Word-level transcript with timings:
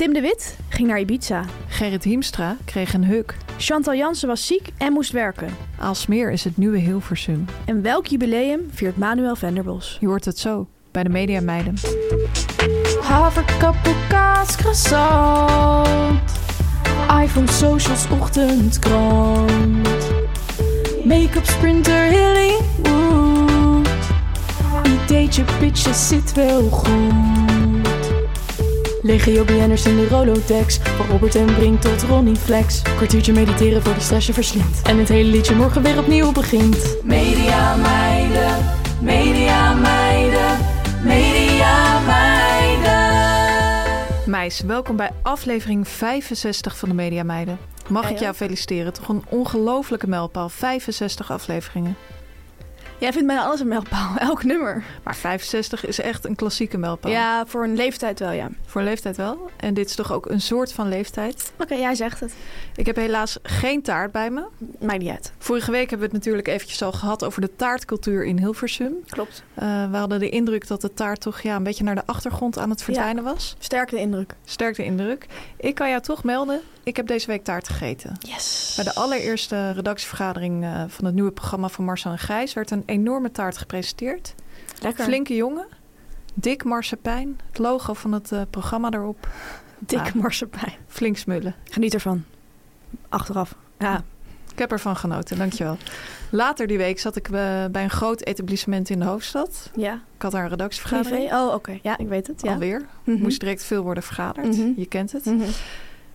Tim 0.00 0.12
de 0.12 0.20
Wit 0.20 0.56
ging 0.68 0.88
naar 0.88 1.00
Ibiza. 1.00 1.44
Gerrit 1.68 2.04
Hiemstra 2.04 2.56
kreeg 2.64 2.94
een 2.94 3.04
huk. 3.04 3.36
Chantal 3.58 3.94
Jansen 3.94 4.28
was 4.28 4.46
ziek 4.46 4.68
en 4.78 4.92
moest 4.92 5.12
werken. 5.12 5.48
Aalsmeer 5.78 6.30
is 6.30 6.44
het 6.44 6.56
nieuwe 6.56 6.78
Hilversum. 6.78 7.44
En 7.64 7.82
welk 7.82 8.06
jubileum 8.06 8.60
viert 8.70 8.96
Manuel 8.96 9.36
Venderbos? 9.36 9.96
Je 10.00 10.06
hoort 10.06 10.24
het 10.24 10.38
zo 10.38 10.68
bij 10.90 11.02
de 11.02 11.08
Media 11.08 11.40
Meiden. 11.40 11.74
Haverkappel, 13.00 13.92
kaas, 14.08 14.56
croissant. 14.56 16.20
iPhone, 17.22 17.50
socials, 17.50 18.08
ochtendkrant. 18.10 19.88
Make-up, 21.04 21.44
sprinter, 21.44 22.10
Hollywood. 22.12 23.88
Ideetje, 24.86 25.44
pitje, 25.58 25.94
zit 25.94 26.32
wel 26.32 26.62
goed. 26.62 27.39
Legio 29.02 29.44
BN'ers 29.44 29.86
in 29.86 29.96
de 29.96 30.08
Rolodex. 30.08 30.78
Van 30.78 31.06
Robert 31.06 31.34
en 31.34 31.54
Brink 31.54 31.80
tot 31.80 32.02
Ronnie 32.02 32.36
Flex. 32.36 32.82
Kwartiertje 32.82 33.32
mediteren 33.32 33.82
voor 33.82 33.94
de 33.94 34.00
stress 34.00 34.26
je 34.26 34.32
verslindt. 34.32 34.82
En 34.82 34.98
het 34.98 35.08
hele 35.08 35.30
liedje 35.30 35.54
morgen 35.54 35.82
weer 35.82 35.98
opnieuw 35.98 36.32
begint. 36.32 36.96
Media 37.02 37.76
meiden, 37.76 38.56
media 39.00 39.74
meiden, 39.74 40.58
media 41.02 42.00
meiden. 42.00 43.08
Meis, 44.26 44.60
welkom 44.60 44.96
bij 44.96 45.10
aflevering 45.22 45.88
65 45.88 46.76
van 46.76 46.88
de 46.88 46.94
Media 46.94 47.22
Meiden. 47.22 47.58
Mag 47.88 48.10
ik 48.10 48.18
jou 48.18 48.34
feliciteren? 48.34 48.92
Toch 48.92 49.08
een 49.08 49.24
ongelofelijke 49.28 50.06
mijlpaal. 50.06 50.48
65 50.48 51.30
afleveringen. 51.30 51.96
Jij 53.00 53.12
vindt 53.12 53.26
bijna 53.26 53.42
alles 53.42 53.60
een 53.60 53.68
mijlpaal, 53.68 54.16
elk 54.28 54.44
nummer. 54.44 54.84
Maar 55.02 55.16
65 55.16 55.86
is 55.86 56.00
echt 56.00 56.24
een 56.24 56.34
klassieke 56.34 56.78
mijlpaal. 56.78 57.10
Ja, 57.10 57.46
voor 57.46 57.64
een 57.64 57.74
leeftijd 57.74 58.18
wel, 58.18 58.30
ja. 58.30 58.48
Voor 58.66 58.82
leeftijd 58.82 59.16
wel. 59.16 59.50
En 59.56 59.74
dit 59.74 59.88
is 59.88 59.94
toch 59.94 60.12
ook 60.12 60.28
een 60.30 60.40
soort 60.40 60.72
van 60.72 60.88
leeftijd. 60.88 61.52
Oké, 61.58 61.74
jij 61.74 61.94
zegt 61.94 62.20
het. 62.20 62.34
Ik 62.76 62.86
heb 62.86 62.96
helaas 62.96 63.38
geen 63.42 63.82
taart 63.82 64.12
bij 64.12 64.30
me. 64.30 64.44
Maakt 64.78 64.98
niet 64.98 65.10
uit. 65.10 65.32
Vorige 65.38 65.70
week 65.70 65.90
hebben 65.90 65.98
we 65.98 66.04
het 66.04 66.24
natuurlijk 66.24 66.48
eventjes 66.48 66.82
al 66.82 66.92
gehad 66.92 67.24
over 67.24 67.40
de 67.40 67.56
taartcultuur 67.56 68.24
in 68.24 68.38
Hilversum. 68.38 68.94
Klopt. 69.06 69.42
Eh, 69.54 69.90
we 69.90 69.96
hadden 69.96 70.18
de 70.18 70.28
indruk 70.28 70.66
dat 70.66 70.80
de 70.80 70.94
taart 70.94 71.20
toch 71.20 71.40
ja, 71.40 71.56
een 71.56 71.62
beetje 71.62 71.84
naar 71.84 71.94
de 71.94 72.06
achtergrond 72.06 72.58
aan 72.58 72.70
het 72.70 72.82
verdwijnen 72.82 73.24
was. 73.24 73.56
Sterke 73.58 73.96
indruk. 73.96 74.34
Sterk 74.44 74.76
de 74.76 74.84
indruk. 74.84 75.26
Ik 75.56 75.74
kan 75.74 75.88
jou 75.88 76.02
toch 76.02 76.24
melden, 76.24 76.60
ik 76.82 76.96
heb 76.96 77.06
deze 77.06 77.26
week 77.26 77.44
taart 77.44 77.68
gegeten. 77.68 78.16
Yes. 78.18 78.72
Bij 78.76 78.84
de 78.84 78.94
allereerste 78.94 79.70
redactievergadering 79.70 80.64
eh, 80.64 80.84
van 80.88 81.04
het 81.04 81.14
nieuwe 81.14 81.30
programma 81.30 81.68
van 81.68 81.84
Marcel 81.84 82.10
en 82.10 82.18
Gijs 82.18 82.52
werd 82.52 82.70
een 82.70 82.82
enorme 82.90 83.30
taart 83.30 83.56
gepresenteerd. 83.58 84.34
Lekker. 84.82 85.04
Flinke 85.04 85.34
jongen, 85.36 85.66
dik 86.34 86.64
marsepein, 86.64 87.38
het 87.48 87.58
logo 87.58 87.92
van 87.94 88.12
het 88.12 88.32
eh, 88.32 88.40
programma 88.50 88.90
erop. 88.90 89.28
Dik 89.78 89.98
Ah. 89.98 90.12
marsepein. 90.12 90.72
Flink 90.88 91.16
smullen. 91.16 91.54
Geniet 91.64 91.94
ervan. 91.94 92.24
Achteraf. 93.08 93.54
Ja. 93.78 94.02
Ik 94.52 94.58
heb 94.58 94.72
ervan 94.72 94.96
genoten, 94.96 95.38
dankjewel. 95.38 95.76
Later 96.30 96.66
die 96.66 96.78
week 96.78 96.98
zat 97.00 97.16
ik 97.16 97.26
eh, 97.28 97.32
bij 97.70 97.82
een 97.82 97.90
groot 97.90 98.20
etablissement 98.24 98.90
in 98.90 98.98
de 98.98 99.04
hoofdstad. 99.04 99.70
Ja. 99.76 99.94
Ik 100.16 100.22
had 100.22 100.32
daar 100.32 100.42
een 100.42 100.48
redactievergadering. 100.48 101.28
Privé. 101.28 101.42
Oh, 101.42 101.54
oké. 101.54 101.78
Ja, 101.82 101.98
ik 101.98 102.08
weet 102.08 102.26
het. 102.26 102.42
Ja. 102.42 102.52
Alweer. 102.52 102.86
Mhm. 103.04 103.18
Moest 103.22 103.40
direct 103.40 103.64
veel 103.64 103.82
worden 103.82 104.02
vergaderd. 104.02 104.46
Mhm. 104.56 104.72
Je 104.76 104.86
kent 104.86 105.12
het. 105.12 105.24
Mhm. 105.24 105.48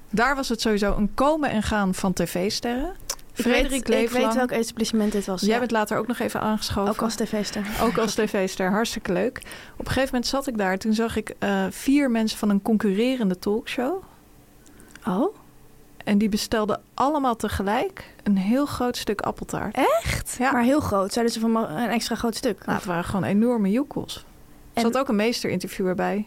Daar 0.09 0.35
was 0.35 0.49
het 0.49 0.61
sowieso 0.61 0.95
een 0.97 1.13
komen 1.13 1.49
en 1.49 1.63
gaan 1.63 1.93
van 1.93 2.13
tv-sterren. 2.13 2.95
Ik 3.35 3.41
Frederik 3.41 3.69
weet, 3.69 3.81
ik 3.81 3.87
Leeflang. 3.87 4.25
weet 4.25 4.35
welk 4.35 4.51
etablissement 4.51 5.11
dit 5.11 5.25
was. 5.25 5.41
Jij 5.41 5.49
ja. 5.53 5.59
bent 5.59 5.71
later 5.71 5.97
ook 5.97 6.07
nog 6.07 6.19
even 6.19 6.41
aangeschoven. 6.41 6.91
ook 6.91 7.01
als 7.01 7.15
tv-ster. 7.15 7.65
Ook 7.83 7.97
als 7.97 8.13
tv-ster, 8.13 8.69
hartstikke 8.71 9.13
leuk. 9.13 9.37
Op 9.73 9.79
een 9.79 9.85
gegeven 9.91 10.09
moment 10.11 10.27
zat 10.27 10.47
ik 10.47 10.57
daar. 10.57 10.77
Toen 10.77 10.93
zag 10.93 11.15
ik 11.15 11.33
eh, 11.39 11.65
vier 11.69 12.11
mensen 12.11 12.37
van 12.37 12.49
een 12.49 12.61
concurrerende 12.61 13.39
talkshow. 13.39 14.03
Oh, 15.07 15.35
En 16.03 16.17
die 16.17 16.29
bestelden 16.29 16.81
allemaal 16.93 17.35
tegelijk 17.35 18.13
een 18.23 18.37
heel 18.37 18.65
groot 18.65 18.97
stuk 18.97 19.21
appeltaart. 19.21 19.75
echt? 19.75 20.35
Ja. 20.39 20.51
Maar 20.51 20.63
heel 20.63 20.79
groot. 20.79 21.13
Zeiden 21.13 21.33
ze 21.33 21.39
van 21.39 21.55
een 21.55 21.89
extra 21.89 22.15
groot 22.15 22.35
stuk? 22.35 22.65
Nou, 22.65 22.77
het 22.77 22.87
waren 22.87 23.03
gewoon 23.03 23.23
enorme 23.23 23.71
joekels. 23.71 24.15
Er 24.15 24.23
En- 24.73 24.81
zat 24.81 24.97
ook 24.97 25.07
een 25.07 25.15
meesterinterviewer 25.15 25.95
bij. 25.95 26.25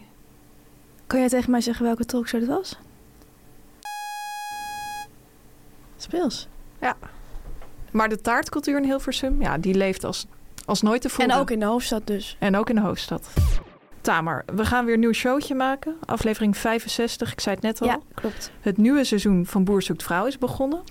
Kan 1.07 1.19
jij 1.19 1.29
tegen 1.29 1.51
mij 1.51 1.61
zeggen 1.61 1.85
welke 1.85 2.05
talkshow 2.05 2.39
dit 2.39 2.49
was? 2.49 2.77
Speels. 5.97 6.47
Maar 7.91 8.09
de 8.09 8.21
taartcultuur 8.21 8.77
in 8.77 8.83
Hilversum, 8.83 9.41
ja, 9.41 9.57
die 9.57 9.73
leeft 9.73 10.03
als, 10.03 10.25
als 10.65 10.81
nooit 10.81 11.01
tevoren. 11.01 11.29
En 11.29 11.37
ook 11.37 11.51
in 11.51 11.59
de 11.59 11.65
hoofdstad 11.65 12.07
dus. 12.07 12.35
En 12.39 12.57
ook 12.57 12.69
in 12.69 12.75
de 12.75 12.81
hoofdstad. 12.81 13.29
Tamer, 14.01 14.43
we 14.53 14.65
gaan 14.65 14.85
weer 14.85 14.93
een 14.93 14.99
nieuw 14.99 15.13
showtje 15.13 15.55
maken. 15.55 15.95
Aflevering 16.05 16.57
65, 16.57 17.31
ik 17.31 17.39
zei 17.39 17.55
het 17.55 17.63
net 17.63 17.81
al. 17.81 17.87
Ja, 17.87 17.99
klopt. 18.13 18.51
Het 18.61 18.77
nieuwe 18.77 19.03
seizoen 19.03 19.45
van 19.45 19.63
Boer 19.63 19.81
Zoekt 19.81 20.03
Vrouw 20.03 20.25
is 20.25 20.37
begonnen. 20.37 20.81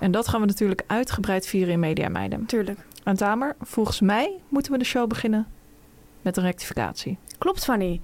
En 0.00 0.10
dat 0.10 0.28
gaan 0.28 0.40
we 0.40 0.46
natuurlijk 0.46 0.82
uitgebreid 0.86 1.46
vieren 1.46 1.72
in 1.72 1.80
Media 1.80 2.08
Meiden. 2.08 2.46
tuurlijk. 2.46 2.78
En 3.04 3.16
Tamer, 3.16 3.56
volgens 3.60 4.00
mij 4.00 4.40
moeten 4.48 4.72
we 4.72 4.78
de 4.78 4.84
show 4.84 5.08
beginnen 5.08 5.46
met 6.22 6.36
een 6.36 6.42
rectificatie. 6.42 7.18
Klopt, 7.38 7.64
Fanny. 7.64 8.00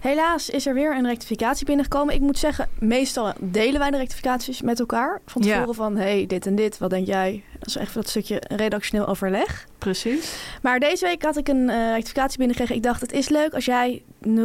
Helaas 0.00 0.50
is 0.50 0.66
er 0.66 0.74
weer 0.74 0.96
een 0.96 1.06
rectificatie 1.06 1.66
binnengekomen. 1.66 2.14
Ik 2.14 2.20
moet 2.20 2.38
zeggen, 2.38 2.68
meestal 2.78 3.32
delen 3.40 3.78
wij 3.80 3.90
de 3.90 3.96
rectificaties 3.96 4.62
met 4.62 4.80
elkaar. 4.80 5.20
Van 5.26 5.42
Ja. 5.42 5.52
tevoren 5.54 5.74
van, 5.74 5.96
hey, 5.96 6.26
dit 6.26 6.46
en 6.46 6.54
dit, 6.54 6.78
wat 6.78 6.90
denk 6.90 7.06
jij? 7.06 7.42
Dat 7.58 7.68
is 7.68 7.76
echt 7.76 7.94
dat 7.94 8.08
stukje 8.08 8.42
redactioneel 8.48 9.06
overleg. 9.06 9.66
Precies. 9.78 10.34
Maar 10.62 10.78
deze 10.80 11.04
week 11.06 11.22
had 11.22 11.36
ik 11.36 11.48
een 11.48 11.68
eh, 11.70 11.90
rectificatie 11.92 12.38
binnengekregen. 12.38 12.76
Ik 12.76 12.82
dacht, 12.82 13.00
het 13.00 13.12
is 13.12 13.28
leuk 13.28 13.54
als 13.54 13.64
jij 13.64 14.02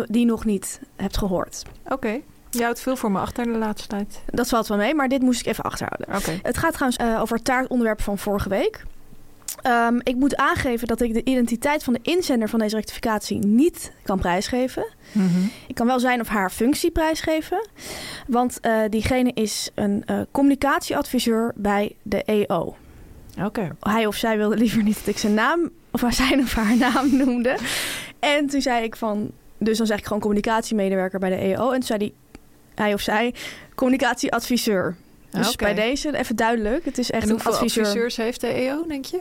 die 0.08 0.26
nog 0.26 0.46
niet 0.46 0.80
hebt 0.96 1.18
gehoord. 1.18 1.64
Oké. 1.88 2.20
Je 2.50 2.64
houdt 2.64 2.80
veel 2.82 2.96
voor 2.96 3.12
me 3.12 3.20
achter 3.20 3.44
de 3.44 3.50
laatste 3.58 3.88
tijd. 3.88 4.22
Dat 4.26 4.48
valt 4.48 4.68
wel 4.68 4.78
mee, 4.78 4.96
maar 4.96 5.08
dit 5.08 5.22
moest 5.22 5.40
ik 5.40 5.46
even 5.46 5.64
achterhouden. 5.64 6.16
Oké. 6.16 6.40
Het 6.48 6.58
gaat 6.58 6.74
trouwens 6.74 6.98
eh, 7.02 7.22
over 7.22 7.36
het 7.36 7.46
taartonderwerp 7.46 8.02
van 8.02 8.18
vorige 8.18 8.50
week. 8.50 8.84
Ehm, 9.62 10.00
ik 10.04 10.16
moet 10.16 10.36
aangeven 10.36 10.88
dat 10.88 11.02
ik 11.02 11.14
de 11.14 11.24
identiteit 11.24 11.84
van 11.84 11.94
de 11.94 12.00
inzender 12.02 12.50
van 12.50 12.60
deze 12.60 12.76
rectificatie 12.76 13.40
niet 13.40 13.92
kan 14.04 14.20
prijsgeven. 14.20 14.86
Mhm. 15.12 15.40
Ik 15.68 15.76
kan 15.76 15.88
wel 15.88 16.00
zijn 16.00 16.22
of 16.22 16.28
haar 16.28 16.52
functie 16.52 16.92
prijsgeven. 16.92 17.68
Want 18.28 18.60
eh, 18.60 18.80
diegene 18.90 19.32
is 19.34 19.70
een 19.74 20.04
eh, 20.06 20.20
communicatieadviseur 20.32 21.52
bij 21.56 21.96
de 22.02 22.24
EO. 22.24 22.76
Oké. 23.44 23.76
Hij 23.80 24.06
of 24.06 24.16
zij 24.16 24.38
wilde 24.38 24.58
liever 24.58 24.84
niet 24.84 24.98
dat 24.98 25.08
ik 25.08 25.18
zijn 25.18 25.34
naam 25.34 25.70
of 25.92 26.02
haar 26.02 26.14
zijn 26.14 26.40
of 26.40 26.54
haar 26.54 26.78
naam 26.78 27.18
noemde. 27.18 27.58
En 28.20 28.48
toen 28.48 28.62
zei 28.62 28.84
ik 28.84 28.96
van, 28.96 29.32
dus 29.58 29.78
dan 29.78 29.88
zeg 29.88 29.98
ik 29.98 30.06
gewoon 30.06 30.22
communicatiemedewerker 30.22 31.19
bij 31.19 31.30
de 31.30 31.36
EO. 31.36 31.66
En 31.68 31.74
toen 31.80 31.84
zei 31.84 32.00
hij, 32.00 32.13
hij 32.75 32.94
of 32.94 33.01
zij, 33.01 33.34
communicatieadviseur. 33.75 34.96
Dus 35.30 35.56
bij 35.56 35.74
deze 35.74 36.18
even 36.18 36.36
duidelijk. 36.36 36.86
Het 36.86 36.98
is 36.98 37.12
echt 37.12 37.24
En 37.24 37.30
een 37.30 37.44
adviseur. 37.44 37.84
adviseurs 37.84 38.18
heeft 38.18 38.42
de 38.42 38.48
EO, 38.48 38.86
denk 38.88 39.06
je? 39.06 39.19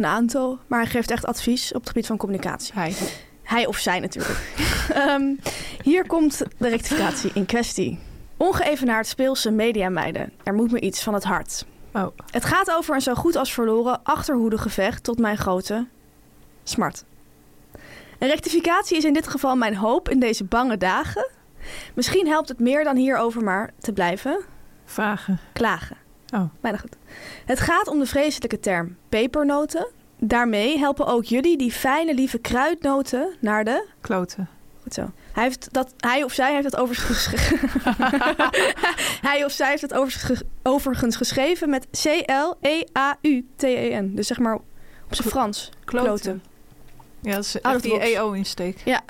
Een 0.00 0.06
aantal. 0.06 0.58
Maar 0.66 0.80
hij 0.80 0.90
geeft 0.90 1.10
echt 1.10 1.26
advies 1.26 1.72
op 1.72 1.80
het 1.80 1.88
gebied 1.88 2.06
van 2.06 2.16
communicatie. 2.16 2.74
Hij. 2.74 2.94
Hij 3.42 3.66
of 3.66 3.78
zij 3.78 4.00
natuurlijk. 4.00 4.38
Ehm, 4.94 5.34
hier 5.82 6.06
komt 6.06 6.42
de 6.58 6.68
rectificatie 6.68 7.30
in 7.34 7.46
kwestie. 7.46 7.98
Ongeëvenaard 8.36 9.06
speelse 9.06 9.50
mediameiden. 9.50 10.32
Er 10.42 10.54
moet 10.54 10.70
me 10.70 10.80
iets 10.80 11.02
van 11.02 11.14
het 11.14 11.24
hart. 11.24 11.64
Oh. 11.92 12.06
Het 12.30 12.44
gaat 12.44 12.70
over 12.70 12.94
een 12.94 13.00
zo 13.00 13.14
goed 13.14 13.36
als 13.36 13.52
verloren 13.52 14.00
achterhoedegevecht 14.02 15.04
tot 15.04 15.18
mijn 15.18 15.36
grote 15.36 15.86
smart. 16.62 17.04
Een 18.18 18.28
rectificatie 18.28 18.96
is 18.96 19.04
in 19.04 19.12
dit 19.12 19.28
geval 19.28 19.56
mijn 19.56 19.76
hoop 19.76 20.08
in 20.08 20.20
deze 20.20 20.44
bange 20.44 20.76
dagen. 20.76 21.28
Misschien 21.94 22.26
helpt 22.26 22.48
het 22.48 22.58
meer 22.58 22.84
dan 22.84 22.96
hierover 22.96 23.42
maar 23.42 23.70
te 23.78 23.92
blijven 23.92 24.40
Vragen. 24.84 25.38
klagen. 25.52 25.96
Oh. 26.32 26.44
Bijna 26.60 26.78
goed. 26.78 26.96
Het 27.44 27.60
gaat 27.60 27.88
om 27.88 27.98
de 27.98 28.06
vreselijke 28.06 28.60
term 28.60 28.96
pepernoten. 29.08 29.88
Daarmee 30.18 30.78
helpen 30.78 31.06
ook 31.06 31.24
jullie 31.24 31.56
die 31.56 31.72
fijne 31.72 32.14
lieve 32.14 32.38
kruidnoten 32.38 33.36
naar 33.40 33.64
de 33.64 33.86
Kloten. 34.00 34.48
Goed 34.82 34.94
zo. 34.94 35.10
Hij, 35.32 35.42
heeft 35.42 35.68
dat, 35.72 35.94
hij 35.96 36.24
of 36.24 36.32
zij 36.32 36.52
heeft 36.52 36.70
dat 36.70 36.80
overigens, 36.80 37.26
hij 39.28 39.44
of 39.44 39.52
zij 39.52 39.68
heeft 39.68 39.82
het 39.82 39.94
overigens, 39.94 40.42
overigens 40.62 41.16
geschreven 41.16 41.70
met 41.70 41.86
C-L-E-A-U-T-E-N. 42.02 42.52
Dus 44.14 44.26
zeg 44.26 44.38
maar 44.38 44.54
op 44.54 44.64
zijn 45.14 45.28
Frans. 45.28 45.70
Kloten. 45.84 46.42
Ja, 47.22 47.34
dat 47.34 47.44
is 47.44 47.60
echt 47.60 47.82
die. 47.82 47.98
EO-insteek. 47.98 48.78
Ja. 48.84 49.00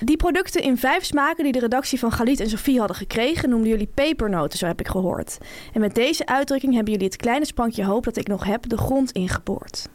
Die 0.00 0.16
producten 0.16 0.62
in 0.62 0.78
vijf 0.78 1.04
smaken 1.04 1.44
die 1.44 1.52
de 1.52 1.58
redactie 1.58 1.98
van 1.98 2.12
Galit 2.12 2.40
en 2.40 2.48
Sophie 2.48 2.78
hadden 2.78 2.96
gekregen, 2.96 3.48
noemden 3.48 3.68
jullie 3.70 3.88
pepernoten, 3.94 4.58
zo 4.58 4.66
heb 4.66 4.80
ik 4.80 4.88
gehoord. 4.88 5.38
En 5.72 5.80
met 5.80 5.94
deze 5.94 6.26
uitdrukking 6.26 6.74
hebben 6.74 6.92
jullie 6.92 7.08
het 7.08 7.16
kleine 7.16 7.44
sprankje 7.44 7.84
hoop 7.84 8.04
dat 8.04 8.16
ik 8.16 8.28
nog 8.28 8.44
heb 8.44 8.68
de 8.68 8.76
grond 8.78 9.12
ingeboord. 9.12 9.88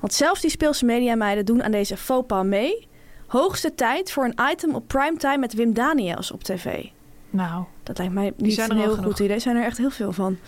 Want 0.00 0.12
zelfs 0.14 0.40
die 0.40 0.50
speelse 0.50 0.84
mediameiden 0.84 1.44
doen 1.44 1.62
aan 1.62 1.70
deze 1.70 1.96
faux 1.96 2.26
pas 2.26 2.44
mee. 2.44 2.88
Hoogste 3.26 3.74
tijd 3.74 4.12
voor 4.12 4.24
een 4.24 4.38
item 4.52 4.74
op 4.74 4.88
primetime 4.88 5.38
met 5.38 5.54
Wim 5.54 5.72
Daniels 5.74 6.30
op 6.30 6.42
tv. 6.42 6.84
Nou, 7.30 7.64
Dat 7.82 7.98
lijkt 7.98 8.12
mij 8.12 8.32
niet 8.36 8.54
zijn 8.54 8.70
er 8.70 8.76
een 8.76 8.82
heel 8.82 8.90
genoeg. 8.94 9.10
goed 9.10 9.18
idee. 9.20 9.34
Er 9.34 9.40
zijn 9.40 9.56
er 9.56 9.64
echt 9.64 9.76
heel 9.78 9.90
veel 9.90 10.12
van. 10.12 10.38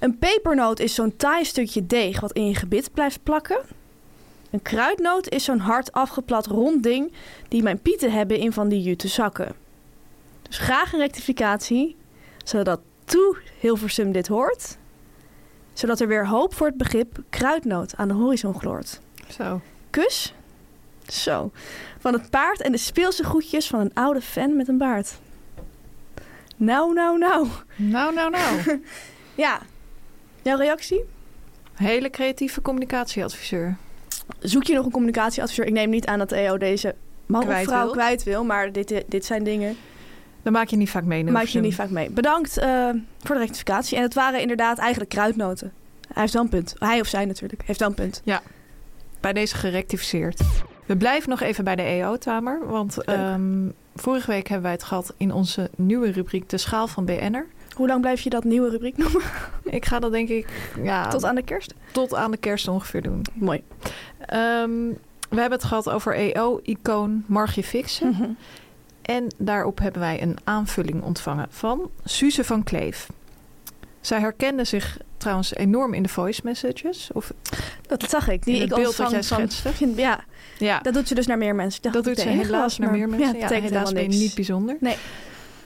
Een 0.00 0.18
pepernoot 0.18 0.80
is 0.80 0.94
zo'n 0.94 1.16
taai 1.16 1.44
stukje 1.44 1.86
deeg 1.86 2.20
wat 2.20 2.32
in 2.32 2.46
je 2.46 2.54
gebit 2.54 2.90
blijft 2.92 3.22
plakken. 3.22 3.58
Een 4.50 4.62
kruidnoot 4.62 5.28
is 5.28 5.44
zo'n 5.44 5.58
hard 5.58 5.92
afgeplat 5.92 6.46
rond 6.46 6.82
ding 6.82 7.12
die 7.48 7.62
mijn 7.62 7.80
pieten 7.80 8.12
hebben 8.12 8.38
in 8.38 8.52
van 8.52 8.68
die 8.68 8.82
jute 8.82 9.08
zakken. 9.08 9.54
Dus 10.42 10.58
graag 10.58 10.92
een 10.92 10.98
rectificatie, 10.98 11.96
zodat 12.44 12.80
toe 13.04 13.36
Hilversum 13.60 14.12
dit 14.12 14.28
hoort. 14.28 14.78
Zodat 15.72 16.00
er 16.00 16.08
weer 16.08 16.26
hoop 16.26 16.54
voor 16.54 16.66
het 16.66 16.76
begrip 16.76 17.18
kruidnoot 17.30 17.96
aan 17.96 18.08
de 18.08 18.14
horizon 18.14 18.58
gloort. 18.58 19.00
zo. 19.28 19.60
Kus. 19.90 20.34
Zo. 21.06 21.50
Van 21.98 22.12
het 22.12 22.30
paard 22.30 22.60
en 22.60 22.72
de 22.72 22.78
speelse 22.78 23.24
goedjes 23.24 23.66
van 23.66 23.80
een 23.80 23.94
oude 23.94 24.20
fan 24.20 24.56
met 24.56 24.68
een 24.68 24.78
baard. 24.78 25.18
Nou, 26.56 26.94
nou, 26.94 27.18
nou. 27.18 27.46
Nou, 27.76 28.14
nou, 28.14 28.30
nou. 28.30 28.60
Ja. 29.34 29.60
Jouw 30.42 30.56
reactie? 30.56 31.04
Hele 31.74 32.10
creatieve 32.10 32.62
communicatieadviseur. 32.62 33.76
Zoek 34.38 34.64
je 34.64 34.74
nog 34.74 34.84
een 34.84 34.90
communicatieadviseur? 34.90 35.66
Ik 35.66 35.72
neem 35.72 35.90
niet 35.90 36.06
aan 36.06 36.18
dat 36.18 36.28
de 36.28 36.36
EO 36.36 36.58
deze 36.58 36.94
man 37.26 37.42
Kwijt 37.44 37.60
of 37.66 37.72
vrouw 37.72 37.84
wil. 37.84 37.92
kwijt 37.92 38.22
wil. 38.22 38.44
Maar 38.44 38.72
dit, 38.72 39.04
dit 39.08 39.24
zijn 39.24 39.44
dingen, 39.44 39.76
Dan 40.42 40.52
maak 40.52 40.68
je 40.68 40.76
niet 40.76 40.90
vaak 40.90 41.04
mee. 41.04 41.24
maak 41.24 41.44
je 41.44 41.60
niet 41.60 41.74
vaak 41.74 41.90
mee. 41.90 42.10
Bedankt 42.10 42.58
eh, 42.58 42.88
voor 43.22 43.34
de 43.34 43.40
rectificatie. 43.40 43.96
En 43.96 44.02
het 44.02 44.14
waren 44.14 44.40
inderdaad 44.40 44.78
eigenlijk 44.78 45.10
kruidnoten. 45.10 45.72
Hij 46.12 46.20
heeft 46.22 46.32
wel 46.32 46.42
een 46.42 46.48
punt. 46.48 46.74
Hij 46.78 47.00
of 47.00 47.06
zij 47.06 47.24
natuurlijk. 47.24 47.62
Heeft 47.66 47.78
wel 47.80 47.88
een 47.88 47.94
punt. 47.94 48.22
Bij 49.20 49.32
deze 49.32 49.54
gerectificeerd. 49.56 50.40
We 50.86 50.96
blijven 50.96 51.30
nog 51.30 51.40
even 51.40 51.64
bij 51.64 51.76
de 51.76 51.82
EO-tamer. 51.82 52.66
Want 52.68 52.96
Leuk. 52.96 53.16
ehm, 53.16 53.68
vorige 53.94 54.30
week 54.30 54.46
hebben 54.46 54.62
wij 54.62 54.72
het 54.72 54.82
gehad 54.82 55.14
in 55.16 55.32
onze 55.32 55.70
nieuwe 55.76 56.10
rubriek 56.10 56.48
De 56.48 56.58
Schaal 56.58 56.86
van 56.86 57.04
BN'er. 57.04 57.46
Hoe 57.74 57.86
lang 57.86 58.00
blijf 58.00 58.20
je 58.20 58.30
dat 58.30 58.44
nieuwe 58.44 58.70
rubriek 58.70 58.96
noemen? 58.96 59.22
Ik 59.64 59.86
ga 59.86 59.98
dat 59.98 60.12
denk 60.12 60.28
ik 60.28 60.48
ja, 60.82 61.08
Tot 61.08 61.24
aan 61.24 61.34
de 61.34 61.42
kerst? 61.42 61.74
tot 61.92 62.14
aan 62.14 62.30
de 62.30 62.36
kerst 62.36 62.68
ongeveer 62.68 63.02
doen. 63.02 63.22
Mooi. 63.32 63.62
Ehm, 64.26 64.70
we 65.28 65.40
hebben 65.40 65.58
het 65.58 65.64
gehad 65.64 65.88
over 65.90 66.14
EO-icoon 66.14 67.24
Margie 67.26 67.62
Fixen. 67.62 68.08
Mhm. 68.10 68.28
En 69.02 69.26
daarop 69.36 69.78
hebben 69.78 70.00
wij 70.00 70.22
een 70.22 70.36
aanvulling 70.44 71.02
ontvangen 71.02 71.46
van 71.50 71.90
Suze 72.04 72.44
van 72.44 72.62
Kleef. 72.64 73.08
Zij 74.00 74.20
herkende 74.20 74.64
zich 74.64 74.98
trouwens 75.16 75.54
enorm 75.54 75.94
in 75.94 76.02
de 76.02 76.08
voice 76.08 76.40
messages. 76.44 77.10
Of, 77.12 77.32
Dat 77.86 78.02
zag 78.10 78.28
ik. 78.28 78.44
Die 78.44 78.54
In 78.54 78.60
het 78.60 78.70
ik 78.70 78.76
beeld 78.76 78.96
wat 78.96 79.10
jij 79.10 79.22
van- 79.22 79.38
schetste. 79.38 79.72
vind- 79.72 79.96
Ja, 80.06 80.24
ja, 80.58 80.78
dat 80.80 80.94
doet 80.94 81.08
ze 81.08 81.14
dus 81.14 81.26
naar 81.26 81.38
meer 81.38 81.54
mensen. 81.54 81.82
Dacht 81.82 81.94
dat 81.94 82.04
doet 82.04 82.18
ze 82.18 82.28
helaas 82.28 82.78
naar 82.78 82.90
meer 82.90 83.08
mensen. 83.08 83.26
Ja, 83.28 83.34
Ja, 83.34 83.38
dat 83.40 83.48
betekent 83.48 83.70
helaas 83.72 83.92
ben 83.92 84.02
je 84.02 84.08
niet 84.18 84.34
bijzonder. 84.34 84.76
Nee. 84.80 84.96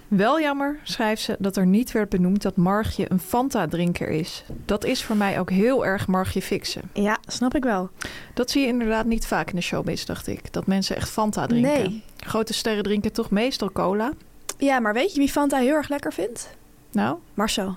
Wel 0.08 0.40
jammer, 0.40 0.78
schrijft 0.82 1.22
ze, 1.22 1.36
dat 1.38 1.56
er 1.56 1.66
niet 1.66 1.92
werd 1.92 2.08
benoemd 2.08 2.42
dat 2.42 2.56
Margje 2.56 3.10
een 3.10 3.20
Fanta-drinker 3.20 4.08
is. 4.08 4.44
Dat 4.64 4.84
is 4.84 5.04
voor 5.04 5.16
mij 5.16 5.38
ook 5.40 5.50
heel 5.50 5.86
erg 5.86 6.06
Margje 6.06 6.42
fixen. 6.42 6.90
Ja, 6.92 7.18
snap 7.26 7.54
ik 7.54 7.62
wel. 7.62 7.90
Dat 8.34 8.50
zie 8.50 8.60
je 8.60 8.66
inderdaad 8.66 9.06
niet 9.06 9.26
vaak 9.26 9.50
in 9.50 9.56
de 9.56 9.62
showbiz, 9.62 10.04
dacht 10.04 10.26
ik. 10.26 10.52
Dat 10.52 10.66
mensen 10.66 10.96
echt 10.96 11.10
Fanta 11.10 11.46
drinken. 11.46 11.72
Nee. 11.72 12.02
Grote 12.16 12.52
sterren 12.52 12.82
drinken 12.82 13.12
toch 13.12 13.30
meestal 13.30 13.72
cola. 13.72 14.12
Ja, 14.58 14.80
maar 14.80 14.92
weet 14.92 15.12
je 15.12 15.18
wie 15.18 15.30
Fanta 15.30 15.58
heel 15.58 15.74
erg 15.74 15.88
lekker 15.88 16.12
vindt? 16.12 16.56
Nou, 16.92 17.18
Marcel. 17.34 17.76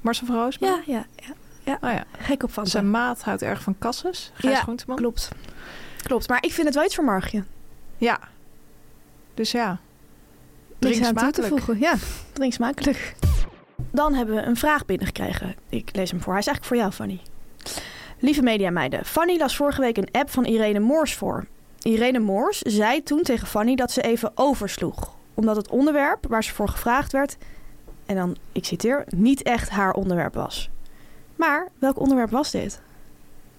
Marcel 0.00 0.26
van 0.26 0.36
Roosma? 0.36 0.66
Ja, 0.66 0.82
ja, 0.86 1.04
ja. 1.64 1.78
Oh 1.80 1.90
ja. 1.90 2.04
Gek 2.18 2.42
op 2.42 2.50
Fanta. 2.50 2.70
Zijn 2.70 2.90
maat 2.90 3.22
houdt 3.22 3.42
erg 3.42 3.62
van 3.62 3.78
kasses. 3.78 4.30
Gijs 4.34 4.54
Ja, 4.54 4.62
Groenteman. 4.62 4.96
Klopt. 4.96 5.28
Klopt. 6.02 6.28
Maar 6.28 6.44
ik 6.44 6.52
vind 6.52 6.66
het 6.66 6.76
wel 6.76 6.84
iets 6.84 6.94
voor 6.94 7.04
Margje. 7.04 7.44
Ja. 7.96 8.18
Dus 9.34 9.50
ja. 9.50 9.78
Drink 10.90 11.04
aan 11.04 11.14
toe 11.14 11.30
te 11.30 11.42
smakelijk. 11.42 11.48
voegen. 11.64 11.78
Ja, 11.78 11.94
drink 12.32 12.52
smakelijk. 12.52 13.14
Dan 13.90 14.14
hebben 14.14 14.34
we 14.34 14.42
een 14.42 14.56
vraag 14.56 14.84
binnengekregen. 14.86 15.54
Ik 15.68 15.90
lees 15.92 16.10
hem 16.10 16.20
voor. 16.20 16.32
Hij 16.32 16.40
is 16.40 16.46
eigenlijk 16.46 16.64
voor 16.64 16.76
jou, 16.76 16.92
Fanny. 16.92 17.20
Lieve 18.18 18.42
mediameiden. 18.42 19.04
Fanny 19.04 19.38
las 19.38 19.56
vorige 19.56 19.80
week 19.80 19.96
een 19.96 20.08
app 20.12 20.30
van 20.30 20.44
Irene 20.44 20.78
Moors 20.78 21.14
voor. 21.14 21.46
Irene 21.82 22.18
Moors 22.18 22.58
zei 22.58 23.02
toen 23.02 23.22
tegen 23.22 23.46
Fanny 23.46 23.74
dat 23.74 23.90
ze 23.90 24.02
even 24.02 24.30
oversloeg. 24.34 25.14
Omdat 25.34 25.56
het 25.56 25.68
onderwerp 25.68 26.26
waar 26.28 26.44
ze 26.44 26.54
voor 26.54 26.68
gevraagd 26.68 27.12
werd... 27.12 27.36
en 28.06 28.16
dan, 28.16 28.36
ik 28.52 28.64
citeer, 28.64 29.04
niet 29.08 29.42
echt 29.42 29.68
haar 29.68 29.92
onderwerp 29.92 30.34
was. 30.34 30.70
Maar 31.36 31.68
welk 31.78 31.98
onderwerp 31.98 32.30
was 32.30 32.50
dit? 32.50 32.80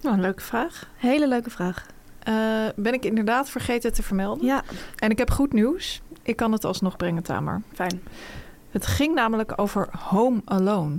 Nou, 0.00 0.14
een 0.14 0.20
leuke 0.22 0.42
vraag. 0.42 0.90
Hele 0.96 1.28
leuke 1.28 1.50
vraag. 1.50 1.86
Eh, 2.18 2.34
ben 2.76 2.92
ik 2.92 3.04
inderdaad 3.04 3.50
vergeten 3.50 3.92
te 3.92 4.02
vermelden. 4.02 4.46
Ja, 4.46 4.62
En 4.96 5.10
ik 5.10 5.18
heb 5.18 5.30
goed 5.30 5.52
nieuws. 5.52 6.02
Ik 6.24 6.36
kan 6.36 6.52
het 6.52 6.64
alsnog 6.64 6.96
brengen, 6.96 7.22
Tamer. 7.22 7.62
fijn. 7.74 8.02
Het 8.70 8.86
ging 8.86 9.14
namelijk 9.14 9.52
over 9.56 9.88
Home 9.98 10.40
Alone. 10.44 10.96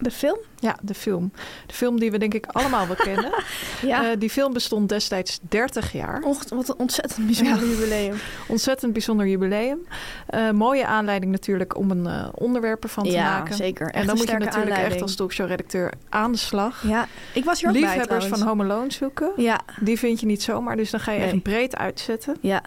De 0.00 0.10
film? 0.10 0.38
Ja, 0.56 0.76
de 0.82 0.94
film. 0.94 1.32
De 1.66 1.74
film 1.74 2.00
die 2.00 2.10
we 2.10 2.18
denk 2.18 2.34
ik 2.34 2.46
allemaal 2.46 2.86
wel 2.86 2.96
kennen. 2.96 3.32
Ja. 3.82 4.10
Eh, 4.10 4.18
die 4.18 4.30
film 4.30 4.52
bestond 4.52 4.88
destijds 4.88 5.38
30 5.42 5.92
jaar. 5.92 6.22
Och, 6.22 6.44
wat 6.48 6.68
een 6.68 6.74
ontzettend 6.78 7.26
bijzonder 7.26 7.62
Ja. 7.64 7.70
jubileum. 7.70 8.16
Ontzettend 8.48 8.92
bijzonder 8.92 9.26
jubileum. 9.26 9.78
Eh, 10.26 10.50
mooie 10.50 10.86
aanleiding 10.86 11.32
natuurlijk 11.32 11.76
om 11.76 11.90
een 11.90 12.06
eh, 12.06 12.28
onderwerp 12.34 12.82
ervan 12.82 13.04
te 13.04 13.10
ja, 13.10 13.38
maken. 13.38 13.54
zeker. 13.54 13.86
Echt 13.86 13.94
En 13.94 14.06
dan 14.06 14.16
moet 14.16 14.28
je 14.30 14.38
natuurlijk 14.38 14.76
echt 14.76 15.02
als 15.02 15.14
talkshow-redacteur 15.14 15.92
aan 16.08 16.32
de 16.32 16.38
slag. 16.38 16.82
Ja, 16.86 17.06
ik 17.34 17.44
was 17.44 17.60
hier 17.60 17.68
ook 17.68 17.74
bij 17.80 17.82
Liefhebbers 17.82 18.26
van. 18.26 18.42
Home 18.42 18.62
Alone 18.64 18.92
zoeken. 18.92 19.30
Ja, 19.36 19.60
Die 19.80 19.98
vind 19.98 20.20
je 20.20 20.26
niet 20.26 20.42
zomaar, 20.42 20.76
dus 20.76 20.90
dan 20.90 21.00
ga 21.00 21.12
je 21.12 21.18
Nee. 21.18 21.28
echt 21.32 21.42
breed 21.42 21.76
uitzetten. 21.76 22.36
ja. 22.40 22.62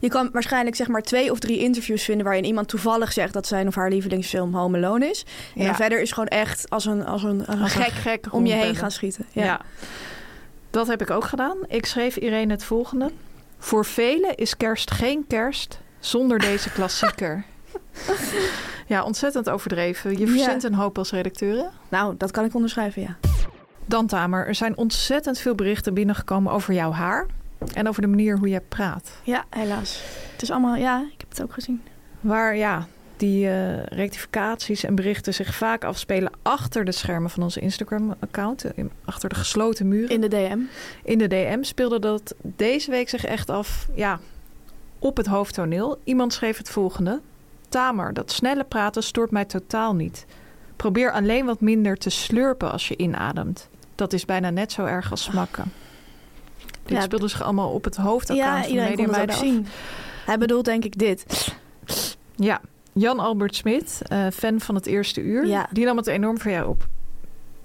Je 0.00 0.08
kan 0.08 0.28
waarschijnlijk 0.32 0.76
zeg 0.76 0.88
maar 0.88 1.02
twee 1.02 1.30
of 1.30 1.38
drie 1.38 1.58
interviews 1.58 2.02
vinden... 2.04 2.24
waarin 2.24 2.44
iemand 2.44 2.68
toevallig 2.68 3.12
zegt 3.12 3.32
dat 3.32 3.46
zijn 3.46 3.66
of 3.66 3.74
haar 3.74 3.90
lievelingsfilm 3.90 4.54
Home 4.54 4.76
Alone 4.78 5.06
is. 5.06 5.24
En 5.54 5.60
Ja. 5.60 5.66
dan 5.66 5.74
verder 5.74 6.00
is 6.00 6.12
gewoon 6.12 6.28
echt 6.28 6.70
als 6.70 6.84
een, 6.84 7.06
als 7.06 7.22
een, 7.22 7.46
als 7.46 7.72
gek, 7.72 7.92
gek 7.92 8.26
om 8.30 8.46
je 8.46 8.52
heen 8.54 8.76
gaan 8.76 8.90
schieten. 8.90 9.26
Ja. 9.32 9.44
Ja. 9.44 9.60
dat 10.70 10.86
heb 10.86 11.02
ik 11.02 11.10
ook 11.10 11.24
gedaan. 11.24 11.56
Ik 11.68 11.86
schreef 11.86 12.16
Irene 12.16 12.52
het 12.52 12.64
volgende. 12.64 13.10
Voor 13.58 13.84
velen 13.84 14.34
is 14.34 14.56
kerst 14.56 14.90
geen 14.90 15.24
kerst 15.28 15.78
zonder 16.00 16.38
deze 16.38 16.70
klassieker. 16.70 17.44
ja, 18.86 19.02
ontzettend 19.04 19.50
overdreven. 19.50 20.18
Je 20.18 20.26
verzint 20.26 20.62
een 20.64 20.74
hoop 20.74 20.98
als 20.98 21.10
redacteur. 21.10 21.56
hè? 21.56 21.64
Nou, 21.88 22.14
dat 22.18 22.30
kan 22.30 22.44
ik 22.44 22.54
onderschrijven, 22.54 23.02
ja. 23.02 23.16
Dan 23.86 24.06
Tamer, 24.06 24.46
er 24.46 24.54
zijn 24.54 24.76
ontzettend 24.76 25.38
veel 25.38 25.54
berichten 25.54 25.94
binnengekomen 25.94 26.52
over 26.52 26.74
jouw 26.74 26.92
haar. 26.92 27.26
En 27.74 27.88
over 27.88 28.02
de 28.02 28.08
manier 28.08 28.38
hoe 28.38 28.48
jij 28.48 28.60
praat. 28.60 29.10
Ja, 29.22 29.44
helaas. 29.50 30.02
Het 30.32 30.42
is 30.42 30.50
allemaal, 30.50 30.74
ja, 30.76 31.00
ik 31.12 31.20
heb 31.20 31.28
het 31.28 31.42
ook 31.42 31.52
gezien. 31.52 31.82
Waar 32.20 32.56
ja, 32.56 32.86
die 33.16 33.48
eh, 33.48 33.82
rectificaties 33.82 34.84
en 34.84 34.94
berichten 34.94 35.34
zich 35.34 35.54
vaak 35.54 35.84
afspelen 35.84 36.32
achter 36.42 36.84
de 36.84 36.92
schermen 36.92 37.30
van 37.30 37.42
onze 37.42 37.60
Instagram-account. 37.60 38.64
eh, 38.64 38.84
Achter 39.04 39.28
de 39.28 39.34
gesloten 39.34 39.88
muren. 39.88 40.08
In 40.10 40.20
de 40.20 40.28
DM. 40.28 40.58
In 41.04 41.18
de 41.18 41.28
DM 41.28 41.62
speelde 41.62 41.98
dat 41.98 42.34
deze 42.42 42.90
week 42.90 43.08
zich 43.08 43.24
echt 43.24 43.50
af 43.50 43.88
ja, 43.94 44.20
op 44.98 45.16
het 45.16 45.26
hoofdtoneel. 45.26 46.00
Iemand 46.04 46.32
schreef 46.32 46.58
het 46.58 46.70
volgende. 46.70 47.20
Tamer, 47.68 48.12
dat 48.14 48.32
snelle 48.32 48.64
praten 48.64 49.02
stoort 49.02 49.30
mij 49.30 49.44
totaal 49.44 49.94
niet. 49.94 50.26
Probeer 50.76 51.12
alleen 51.12 51.46
wat 51.46 51.60
minder 51.60 51.96
te 51.96 52.10
slurpen 52.10 52.72
als 52.72 52.88
je 52.88 52.96
inademt. 52.96 53.68
Dat 53.94 54.12
is 54.12 54.24
bijna 54.24 54.50
net 54.50 54.72
zo 54.72 54.84
erg 54.84 55.10
als 55.10 55.22
smakken. 55.22 55.72
Dit 56.84 56.96
Ja, 56.96 57.00
speelde 57.02 57.28
zich 57.28 57.42
allemaal 57.42 57.70
op 57.70 57.84
het 57.84 57.96
hoofdaccount 57.96 58.54
Ja, 58.56 58.60
van 58.62 58.70
iedereen 58.70 58.90
Media 58.90 59.04
kon 59.06 59.14
het 59.20 59.30
ook 59.30 59.36
zien. 59.36 59.66
Hij 60.26 60.38
bedoelt 60.38 60.64
denk 60.64 60.84
ik 60.84 60.98
dit. 60.98 61.52
Ja, 62.36 62.60
Jan 62.92 63.18
Albert 63.18 63.54
Smit, 63.54 64.02
eh, 64.08 64.26
fan 64.32 64.60
van 64.60 64.74
het 64.74 64.86
eerste 64.86 65.20
uur, 65.20 65.46
Ja. 65.46 65.66
die 65.72 65.84
nam 65.84 65.96
het 65.96 66.06
enorm 66.06 66.40
voor 66.40 66.50
jou 66.50 66.68
op. 66.68 66.86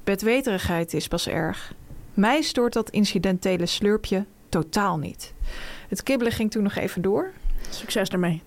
Bedweterigheid 0.04 0.94
is 0.94 1.08
pas 1.08 1.28
erg. 1.28 1.74
Mij 2.14 2.42
stoort 2.42 2.74
dat 2.74 2.90
incidentele 2.90 3.66
slurpje 3.66 4.26
totaal 4.50 4.98
niet. 4.98 5.34
Het 5.88 6.04
kibbelen 6.04 6.34
ging 6.34 6.52
toen 6.52 6.64
nog 6.64 6.76
even 6.76 7.02
door. 7.02 7.32
Succes 7.70 8.10
daarmee. 8.10 8.42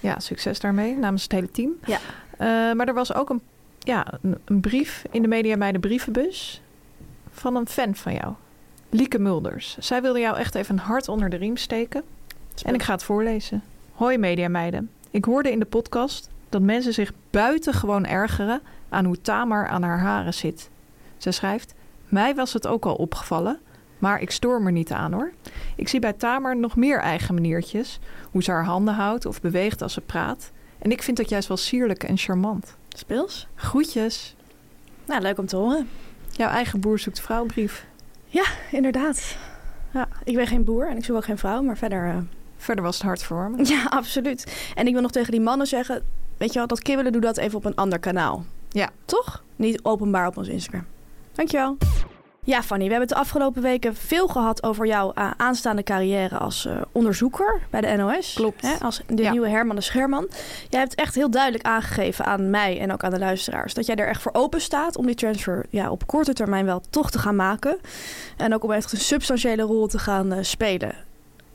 Ja, 0.00 0.18
succes 0.20 0.60
daarmee 0.60 0.96
namens 0.96 1.22
het 1.22 1.32
hele 1.32 1.50
team. 1.50 1.70
Ja. 1.86 1.98
Eh, 2.38 2.74
maar 2.76 2.88
er 2.88 2.94
was 2.94 3.14
ook 3.14 3.30
een, 3.30 3.40
ja, 3.78 4.06
een, 4.22 4.38
een 4.44 4.60
brief 4.60 5.04
in 5.10 5.22
de 5.22 5.28
Media 5.28 5.56
Meiden 5.56 5.80
brievenbus 5.80 6.62
van 7.30 7.56
een 7.56 7.68
fan 7.68 7.94
van 7.94 8.12
jou. 8.14 8.32
Lieke 8.94 9.18
Mulders. 9.18 9.76
Zij 9.78 10.02
wilde 10.02 10.20
jou 10.20 10.36
echt 10.36 10.54
even 10.54 10.74
een 10.74 10.84
hart 10.84 11.08
onder 11.08 11.30
de 11.30 11.36
riem 11.36 11.56
steken. 11.56 12.02
En 12.62 12.74
ik 12.74 12.82
ga 12.82 12.92
het 12.92 13.02
voorlezen. 13.02 13.62
Hoi 13.92 14.18
mediameiden. 14.18 14.90
Ik 15.10 15.24
hoorde 15.24 15.50
in 15.50 15.58
de 15.58 15.64
podcast 15.64 16.28
dat 16.48 16.62
mensen 16.62 16.92
zich 16.92 17.12
buitengewoon 17.30 18.06
ergeren 18.06 18.60
aan 18.88 19.04
hoe 19.04 19.20
Tamar 19.20 19.68
aan 19.68 19.82
haar 19.82 19.98
haren 19.98 20.34
zit. 20.34 20.70
Zij 21.16 21.32
schrijft: 21.32 21.74
Mij 22.08 22.34
was 22.34 22.52
het 22.52 22.66
ook 22.66 22.84
al 22.84 22.94
opgevallen, 22.94 23.60
maar 23.98 24.20
ik 24.20 24.30
stoor 24.30 24.62
me 24.62 24.70
niet 24.70 24.92
aan 24.92 25.12
hoor. 25.12 25.32
Ik 25.76 25.88
zie 25.88 26.00
bij 26.00 26.12
Tamar 26.12 26.56
nog 26.56 26.76
meer 26.76 26.98
eigen 26.98 27.34
maniertjes, 27.34 27.98
hoe 28.30 28.42
ze 28.42 28.50
haar 28.50 28.64
handen 28.64 28.94
houdt 28.94 29.26
of 29.26 29.40
beweegt 29.40 29.82
als 29.82 29.92
ze 29.92 30.00
praat. 30.00 30.50
En 30.78 30.90
ik 30.90 31.02
vind 31.02 31.16
dat 31.16 31.28
juist 31.28 31.48
wel 31.48 31.56
sierlijk 31.56 32.02
en 32.02 32.18
charmant. 32.18 32.76
Speels? 32.88 33.46
Groetjes. 33.54 34.34
Nou, 35.06 35.20
leuk 35.22 35.38
om 35.38 35.46
te 35.46 35.56
horen. 35.56 35.88
Jouw 36.30 36.48
eigen 36.48 36.80
boer 36.80 36.98
zoekt 36.98 37.20
vrouwbrief. 37.20 37.90
Ja, 38.32 38.44
inderdaad. 38.70 39.36
Ja, 39.92 40.08
ik 40.24 40.34
ben 40.34 40.46
geen 40.46 40.64
boer 40.64 40.88
en 40.88 40.96
ik 40.96 41.04
zoek 41.04 41.16
ook 41.16 41.24
geen 41.24 41.38
vrouw, 41.38 41.62
maar 41.62 41.76
verder... 41.76 42.08
eh, 42.08 42.16
Verder 42.56 42.84
was 42.84 42.96
het 42.96 43.04
hartverwarmend. 43.06 43.68
Ja, 43.68 43.84
absoluut. 44.00 44.70
En 44.74 44.86
ik 44.86 44.92
wil 44.92 45.02
nog 45.02 45.10
tegen 45.10 45.30
die 45.32 45.40
mannen 45.40 45.66
zeggen... 45.66 46.02
Weet 46.36 46.52
je 46.52 46.58
wel, 46.58 46.66
dat 46.68 46.82
kibbelen 46.82 47.12
doe 47.12 47.20
dat 47.20 47.36
even 47.36 47.58
op 47.58 47.64
een 47.64 47.74
ander 47.74 47.98
kanaal. 47.98 48.44
Ja. 48.68 48.90
Toch? 49.04 49.42
Niet 49.56 49.84
openbaar 49.84 50.26
op 50.26 50.36
ons 50.36 50.48
Instagram. 50.48 50.84
Dankjewel. 51.32 51.76
Ja, 52.46 52.62
Fanny, 52.62 52.84
we 52.84 52.90
hebben 52.90 53.08
het 53.08 53.16
de 53.18 53.24
afgelopen 53.24 53.62
weken 53.62 53.94
veel 53.96 54.28
gehad 54.28 54.62
over 54.62 54.86
jouw 54.86 55.12
eh, 55.12 55.30
aanstaande 55.36 55.82
carrière 55.82 56.38
als 56.38 56.66
eh, 56.66 56.76
onderzoeker 56.92 57.60
bij 57.70 57.80
de 57.80 57.96
NOS. 57.96 58.34
Klopt. 58.34 58.62
Hè, 58.62 58.74
als 58.80 59.00
de 59.06 59.22
Ja. 59.22 59.30
nieuwe 59.30 59.48
Herman 59.48 59.76
de 59.76 59.82
Scherman. 59.82 60.28
Jij 60.68 60.80
hebt 60.80 60.94
echt 60.94 61.14
heel 61.14 61.30
duidelijk 61.30 61.64
aangegeven 61.64 62.24
aan 62.24 62.50
mij 62.50 62.80
en 62.80 62.92
ook 62.92 63.04
aan 63.04 63.10
de 63.10 63.18
luisteraars 63.18 63.74
dat 63.74 63.86
jij 63.86 63.96
er 63.96 64.08
echt 64.08 64.22
voor 64.22 64.32
open 64.34 64.60
staat 64.60 64.96
om 64.96 65.06
die 65.06 65.14
transfer 65.14 65.66
ja, 65.70 65.90
op 65.90 66.06
korte 66.06 66.32
termijn 66.32 66.64
wel 66.64 66.82
toch 66.90 67.10
te 67.10 67.18
gaan 67.18 67.36
maken. 67.36 67.78
En 68.36 68.54
ook 68.54 68.64
om 68.64 68.72
echt 68.72 68.92
een 68.92 68.98
substantiële 68.98 69.62
rol 69.62 69.86
te 69.86 69.98
gaan 69.98 70.32
eh, 70.32 70.38
spelen. 70.42 70.94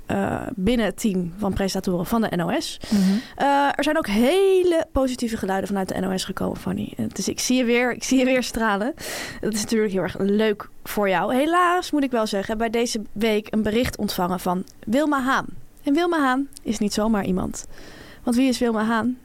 Eh, 0.08 0.42
binnen 0.56 0.86
het 0.86 1.00
team 1.00 1.34
van 1.38 1.54
presentatoren 1.54 2.06
van 2.06 2.22
de 2.22 2.36
NOS. 2.36 2.80
Eh, 3.36 3.46
er 3.76 3.84
zijn 3.84 3.98
ook 3.98 4.08
hele 4.08 4.86
positieve 4.92 5.38
geluiden 5.38 5.68
vanuit 5.68 5.88
de 5.88 6.00
NOS 6.00 6.24
gekomen, 6.24 6.58
Fanny. 6.58 6.94
Eh, 6.98 7.06
Dus 7.14 7.28
ik 7.28 7.40
zie 7.40 7.58
je 7.58 7.64
weer, 7.64 7.94
ik 7.94 8.04
zie 8.04 8.18
je 8.20 8.26
weer 8.26 8.44
stralen. 8.44 8.94
Dat 9.42 9.54
is 9.54 9.62
natuurlijk 9.62 9.92
heel 9.94 10.02
erg 10.02 10.16
leuk 10.20 10.70
voor 10.84 11.10
jou. 11.10 11.36
Helaas 11.36 11.92
moet 11.92 12.04
ik 12.04 12.12
wel 12.12 12.28
zeggen, 12.28 12.58
bij 12.58 12.70
deze 12.70 13.02
week 13.12 13.48
een 13.54 13.62
bericht 13.62 13.98
ontvangen 13.98 14.40
van 14.40 14.64
Wilma 14.86 15.22
Haan. 15.22 15.46
En 15.84 15.94
Wilma 15.94 16.20
Haan 16.20 16.48
is 16.64 16.78
niet 16.80 16.94
zomaar 16.94 17.26
iemand. 17.26 17.66
Want 18.24 18.36
wie 18.36 18.48
is 18.48 18.60
Wilma 18.60 18.84
Haan? 18.84 19.18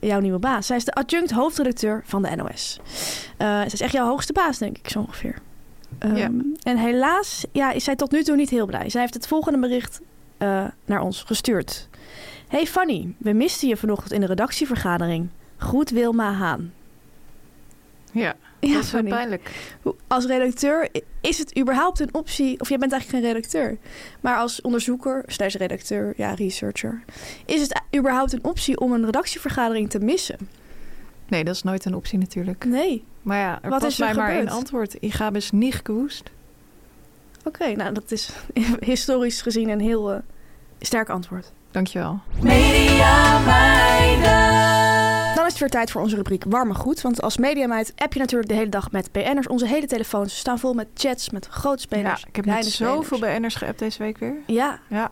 Jouw 0.00 0.20
nieuwe 0.20 0.38
baas. 0.38 0.66
Zij 0.66 0.76
is 0.76 0.84
de 0.84 0.92
adjunct 0.92 1.30
hoofdredacteur 1.30 2.02
van 2.06 2.22
de 2.22 2.36
NOS. 2.36 2.80
Eh 3.36 3.46
zij 3.56 3.64
is 3.64 3.80
echt 3.80 3.92
jouw 3.92 4.06
hoogste 4.06 4.32
baas, 4.32 4.58
denk 4.58 4.78
ik 4.78 4.88
zo 4.88 4.98
ongeveer. 4.98 5.34
Ehm, 5.98 6.16
Ja. 6.16 6.30
En 6.62 6.76
helaas 6.76 7.44
ja, 7.52 7.70
is 7.72 7.84
zij 7.84 7.96
tot 7.96 8.10
nu 8.12 8.22
toe 8.22 8.36
niet 8.36 8.50
heel 8.50 8.66
blij. 8.66 8.88
Zij 8.90 9.00
heeft 9.00 9.14
het 9.14 9.26
volgende 9.26 9.58
bericht 9.58 10.00
eh, 10.38 10.64
naar 10.84 11.00
ons 11.00 11.22
gestuurd. 11.22 11.88
Hey 12.48 12.66
Fanny, 12.66 13.14
we 13.18 13.32
misten 13.32 13.68
je 13.68 13.76
vanochtend 13.76 14.12
in 14.12 14.20
de 14.20 14.26
redactievergadering. 14.26 15.28
Groet 15.56 15.90
Wilma 15.90 16.32
Haan. 16.32 16.72
Ja, 18.12 18.34
Ja, 18.60 18.74
dat 18.74 18.84
is 18.84 18.90
wel 18.90 19.02
pijnlijk. 19.02 19.50
Als 20.06 20.26
redacteur, 20.26 20.88
is 21.20 21.38
het 21.38 21.58
überhaupt 21.58 22.00
een 22.00 22.14
optie... 22.14 22.60
of 22.60 22.68
jij 22.68 22.78
bent 22.78 22.92
eigenlijk 22.92 23.24
geen 23.24 23.32
redacteur... 23.32 23.78
maar 24.20 24.36
als 24.36 24.60
onderzoeker, 24.60 25.22
slash 25.26 25.54
redacteur, 25.54 26.14
ja, 26.16 26.34
researcher... 26.34 27.02
is 27.46 27.60
het 27.60 27.80
überhaupt 27.96 28.32
een 28.32 28.44
optie 28.44 28.80
om 28.80 28.92
een 28.92 29.04
redactievergadering 29.04 29.90
te 29.90 29.98
missen? 29.98 30.38
Nee, 31.28 31.44
dat 31.44 31.54
is 31.54 31.62
nooit 31.62 31.84
een 31.84 31.94
optie 31.94 32.18
natuurlijk. 32.18 32.64
Nee. 32.64 33.04
Maar 33.22 33.38
ja, 33.38 33.58
er 33.62 33.70
Wat 33.70 33.84
is 33.84 34.00
er 34.00 34.04
mij 34.06 34.14
maar 34.14 34.28
één 34.28 34.38
gebeurd? 34.38 34.56
antwoord. 34.56 34.96
Ik 35.00 35.12
ga 35.12 35.30
dus 35.30 35.50
niet 35.50 35.80
gewoest. 35.84 36.30
Oké, 37.48 37.72
nou 37.72 37.92
dat 37.92 38.10
is 38.10 38.30
historisch 38.80 39.42
gezien 39.42 39.68
een 39.68 39.80
heel 39.80 40.12
eh, 40.12 40.18
sterk 40.80 41.08
antwoord. 41.08 41.52
Dankjewel. 41.70 42.20
Media 42.42 43.38
meiden. 43.38 45.34
Dan 45.34 45.44
is 45.46 45.50
het 45.52 45.58
weer 45.60 45.68
tijd 45.70 45.90
voor 45.90 46.00
onze 46.02 46.16
rubriek 46.16 46.44
Warme 46.48 46.74
Goed. 46.74 47.00
Want 47.00 47.22
als 47.22 47.36
mediameid 47.36 47.92
app 47.96 48.12
je 48.12 48.18
natuurlijk 48.18 48.48
de 48.50 48.56
hele 48.56 48.68
dag 48.68 48.90
met 48.90 49.12
BN'ers. 49.12 49.46
Onze 49.48 49.66
hele 49.66 49.86
telefoons 49.86 50.38
staan 50.38 50.58
vol 50.58 50.74
met 50.74 50.86
chats, 50.94 51.30
met 51.30 51.46
grote 51.46 51.80
spelers. 51.82 52.20
Ja, 52.20 52.28
ik 52.28 52.36
heb 52.36 52.44
met 52.44 52.66
zoveel. 52.66 53.18
BN'ers 53.18 53.54
geappt 53.54 53.78
deze 53.78 53.98
week 53.98 54.18
weer. 54.18 54.36
Ja, 54.46 54.78
Ja. 54.88 55.10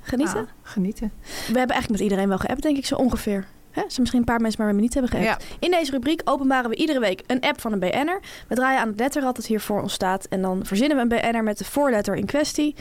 genieten? 0.00 0.36
Ah, 0.40 0.46
genieten. 0.62 1.12
We 1.22 1.28
hebben 1.44 1.54
eigenlijk 1.54 1.90
met 1.90 2.00
iedereen 2.00 2.28
wel 2.28 2.38
geappt, 2.38 2.62
denk 2.62 2.76
ik 2.76 2.86
zo 2.86 2.94
ongeveer. 2.94 3.46
Hè? 3.78 3.84
Zijn 3.86 4.00
misschien 4.00 4.20
een 4.20 4.26
paar 4.26 4.40
mensen 4.40 4.64
maar 4.64 4.74
we 4.74 4.80
niet 4.80 4.94
hebben 4.94 5.10
geappt. 5.10 5.44
In 5.58 5.70
deze 5.70 5.90
rubriek 5.90 6.20
openbaren 6.24 6.70
we 6.70 6.76
iedere 6.76 7.00
week 7.00 7.22
een 7.26 7.40
app 7.40 7.60
van 7.60 7.72
een 7.72 7.78
BN'er. 7.78 8.20
We 8.48 8.54
draaien 8.54 8.80
aan 8.80 8.88
het 8.88 8.98
letterrad 8.98 9.36
dat 9.36 9.46
hier 9.46 9.60
voor 9.60 9.82
ons 9.82 9.92
staat. 9.92 10.24
En 10.24 10.42
dan 10.42 10.60
verzinnen 10.64 10.96
we 10.96 11.02
een 11.02 11.20
BN'er 11.20 11.42
met 11.42 11.58
de 11.58 11.64
voorletter 11.64 12.14
in 12.14 12.26
kwestie. 12.26 12.74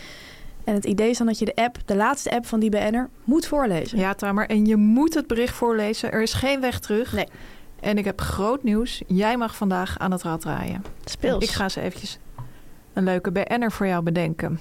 En 0.64 0.74
het 0.74 0.86
idee 0.86 1.10
is 1.10 1.18
dan 1.18 1.28
dat 1.28 1.40
je 1.40 1.46
de 1.46 1.56
app, 1.56 1.78
de 1.86 1.96
laatste 1.96 2.32
app 2.32 2.46
van 2.46 2.60
die 2.60 2.70
BN'er, 2.70 3.10
moet 3.24 3.46
voorlezen. 3.46 3.98
Ja, 3.98 4.14
Tamer. 4.14 4.50
En 4.50 4.66
je 4.66 4.76
moet 4.76 5.14
het 5.14 5.28
bericht 5.28 5.54
voorlezen. 5.56 6.12
Er 6.12 6.22
is 6.22 6.34
geen 6.34 6.62
weg 6.62 6.80
terug. 6.80 7.14
Nee. 7.14 7.28
En 7.80 7.98
ik 7.98 8.06
heb 8.06 8.22
groot 8.22 8.64
nieuws. 8.64 9.02
Jij 9.08 9.38
mag 9.38 9.56
vandaag 9.56 9.98
aan 10.00 10.12
het 10.12 10.24
rad 10.24 10.42
draaien. 10.42 10.84
Speels. 11.06 11.44
Ik 11.44 11.50
ga 11.50 11.64
eens 11.64 11.76
eventjes 11.76 12.20
een 12.94 13.04
leuke 13.04 13.32
BN'er 13.32 13.72
voor 13.72 13.88
jou 13.88 14.04
bedenken. 14.04 14.60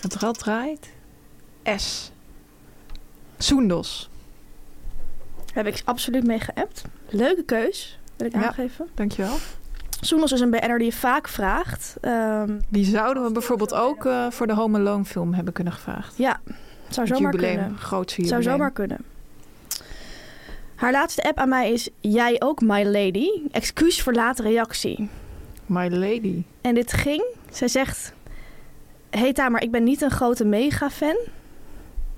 Het 0.00 0.14
rad 0.14 0.38
draait. 0.38 0.90
S. 1.76 2.12
Soendos. 3.38 4.10
Daar 5.54 5.64
heb 5.64 5.74
ik 5.74 5.82
absoluut 5.84 6.26
mee 6.26 6.40
geappt. 6.40 6.82
Leuke 7.08 7.42
keus, 7.42 7.98
wil 8.16 8.26
ik 8.26 8.32
Ja. 8.34 8.46
aangeven. 8.46 8.88
Dankjewel. 8.94 9.36
Soenos 10.00 10.32
is 10.32 10.40
een 10.40 10.50
BN'er 10.50 10.78
die 10.78 10.86
je 10.86 10.92
vaak 10.96 11.28
vraagt. 11.28 11.96
Ehm, 12.00 12.58
Die 12.68 12.84
zouden 12.84 13.22
we 13.24 13.32
bijvoorbeeld 13.32 13.74
ook 13.74 14.06
eh, 14.06 14.30
voor 14.30 14.46
de 14.46 14.54
Home 14.54 14.78
Alone 14.78 15.04
film 15.04 15.34
hebben 15.34 15.52
kunnen 15.52 15.72
gevraagd. 15.72 16.16
ja, 16.16 16.40
zou 16.88 17.06
zomaar 17.06 17.32
jubileum, 17.32 17.58
kunnen. 17.58 17.78
grootste 17.78 18.14
Zou 18.24 18.26
jubileum. 18.34 18.56
zomaar 18.58 18.70
kunnen. 18.72 18.98
Haar 20.74 20.92
laatste 20.92 21.22
app 21.22 21.38
aan 21.38 21.48
mij 21.48 21.72
is 21.72 21.88
Jij 22.00 22.36
ook, 22.38 22.60
my 22.60 22.84
lady. 22.84 23.28
Excuus 23.50 24.02
voor 24.02 24.12
late 24.12 24.42
reactie. 24.42 25.08
My 25.66 25.88
lady. 25.88 26.42
En 26.60 26.74
dit 26.74 26.92
ging, 26.92 27.24
zij 27.50 27.68
zegt... 27.68 28.12
Hey 29.10 29.32
Tamer, 29.32 29.62
ik 29.62 29.70
ben 29.70 29.84
niet 29.84 30.02
een 30.02 30.10
grote 30.10 30.44
mega-fan. 30.44 31.16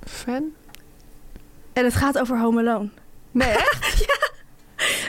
Fan? 0.05 0.43
En 1.73 1.85
het 1.85 1.95
gaat 1.95 2.19
over 2.19 2.39
Home 2.41 2.61
Alone. 2.61 2.89
Nee, 3.33 3.49
ja. 4.09 4.31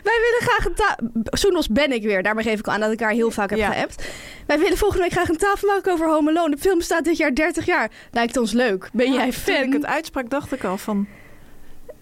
Wij 0.04 0.20
willen 0.22 0.42
graag 0.42 0.66
een 0.66 0.74
tafel... 0.74 1.08
Soenos 1.24 1.68
ben 1.68 1.92
ik 1.92 2.04
weer. 2.04 2.24
Daarmee 2.24 2.44
geef 2.44 2.60
ik 2.60 2.68
al 2.68 2.74
aan 2.74 2.80
dat 2.80 2.92
ik 2.92 3.00
haar 3.00 3.12
heel 3.12 3.32
vaak 3.32 3.50
heb 3.50 3.60
Ja. 3.60 3.72
geappt. 3.72 4.06
Wij 4.48 4.60
willen 4.60 4.78
volgende 4.78 5.04
week 5.04 5.12
graag 5.12 5.30
een 5.30 5.38
tafel 5.38 5.68
maken 5.68 5.92
over 5.92 6.08
Home 6.08 6.30
Alone. 6.30 6.56
De 6.56 6.62
film 6.62 6.78
bestaat 6.78 7.04
dit 7.04 7.18
jaar 7.18 7.34
30 7.36 7.66
jaar. 7.66 7.92
Lijkt 8.12 8.38
ons 8.38 8.52
leuk. 8.52 8.90
Ben 8.94 9.14
jij 9.14 9.30
Toen 9.32 9.54
ik 9.56 9.62
fan? 9.62 9.72
het 9.72 9.86
uitsprak, 9.86 10.30
dacht 10.30 10.52
ik 10.54 10.64
al 10.64 10.78
van... 10.78 11.08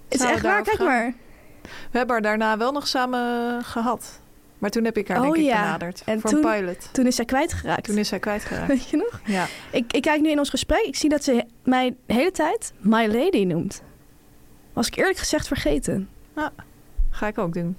Het 0.10 0.20
is 0.22 0.26
echt 0.26 0.42
waar, 0.42 0.64
kijk 0.64 0.76
gaan? 0.78 0.86
maar. 0.88 1.14
We 1.62 1.98
hebben 1.98 2.14
haar 2.16 2.22
daarna 2.22 2.58
wel 2.58 2.72
nog 2.72 2.88
samen 2.88 3.64
gehad. 3.64 4.20
Maar 4.58 4.70
toen 4.70 4.84
heb 4.86 4.98
ik 4.98 5.08
haar 5.08 5.18
Oh 5.18 5.24
denk 5.24 5.36
ik 5.36 5.42
ja. 5.44 5.62
benaderd. 5.62 6.02
En 6.06 6.22
voor 6.22 6.30
toen- 6.30 6.46
een 6.46 6.60
pilot. 6.60 6.90
Toen 6.94 7.08
is 7.08 7.16
zij 7.16 7.26
kwijtgeraakt. 7.26 7.84
Toen 7.84 7.98
is 7.98 8.08
zij 8.08 8.20
kwijtgeraakt. 8.20 8.68
Weet 8.68 8.90
je 8.90 8.98
nog? 8.98 9.22
ja. 9.26 9.46
Ik, 9.72 9.94
ik 9.94 10.02
kijk 10.02 10.22
nu 10.22 10.30
in 10.30 10.40
ons 10.40 10.50
gesprek. 10.50 10.82
Ik 10.82 10.96
zie 10.96 11.10
dat 11.10 11.24
ze 11.24 11.44
mij 11.64 11.96
de 12.06 12.14
hele 12.14 12.32
tijd 12.32 12.74
My 12.80 13.06
Lady 13.08 13.44
noemt. 13.44 13.82
Was 14.74 14.88
ik 14.88 14.96
eerlijk 14.96 15.18
gezegd 15.18 15.48
vergeten. 15.48 16.10
Ga 17.10 17.28
ik 17.28 17.38
ook 17.38 17.54
doen. 17.54 17.78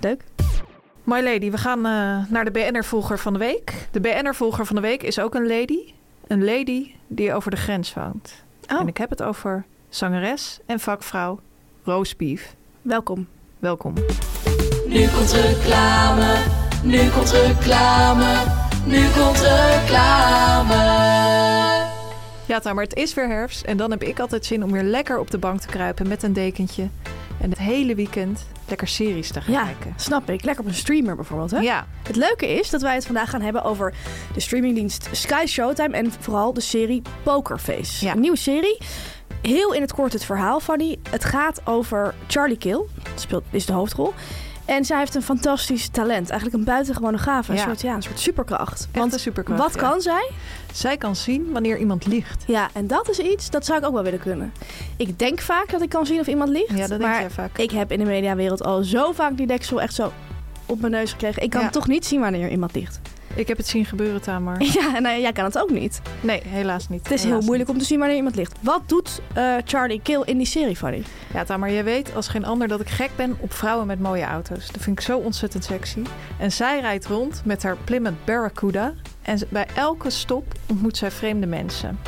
Leuk. 0.00 0.22
My 1.04 1.20
lady, 1.22 1.50
we 1.50 1.58
gaan 1.58 1.78
eh, 1.86 2.30
naar 2.30 2.44
de 2.44 2.50
BN'er-volger 2.50 3.18
van 3.18 3.32
de 3.32 3.38
week. 3.38 3.88
De 3.90 4.00
BN'er-volger 4.00 4.66
van 4.66 4.76
de 4.76 4.82
week 4.82 5.02
is 5.02 5.18
ook 5.18 5.34
een 5.34 5.46
lady. 5.46 5.92
Een 6.26 6.44
lady 6.44 6.94
die 7.06 7.34
over 7.34 7.50
de 7.50 7.56
grens 7.56 7.94
woont. 7.94 8.44
Oh, 8.72 8.80
En 8.80 8.88
ik 8.88 8.96
heb 8.96 9.10
het 9.10 9.22
over 9.22 9.64
zangeres 9.88 10.58
en 10.66 10.80
vakvrouw 10.80 11.40
Roos 11.84 12.16
Beef. 12.16 12.54
welkom. 12.82 13.28
Welkom. 13.58 13.94
Nu 14.86 15.08
komt 15.08 15.32
reclame, 15.32 16.36
nu 16.82 17.08
komt 17.08 17.30
reclame, 17.30 18.44
nu 18.86 19.08
komt 19.08 19.40
reclame. 19.40 20.78
Ja, 22.50 22.58
Tamer, 22.58 22.82
het 22.82 22.94
is 22.94 23.14
weer 23.14 23.28
herfst. 23.28 23.64
En 23.64 23.76
dan 23.76 23.90
heb 23.90 24.02
ik 24.02 24.20
altijd 24.20 24.46
zin 24.46 24.64
om 24.64 24.72
weer 24.72 24.82
lekker 24.82 25.18
op 25.18 25.30
de 25.30 25.38
bank 25.38 25.60
te 25.60 25.66
kruipen 25.66 26.08
met 26.08 26.22
een 26.22 26.32
dekentje. 26.32 26.88
En 27.40 27.50
het 27.50 27.58
hele 27.58 27.94
weekend 27.94 28.46
lekker 28.68 28.88
series 28.88 29.32
te 29.32 29.40
gaan 29.40 29.52
Ja, 29.52 29.64
kijken. 29.64 29.92
snap 29.96 30.30
ik. 30.30 30.44
Lekker 30.44 30.62
op 30.64 30.68
een 30.70 30.76
streamer 30.76 31.16
bijvoorbeeld. 31.16 31.50
Hè? 31.50 31.58
Ja, 31.58 31.86
Het 32.02 32.16
leuke 32.16 32.48
is 32.48 32.70
dat 32.70 32.82
wij 32.82 32.94
het 32.94 33.06
vandaag 33.06 33.30
gaan 33.30 33.40
hebben 33.40 33.62
over 33.62 33.94
de 34.34 34.40
streamingdienst 34.40 35.08
Sky 35.12 35.44
Showtime 35.46 35.96
en 35.96 36.12
vooral 36.20 36.52
de 36.52 36.60
serie 36.60 37.02
Pokerface. 37.22 38.04
Ja. 38.04 38.12
Een 38.12 38.20
nieuwe 38.20 38.36
serie. 38.36 38.78
Heel 39.42 39.74
in 39.74 39.80
het 39.80 39.92
kort 39.92 40.12
het 40.12 40.24
verhaal, 40.24 40.60
Fanny. 40.60 40.98
Het 41.10 41.24
gaat 41.24 41.60
over 41.64 42.14
Charlie 42.26 42.58
Kill. 42.58 42.80
Dat 43.02 43.20
speelt, 43.20 43.44
is 43.50 43.66
de 43.66 43.72
hoofdrol. 43.72 44.12
En 44.76 44.84
zij 44.84 44.98
heeft 44.98 45.14
een 45.14 45.22
fantastisch 45.22 45.88
talent. 45.88 46.30
Eigenlijk 46.30 46.58
een 46.58 46.64
buitengewone 46.64 47.18
gave. 47.18 47.50
Een, 47.50 47.56
Ja. 47.56 47.62
soort, 47.64 47.80
ja, 47.80 47.94
een 47.94 48.02
soort 48.02 48.20
superkracht. 48.20 48.80
echt 48.80 48.98
Want 48.98 49.12
een 49.12 49.18
superkracht. 49.18 49.60
wat 49.60 49.74
ja. 49.74 49.80
kan 49.80 50.00
zij? 50.00 50.30
Zij 50.72 50.96
kan 50.96 51.16
zien 51.16 51.52
wanneer 51.52 51.78
iemand 51.78 52.06
liegt. 52.06 52.44
Ja, 52.46 52.68
en 52.72 52.86
dat 52.86 53.08
is 53.10 53.18
iets, 53.18 53.50
dat 53.50 53.66
zou 53.66 53.78
ik 53.78 53.86
ook 53.86 53.92
wel 53.92 54.02
willen 54.02 54.18
kunnen. 54.20 54.52
Ik 54.96 55.18
denk 55.18 55.40
vaak 55.40 55.70
dat 55.70 55.82
ik 55.82 55.88
kan 55.88 56.06
zien 56.06 56.20
of 56.20 56.26
iemand 56.26 56.50
liegt. 56.50 56.70
Ja, 56.70 56.76
dat 56.76 56.88
denk 56.88 57.00
maar 57.00 57.20
jij 57.20 57.30
vaak. 57.30 57.58
ik 57.58 57.70
heb 57.70 57.92
in 57.92 57.98
de 57.98 58.04
mediawereld 58.04 58.64
al 58.64 58.82
zo 58.82 59.12
vaak 59.12 59.36
die 59.36 59.46
deksel 59.46 59.80
echt 59.80 59.94
zo 59.94 60.12
op 60.66 60.80
mijn 60.80 60.92
neus 60.92 61.10
gekregen. 61.10 61.42
Ik 61.42 61.50
kan 61.50 61.60
Ja. 61.62 61.70
toch 61.70 61.86
niet 61.86 62.06
zien 62.06 62.20
wanneer 62.20 62.50
iemand 62.50 62.74
liegt. 62.74 63.00
Ik 63.34 63.48
heb 63.48 63.56
het 63.56 63.66
zien 63.66 63.84
gebeuren, 63.84 64.20
Tamar. 64.20 64.62
Ja, 64.80 65.02
en 65.02 65.20
jij 65.20 65.32
kan 65.32 65.44
het 65.44 65.58
ook 65.58 65.70
niet. 65.70 66.00
Nee, 66.20 66.42
helaas 66.46 66.88
niet. 66.88 67.02
Het 67.02 67.12
is 67.12 67.24
heel 67.24 67.40
moeilijk 67.40 67.70
om 67.70 67.78
te 67.78 67.84
zien 67.84 67.98
wanneer 67.98 68.16
iemand 68.16 68.36
ligt. 68.36 68.56
Wat 68.60 68.82
doet 68.86 69.20
eh, 69.34 69.54
Charlie 69.64 70.00
Kill 70.02 70.22
in 70.24 70.36
die 70.36 70.46
serie, 70.46 70.76
Fanny? 70.76 71.02
Ja, 71.32 71.44
Tamar, 71.44 71.72
jij 71.72 71.84
weet 71.84 72.14
als 72.14 72.28
geen 72.28 72.44
ander 72.44 72.68
dat 72.68 72.80
ik 72.80 72.88
gek 72.88 73.10
ben 73.16 73.36
op 73.40 73.52
vrouwen 73.52 73.86
met 73.86 74.00
mooie 74.00 74.24
auto's. 74.24 74.66
Dat 74.66 74.82
vind 74.82 74.98
ik 74.98 75.04
zo 75.04 75.18
ontzettend 75.18 75.64
sexy. 75.64 76.02
En 76.38 76.52
zij 76.52 76.80
rijdt 76.80 77.06
rond 77.06 77.42
met 77.44 77.62
haar 77.62 77.76
Plymouth 77.84 78.24
Barracuda. 78.24 78.92
En 79.22 79.40
bij 79.48 79.66
elke 79.74 80.10
stop 80.10 80.54
ontmoet 80.66 80.96
zij 80.96 81.10
vreemde 81.10 81.46
mensen. 81.46 81.98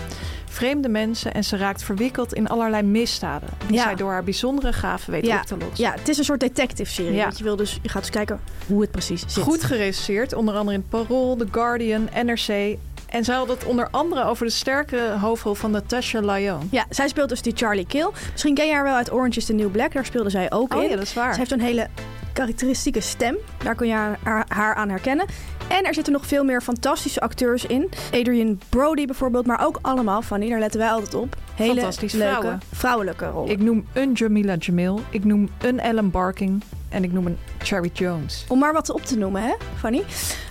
Vreemde 0.52 0.88
mensen 0.88 1.34
en 1.34 1.44
ze 1.44 1.56
raakt 1.56 1.82
verwikkeld 1.82 2.32
in 2.34 2.48
allerlei 2.48 2.82
misdaden. 2.82 3.48
Die 3.66 3.76
Ja. 3.76 3.82
zij 3.82 3.94
door 3.94 4.10
haar 4.10 4.24
bijzondere 4.24 4.72
gaven 4.72 5.12
weet 5.12 5.26
Ja. 5.26 5.36
op 5.40 5.46
te 5.46 5.56
lossen. 5.56 5.84
Ja, 5.84 5.92
het 5.92 6.08
is 6.08 6.18
een 6.18 6.24
soort 6.24 6.40
detective-serie. 6.40 7.12
Ja. 7.14 7.30
Je, 7.36 7.44
wil 7.44 7.56
dus, 7.56 7.78
je 7.82 7.88
gaat 7.88 8.02
dus 8.02 8.10
kijken 8.10 8.40
hoe 8.66 8.80
het 8.80 8.90
precies 8.90 9.24
zit. 9.26 9.42
Goed 9.42 9.64
geregisseerd, 9.64 10.32
onder 10.34 10.54
andere 10.54 10.76
in 10.76 10.88
Parool, 10.88 11.36
The 11.36 11.46
Guardian, 11.50 12.08
NRC. 12.24 12.76
En 13.08 13.24
zij 13.24 13.34
had 13.34 13.48
het 13.48 13.64
onder 13.64 13.88
andere 13.90 14.24
over 14.24 14.46
de 14.46 14.52
sterke 14.52 15.16
hoofdrol 15.20 15.54
van 15.54 15.70
Natasha 15.70 16.20
Lyon. 16.20 16.68
Ja, 16.70 16.84
zij 16.90 17.08
speelt 17.08 17.28
dus 17.28 17.42
die 17.42 17.52
Charlie 17.56 17.86
Kill. 17.86 18.08
Misschien 18.32 18.54
ken 18.54 18.66
je 18.66 18.72
haar 18.72 18.82
wel 18.84 18.94
uit 18.94 19.12
Orange 19.12 19.36
is 19.38 19.44
the 19.44 19.52
New 19.52 19.70
Black. 19.70 19.92
Daar 19.92 20.04
speelde 20.04 20.30
zij 20.30 20.50
ook 20.52 20.74
Oh 20.74 20.82
in. 20.82 20.88
ja, 20.88 20.94
dat 20.96 21.04
is 21.04 21.14
waar. 21.14 21.32
Ze 21.32 21.38
heeft 21.38 21.50
zo'n 21.50 21.60
hele 21.60 21.88
karakteristieke 22.32 23.00
stem. 23.00 23.36
Daar 23.64 23.74
kun 23.74 23.86
je 23.86 23.92
haar, 23.94 24.18
haar, 24.22 24.44
haar 24.48 24.74
aan 24.74 24.88
herkennen. 24.88 25.26
En 25.72 25.84
er 25.84 25.94
zitten 25.94 26.12
nog 26.12 26.26
veel 26.26 26.44
meer 26.44 26.62
fantastische 26.62 27.20
acteurs 27.20 27.66
in. 27.66 27.88
Adrian 28.12 28.60
Brody 28.68 29.06
bijvoorbeeld, 29.06 29.46
maar 29.46 29.66
ook 29.66 29.78
allemaal, 29.82 30.22
Fanny, 30.22 30.48
daar 30.48 30.58
letten 30.58 30.80
wij 30.80 30.90
altijd 30.90 31.14
op. 31.14 31.36
Hele 31.54 31.74
leuke 31.74 32.08
vrouwen. 32.08 32.60
vrouwelijke 32.72 33.26
rollen. 33.26 33.50
Ik 33.50 33.60
noem 33.60 33.86
een 33.92 34.12
Jamila 34.12 34.54
Jamil, 34.54 35.00
ik 35.10 35.24
noem 35.24 35.48
een 35.62 35.80
Ellen 35.80 36.10
Barking 36.10 36.62
en 36.92 37.04
ik 37.04 37.12
noem 37.12 37.26
een 37.26 37.38
Cherry 37.58 37.90
Jones. 37.92 38.44
Om 38.48 38.58
maar 38.58 38.72
wat 38.72 38.90
op 38.90 39.04
te 39.04 39.18
noemen, 39.18 39.42
hè, 39.42 39.52
Fanny? 39.78 40.02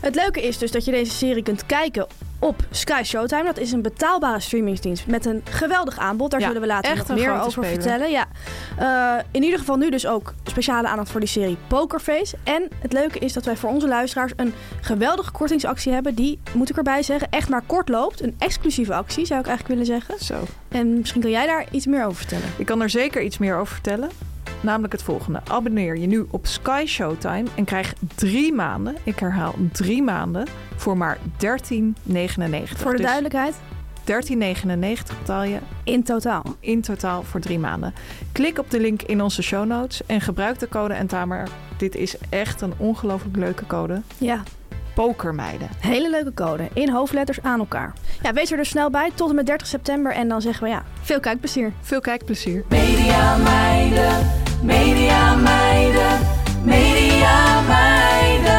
Het 0.02 0.16
leuke 0.16 0.42
is 0.42 0.58
dus 0.58 0.72
dat 0.72 0.86
je 0.86 0.92
deze 0.92 1.12
serie 1.12 1.44
kunt 1.44 1.66
kijken 1.66 2.08
op 2.42 2.66
Sky 2.72 3.02
Showtime. 3.04 3.44
Dat 3.44 3.58
is 3.58 3.72
een 3.72 3.82
betaalbare 3.82 4.40
streamingsdienst 4.40 5.08
met 5.08 5.26
een 5.26 5.42
geweldig 5.50 5.98
aanbod. 5.98 6.32
Daar 6.32 6.40
Ja, 6.40 6.46
zullen 6.46 6.62
we 6.62 6.68
later 6.68 6.92
echt 6.92 7.08
nog 7.08 7.18
meer 7.18 7.42
over 7.42 7.66
vertellen. 7.66 8.12
Ja. 8.12 8.26
Eh, 8.78 9.24
in 9.32 9.44
ieder 9.44 9.60
geval 9.60 9.76
nu 9.76 9.90
dus 9.90 10.08
ook 10.08 10.34
speciale 10.44 10.88
aandacht 10.88 11.10
voor 11.10 11.20
die 11.20 11.30
serie 11.30 11.58
Pokerface. 11.68 12.38
En 12.44 12.68
het 12.80 12.94
leuke 12.94 13.20
is 13.20 13.34
dat 13.34 13.46
wij 13.46 13.56
voor 13.56 13.70
onze 13.70 13.88
luisteraars 13.88 14.32
een 14.36 14.54
geweldige 14.82 15.32
kortingsactie 15.32 15.92
hebben. 15.94 16.16
Die, 16.16 16.40
moet 16.54 16.70
ik 16.70 16.78
erbij 16.78 17.04
zeggen, 17.04 17.28
echt 17.30 17.50
maar 17.50 17.64
kort 17.66 17.90
loopt. 17.90 18.22
Een 18.22 18.36
exclusieve 18.38 18.94
actie, 18.94 19.26
zou 19.26 19.40
ik 19.40 19.48
eigenlijk 19.48 19.80
willen 19.80 20.00
zeggen. 20.00 20.26
Zo. 20.26 20.44
En 20.68 20.98
misschien 20.98 21.22
kan 21.22 21.32
jij 21.32 21.46
daar 21.46 21.66
iets 21.72 21.86
meer 21.86 22.06
over 22.06 22.18
vertellen. 22.18 22.48
Ik 22.58 22.66
kan 22.66 22.82
er 22.82 22.90
zeker 22.90 23.22
iets 23.22 23.38
meer 23.38 23.56
over 23.56 23.74
vertellen. 23.74 24.10
Namelijk 24.62 24.94
het 24.94 25.04
volgende. 25.04 25.42
Abonneer 25.48 25.98
je 25.98 26.08
nu 26.08 26.26
op 26.32 26.48
Sky 26.48 26.84
Showtime 26.88 27.46
en 27.56 27.66
krijg 27.66 27.94
drie 28.16 28.54
maanden, 28.54 28.96
ik 29.04 29.20
herhaal 29.20 29.56
drie 29.72 30.04
maanden, 30.04 30.48
voor 30.76 30.98
maar 30.98 31.18
13,99. 31.18 31.24
Voor 32.76 32.92
de 32.92 32.98
Dus 32.98 33.06
duidelijkheid, 33.06 33.56
13,99 34.02 35.18
betaal 35.20 35.44
je 35.44 35.58
in 35.84 36.04
totaal. 36.04 36.44
in 36.60 36.82
totaal 36.82 37.24
voor 37.24 37.40
drie 37.40 37.60
maanden. 37.60 37.94
Klik 38.32 38.60
op 38.60 38.70
de 38.70 38.80
link 38.80 39.02
in 39.02 39.22
onze 39.22 39.42
show 39.42 39.66
notes 39.66 40.06
en 40.06 40.22
gebruik 40.22 40.60
de 40.60 40.68
code 40.68 40.94
en 40.94 41.08
Tamer. 41.08 41.48
Dit 41.78 41.96
is 41.96 42.16
echt 42.30 42.62
een 42.62 42.74
ongelooflijk 42.78 43.36
leuke 43.36 43.66
code. 43.66 44.02
Ja, 44.18 44.44
Pokermeiden. 44.94 45.70
Hele 45.80 46.10
leuke 46.10 46.34
code. 46.34 46.68
In 46.74 46.90
hoofdletters 46.90 47.42
aan 47.42 47.60
elkaar. 47.60 47.94
Ja, 48.22 48.34
wees 48.34 48.52
er 48.52 48.58
dus 48.58 48.70
snel 48.70 48.90
bij. 48.90 49.12
Tot 49.16 49.30
en 49.30 49.36
met 49.36 49.46
30 49.46 49.68
september. 49.68 50.12
En 50.12 50.28
dan 50.28 50.42
zeggen 50.42 50.64
we 50.64 50.70
ja, 50.70 50.84
veel 51.02 51.20
kijkplezier. 51.20 51.74
Veel 51.82 52.02
kijkplezier. 52.02 52.64
Media 52.70 53.38
meiden, 53.38 54.28
media 54.64 55.36
meiden, 55.36 56.20
media 56.64 57.62
meiden. 57.62 58.52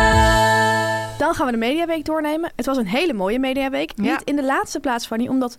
Dan 1.18 1.34
gaan 1.34 1.46
we 1.46 1.52
de 1.52 1.58
Mediaweek 1.58 2.04
doornemen. 2.04 2.52
Het 2.56 2.66
was 2.66 2.76
een 2.76 2.86
hele 2.86 3.12
mooie 3.12 3.38
Mediaweek. 3.38 3.92
Ja. 3.96 4.02
Niet 4.02 4.22
in 4.24 4.36
de 4.36 4.44
laatste 4.44 4.80
plaats 4.80 5.06
van 5.06 5.18
die, 5.18 5.28
omdat 5.28 5.56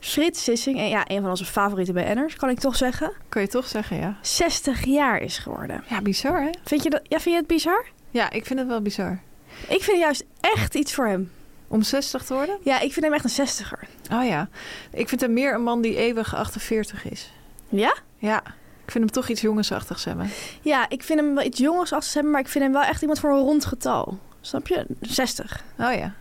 Frits 0.00 0.44
Sissing, 0.44 0.78
en 0.78 0.88
ja, 0.88 1.04
een 1.06 1.20
van 1.20 1.30
onze 1.30 1.44
favoriete 1.44 1.92
BN'ers, 1.92 2.36
kan 2.36 2.48
ik 2.48 2.58
toch 2.58 2.76
zeggen, 2.76 3.12
Kun 3.28 3.40
je 3.40 3.48
toch 3.48 3.66
zeggen, 3.66 3.96
ja? 3.96 4.16
60 4.20 4.84
jaar 4.84 5.18
is 5.18 5.38
geworden. 5.38 5.84
Ja, 5.88 6.02
bizar 6.02 6.42
hè? 6.42 6.50
Vind 6.64 6.82
je, 6.82 6.90
dat, 6.90 7.00
ja, 7.02 7.20
vind 7.20 7.34
je 7.34 7.40
het 7.40 7.46
bizar? 7.46 7.84
Ja, 8.10 8.30
ik 8.30 8.46
vind 8.46 8.58
het 8.58 8.68
wel 8.68 8.82
bizar. 8.82 9.20
Ik 9.68 9.82
vind 9.82 9.98
juist 9.98 10.24
echt 10.40 10.74
iets 10.74 10.94
voor 10.94 11.06
hem. 11.06 11.30
Om 11.68 11.82
60 11.82 12.24
te 12.24 12.34
worden? 12.34 12.58
Ja, 12.62 12.80
ik 12.80 12.92
vind 12.92 13.04
hem 13.04 13.14
echt 13.14 13.38
een 13.38 13.46
60er. 13.46 13.88
Oh 14.12 14.24
ja. 14.24 14.48
Ik 14.92 15.08
vind 15.08 15.20
hem 15.20 15.32
meer 15.32 15.54
een 15.54 15.62
man 15.62 15.80
die 15.80 15.96
eeuwig 15.96 16.34
48 16.34 17.04
is. 17.10 17.32
Ja? 17.68 17.94
Ja. 18.18 18.42
Ik 18.86 18.92
vind 18.92 19.04
hem 19.04 19.12
toch 19.12 19.28
iets 19.28 19.40
jongensachtigs 19.40 20.04
hebben. 20.04 20.30
Ja, 20.62 20.88
ik 20.88 21.02
vind 21.02 21.20
hem 21.20 21.34
wel 21.34 21.44
iets 21.44 21.58
jongens 21.58 21.92
als 21.92 22.14
hebben, 22.14 22.32
maar 22.32 22.40
ik 22.40 22.48
vind 22.48 22.64
hem 22.64 22.72
wel 22.72 22.82
echt 22.82 23.00
iemand 23.00 23.18
voor 23.20 23.30
een 23.30 23.38
rond 23.38 23.64
getal. 23.64 24.18
Snap 24.40 24.66
je? 24.66 24.86
60. 25.00 25.64
Oh 25.78 25.92
ja. 25.92 26.14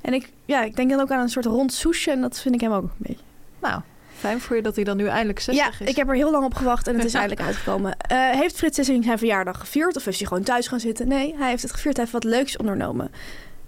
En 0.00 0.14
ik, 0.14 0.32
ja, 0.44 0.62
ik 0.62 0.76
denk 0.76 0.90
dan 0.90 1.00
ook 1.00 1.10
aan 1.10 1.20
een 1.20 1.28
soort 1.28 1.44
rond 1.44 1.72
soesje 1.72 2.10
en 2.10 2.20
dat 2.20 2.40
vind 2.40 2.54
ik 2.54 2.60
hem 2.60 2.72
ook 2.72 2.82
een 2.82 2.90
beetje. 2.96 3.22
Nou, 3.60 3.80
fijn 4.18 4.40
voor 4.40 4.56
je 4.56 4.62
dat 4.62 4.74
hij 4.74 4.84
dan 4.84 4.96
nu 4.96 5.06
eindelijk 5.06 5.40
60 5.40 5.64
ja, 5.64 5.84
is. 5.84 5.90
ik 5.90 5.96
heb 5.96 6.08
er 6.08 6.14
heel 6.14 6.30
lang 6.30 6.44
op 6.44 6.54
gewacht 6.54 6.88
en 6.88 6.94
het 6.94 7.04
is 7.04 7.14
eindelijk 7.20 7.46
uitgekomen. 7.46 7.96
Eh, 7.96 8.30
heeft 8.30 8.56
Frits 8.56 8.76
Sissing 8.76 9.04
zijn 9.04 9.18
verjaardag 9.18 9.58
gevierd 9.58 9.96
of 9.96 10.06
is 10.06 10.18
hij 10.18 10.26
gewoon 10.26 10.42
thuis 10.42 10.68
gaan 10.68 10.80
zitten? 10.80 11.08
Nee, 11.08 11.34
hij 11.36 11.48
heeft 11.48 11.62
het 11.62 11.72
gevierd. 11.72 11.96
Hij 11.96 12.04
heeft 12.04 12.24
wat 12.24 12.32
leuks 12.32 12.56
ondernomen. 12.56 13.10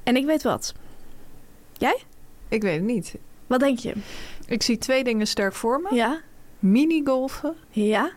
En 0.03 0.17
ik 0.17 0.25
weet 0.25 0.43
wat. 0.43 0.75
Jij? 1.73 2.03
Ik 2.49 2.63
weet 2.63 2.75
het 2.75 2.85
niet. 2.85 3.15
Wat 3.47 3.61
denk 3.61 3.79
je? 3.79 3.93
Ik 4.47 4.63
zie 4.63 4.79
twee 4.79 5.05
dingen 5.05 5.27
sterk 5.27 5.55
voor 5.55 5.81
me. 5.81 5.95
Ja? 5.95 6.21
Minigolfen 6.59 7.55
Ja? 7.71 8.11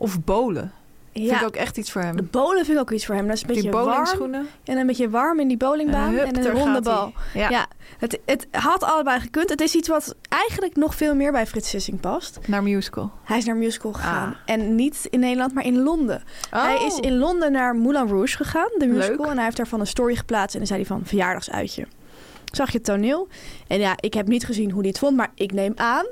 Of 0.00 0.24
bowlen. 0.24 0.72
Vind 1.12 1.26
Ja. 1.26 1.40
ik 1.40 1.46
ook 1.46 1.56
echt 1.56 1.76
iets 1.76 1.92
voor 1.92 2.02
hem. 2.02 2.16
De 2.16 2.22
bowlen 2.22 2.64
vind 2.64 2.76
ik 2.76 2.82
ook 2.82 2.90
iets 2.90 3.06
voor 3.06 3.14
hem. 3.14 3.26
Dat 3.26 3.36
is 3.36 3.40
een 3.42 3.46
Die 3.46 3.56
beetje 3.56 3.70
warm. 3.70 4.34
En 4.64 4.76
een 4.76 4.86
beetje 4.86 5.10
warm 5.10 5.40
in 5.40 5.48
die 5.48 5.56
bowlingbaan. 5.56 6.12
hup, 6.14 6.24
en 6.26 6.46
een 6.46 6.52
ronde 6.52 6.80
bal. 6.80 7.12
Ja. 7.34 7.48
Ja, 7.50 7.66
het, 7.98 8.18
het 8.26 8.46
had 8.50 8.82
allebei 8.84 9.20
gekund. 9.20 9.48
Het 9.50 9.60
is 9.60 9.74
iets 9.74 9.88
wat 9.88 10.14
eigenlijk 10.28 10.76
nog 10.76 10.94
veel 10.94 11.14
meer 11.14 11.32
bij 11.32 11.46
Frits 11.46 11.68
Sissing 11.68 12.00
past. 12.00 12.38
Naar 12.46 12.62
musical. 12.62 13.10
Hij 13.24 13.38
is 13.38 13.44
naar 13.44 13.56
musical 13.56 13.92
gegaan. 13.92 14.28
Ah. 14.28 14.36
En 14.54 14.74
niet 14.74 15.06
in 15.10 15.20
Nederland, 15.20 15.54
maar 15.54 15.64
in 15.64 15.82
Londen. 15.82 16.22
Hij 16.50 16.84
is 16.84 16.98
in 16.98 17.18
Londen 17.18 17.52
naar 17.52 17.76
Moulin 17.76 18.08
Rouge 18.08 18.36
gegaan, 18.36 18.70
de 18.78 18.86
musical. 18.86 19.16
Leuk. 19.16 19.26
En 19.26 19.34
hij 19.34 19.44
heeft 19.44 19.56
daarvan 19.56 19.80
een 19.80 19.86
story 19.86 20.14
geplaatst. 20.16 20.52
En 20.52 20.58
dan 20.58 20.68
zei 20.68 20.80
hij 20.80 20.88
van, 20.88 21.00
verjaardagsuitje. 21.04 21.86
Zag 22.52 22.70
je 22.70 22.76
het 22.76 22.86
toneel? 22.86 23.28
En 23.66 23.78
ja, 23.78 23.92
ik 24.00 24.14
heb 24.14 24.26
niet 24.28 24.44
gezien 24.44 24.70
hoe 24.70 24.80
hij 24.80 24.88
het 24.88 24.98
vond. 24.98 25.16
Maar 25.16 25.30
ik 25.34 25.52
neem 25.52 25.72
aan 25.76 26.06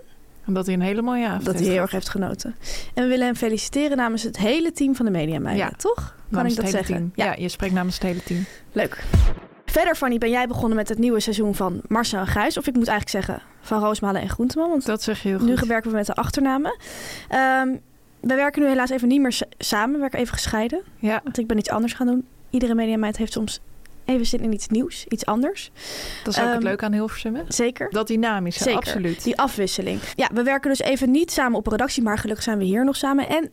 Omdat 0.48 0.66
hij 0.66 0.74
een 0.74 0.80
hele 0.80 1.02
mooie 1.02 1.26
avond 1.26 1.44
dat 1.44 1.54
hij 1.58 1.64
heel 1.68 1.80
erg 1.80 1.90
heeft 1.90 2.08
genoten. 2.08 2.54
En 2.94 3.02
we 3.02 3.08
willen 3.08 3.26
hem 3.26 3.34
feliciteren 3.37 3.96
namens 3.96 4.22
het 4.22 4.37
hele 4.38 4.72
team 4.72 4.94
van 4.94 5.04
de 5.04 5.11
Media 5.11 5.38
Meiden. 5.40 5.64
Ja. 5.66 5.72
Toch? 5.76 6.16
Kan 6.30 6.46
ik 6.46 6.56
dat 6.56 6.68
zeggen? 6.68 7.12
Ja. 7.14 7.34
je 7.38 7.48
spreekt 7.48 7.74
namens 7.74 7.94
het 7.94 8.02
hele 8.04 8.22
team. 8.22 8.44
Leuk. 8.72 9.04
Verder, 9.66 9.94
Fanny, 9.94 10.18
ben 10.18 10.30
jij 10.30 10.46
begonnen 10.46 10.76
met 10.76 10.88
het 10.88 10.98
nieuwe 10.98 11.20
seizoen 11.20 11.54
van 11.54 11.80
Marcel 11.88 12.18
en 12.20 12.26
Gijs. 12.26 12.56
Of 12.58 12.66
ik 12.66 12.74
moet 12.74 12.88
eigenlijk 12.88 13.24
zeggen 13.24 13.42
van 13.61 13.80
Roosmalen 13.80 14.20
en 14.20 14.28
Groenteman. 14.28 14.68
Want 14.68 14.87
Dat 14.87 15.02
zeg 15.02 15.22
je 15.22 15.28
heel 15.28 15.38
goed. 15.38 15.46
nu 15.48 15.54
werken 15.68 15.90
we 15.90 15.96
met 15.96 16.06
de 16.06 16.14
achternamen. 16.14 16.76
Ehm, 17.28 17.68
we 18.20 18.34
werken 18.34 18.62
nu 18.62 18.68
helaas 18.68 18.90
even 18.90 19.08
niet 19.08 19.20
meer 19.20 19.32
sa- 19.32 19.46
samen. 19.58 19.94
We 19.94 20.00
werken 20.00 20.18
even 20.18 20.32
gescheiden. 20.32 20.82
Ja, 20.98 21.20
Want 21.24 21.38
ik 21.38 21.46
ben 21.46 21.58
iets 21.58 21.70
anders 21.70 21.92
gaan 21.92 22.06
doen. 22.06 22.26
Iedere 22.50 22.74
mediameid 22.74 23.16
heeft 23.16 23.32
soms 23.32 23.61
even 24.09 24.27
zin 24.27 24.40
in 24.40 24.53
iets 24.53 24.68
nieuws. 24.68 25.05
Iets 25.09 25.27
anders. 25.27 25.71
dat 26.25 26.35
is 26.35 26.40
ook 26.40 26.47
het 26.47 26.55
Ehm, 26.55 26.62
leuke 26.64 26.85
aan 26.85 26.92
Hilversum. 26.92 27.35
hè? 27.35 27.42
Zeker. 27.49 27.90
Dat 27.90 28.07
dynamische, 28.07 28.62
Zeker. 28.62 28.79
absoluut. 28.79 29.25
Die 29.25 29.38
afwisseling. 29.38 30.01
Ja, 30.14 30.29
we 30.35 30.42
werken 30.42 30.71
dus 30.71 30.81
even 30.81 31.11
niet 31.11 31.31
samen 31.33 31.59
op 31.59 31.66
een 31.66 31.73
redactie. 31.73 32.03
Maar 32.03 32.18
gelukkig 32.18 32.44
zijn 32.44 32.59
we 32.59 32.64
hier 32.64 32.85
nog 32.85 32.97
samen. 32.97 33.29
En 33.29 33.51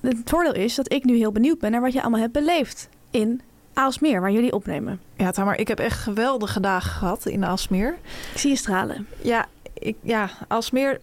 het 0.00 0.16
voordeel 0.24 0.54
is 0.54 0.74
dat 0.74 0.92
ik 0.92 1.04
nu 1.04 1.16
heel 1.16 1.32
benieuwd 1.32 1.58
ben 1.58 1.70
naar 1.70 1.80
wat 1.80 1.92
je 1.92 2.00
allemaal 2.00 2.20
hebt 2.20 2.32
beleefd 2.32 2.88
in 3.10 3.40
Aalsmeer. 3.72 4.20
Waar 4.20 4.30
jullie 4.32 4.52
opnemen. 4.52 5.00
Ja, 5.16 5.30
Tamar, 5.30 5.58
ik 5.58 5.68
heb 5.68 5.78
echt 5.78 5.98
geweldige 5.98 6.60
dagen 6.60 6.90
gehad 6.90 7.26
in 7.26 7.44
Alsmeer. 7.44 7.94
Ik 8.32 8.38
zie 8.38 8.50
je 8.50 8.56
stralen. 8.56 9.06
Ja, 9.22 9.46
ik, 9.72 9.96
ja, 10.02 10.30
Alsmeer 10.48 11.00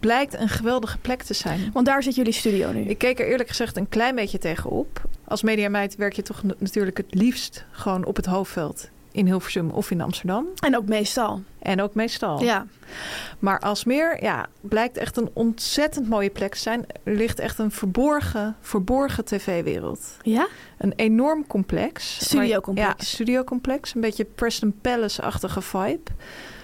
blijkt 0.00 0.34
een 0.38 0.48
geweldige 0.48 0.98
plek 0.98 1.22
te 1.22 1.34
zijn. 1.34 1.70
Want 1.72 1.86
daar 1.86 2.02
zit 2.02 2.14
jullie 2.14 2.32
studio 2.32 2.72
nu. 2.72 2.80
Ik 2.80 2.98
keek 2.98 3.18
er 3.20 3.26
eerlijk 3.26 3.48
gezegd 3.48 3.76
een 3.76 3.88
klein 3.88 4.14
beetje 4.14 4.38
tegenop. 4.38 5.00
Als 5.32 5.42
mediameid 5.42 5.96
werk 5.96 6.12
je 6.12 6.22
toch 6.22 6.42
natuurlijk 6.58 6.96
het 6.96 7.06
liefst 7.14 7.64
gewoon 7.70 8.04
op 8.04 8.16
het 8.16 8.26
hoofdveld. 8.26 8.88
In 9.12 9.26
Hilversum 9.26 9.70
of 9.70 9.90
in 9.90 10.00
Amsterdam. 10.00 10.46
En 10.60 10.76
ook 10.76 10.86
meestal. 10.86 11.42
En 11.58 11.82
ook 11.82 11.94
meestal. 11.94 12.42
Ja. 12.42 12.66
Maar 13.38 13.58
Alsmeer 13.60 14.22
ja, 14.22 14.46
blijkt 14.60 14.96
echt 14.96 15.16
een 15.16 15.30
ontzettend 15.32 16.08
mooie 16.08 16.30
plek 16.30 16.52
te 16.52 16.58
zijn. 16.58 16.84
Er 17.02 17.14
ligt 17.14 17.38
echt 17.38 17.58
een 17.58 17.70
verborgen, 17.70 18.56
verborgen 18.60 19.24
tv-wereld. 19.24 20.16
Ja? 20.22 20.46
Een 20.78 20.92
enorm 20.96 21.46
complex. 21.46 22.24
Studiocomplex. 22.24 22.88
Ja, 22.88 23.04
studiocomplex. 23.04 23.94
Een 23.94 24.00
beetje 24.00 24.24
Preston 24.24 24.74
Palace-achtige 24.80 25.60
vibe. 25.62 26.10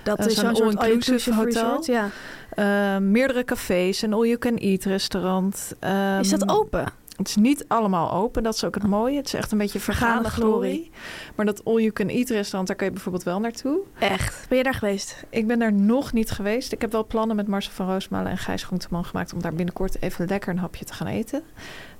Dat 0.03 0.19
Eh, 0.19 0.27
is 0.27 0.35
zo'n 0.35 0.57
soort 0.57 0.77
all-inclusive 0.77 1.35
hotel. 1.35 1.63
resort. 1.63 1.87
Ja. 1.87 2.09
Eh, 2.51 3.01
meerdere 3.01 3.45
cafés, 3.45 4.03
een 4.03 4.13
all-you-can-eat 4.13 4.85
restaurant. 4.85 5.75
Ehm, 5.81 6.21
Is 6.21 6.31
dat 6.31 6.49
open? 6.49 6.85
Het 7.19 7.29
is 7.29 7.37
niet 7.37 7.65
allemaal 7.69 8.13
open, 8.13 8.43
dat 8.43 8.55
is 8.55 8.65
ook 8.65 8.75
het 8.75 8.87
mooie. 8.87 9.17
Het 9.17 9.27
is 9.27 9.35
echt 9.35 9.53
een 9.53 9.59
beetje 9.59 9.81
vergane 9.81 10.23
Vergane 10.23 10.29
glorie. 10.29 10.73
glorie. 10.73 10.91
Maar 11.35 11.47
dat 11.47 11.65
all-you-can-eat 11.65 12.29
restaurant, 12.29 12.67
daar 12.67 12.77
kan 12.77 12.87
je 12.87 12.93
bijvoorbeeld 12.93 13.25
wel 13.25 13.41
naartoe. 13.41 13.79
Echt? 13.99 14.47
Ben 14.49 14.59
je 14.59 14.65
daar 14.65 14.75
geweest? 14.75 15.25
Ik 15.31 15.47
ben 15.47 15.59
daar 15.59 15.73
nog 15.73 16.13
niet 16.13 16.31
geweest. 16.31 16.73
Ik 16.73 16.81
heb 16.81 16.93
wel 16.93 17.07
plannen 17.07 17.37
met 17.37 17.47
Marcel 17.47 17.73
van 17.73 17.87
Roosmalen 17.87 18.31
en 18.31 18.39
Gijs 18.39 18.63
Groenteman 18.63 19.05
gemaakt... 19.05 19.33
om 19.33 19.43
daar 19.43 19.55
binnenkort 19.55 20.03
even 20.03 20.27
lekker 20.29 20.51
een 20.51 20.59
hapje 20.59 20.85
te 20.85 20.93
gaan 20.93 21.07
eten. 21.07 21.43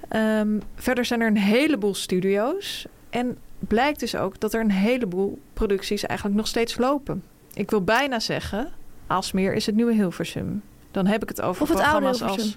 Ehm, 0.09 0.59
verder 0.75 1.05
zijn 1.05 1.21
er 1.21 1.27
een 1.27 1.37
heleboel 1.37 1.95
studio's. 1.95 2.87
En 3.11 3.39
blijkt 3.59 4.01
dus 4.01 4.17
ook 4.17 4.41
dat 4.41 4.55
er 4.55 4.61
een 4.61 4.71
heleboel 4.71 5.39
producties 5.53 6.07
eigenlijk 6.07 6.39
nog 6.39 6.47
steeds 6.47 6.77
lopen. 6.77 7.23
Ik 7.55 7.71
wil 7.71 7.83
bijna 7.83 8.21
zeggen, 8.21 8.73
Aalsmeer 9.07 9.55
is 9.55 9.67
het 9.67 9.75
nieuwe 9.75 9.95
Hilversum. 9.95 10.63
Dan 10.91 11.07
heb 11.07 11.23
ik 11.23 11.29
het 11.29 11.41
over 11.41 11.63
Of 11.63 11.69
het 11.69 11.79
oude 11.81 12.09
programma's 12.09 12.39
als 12.39 12.57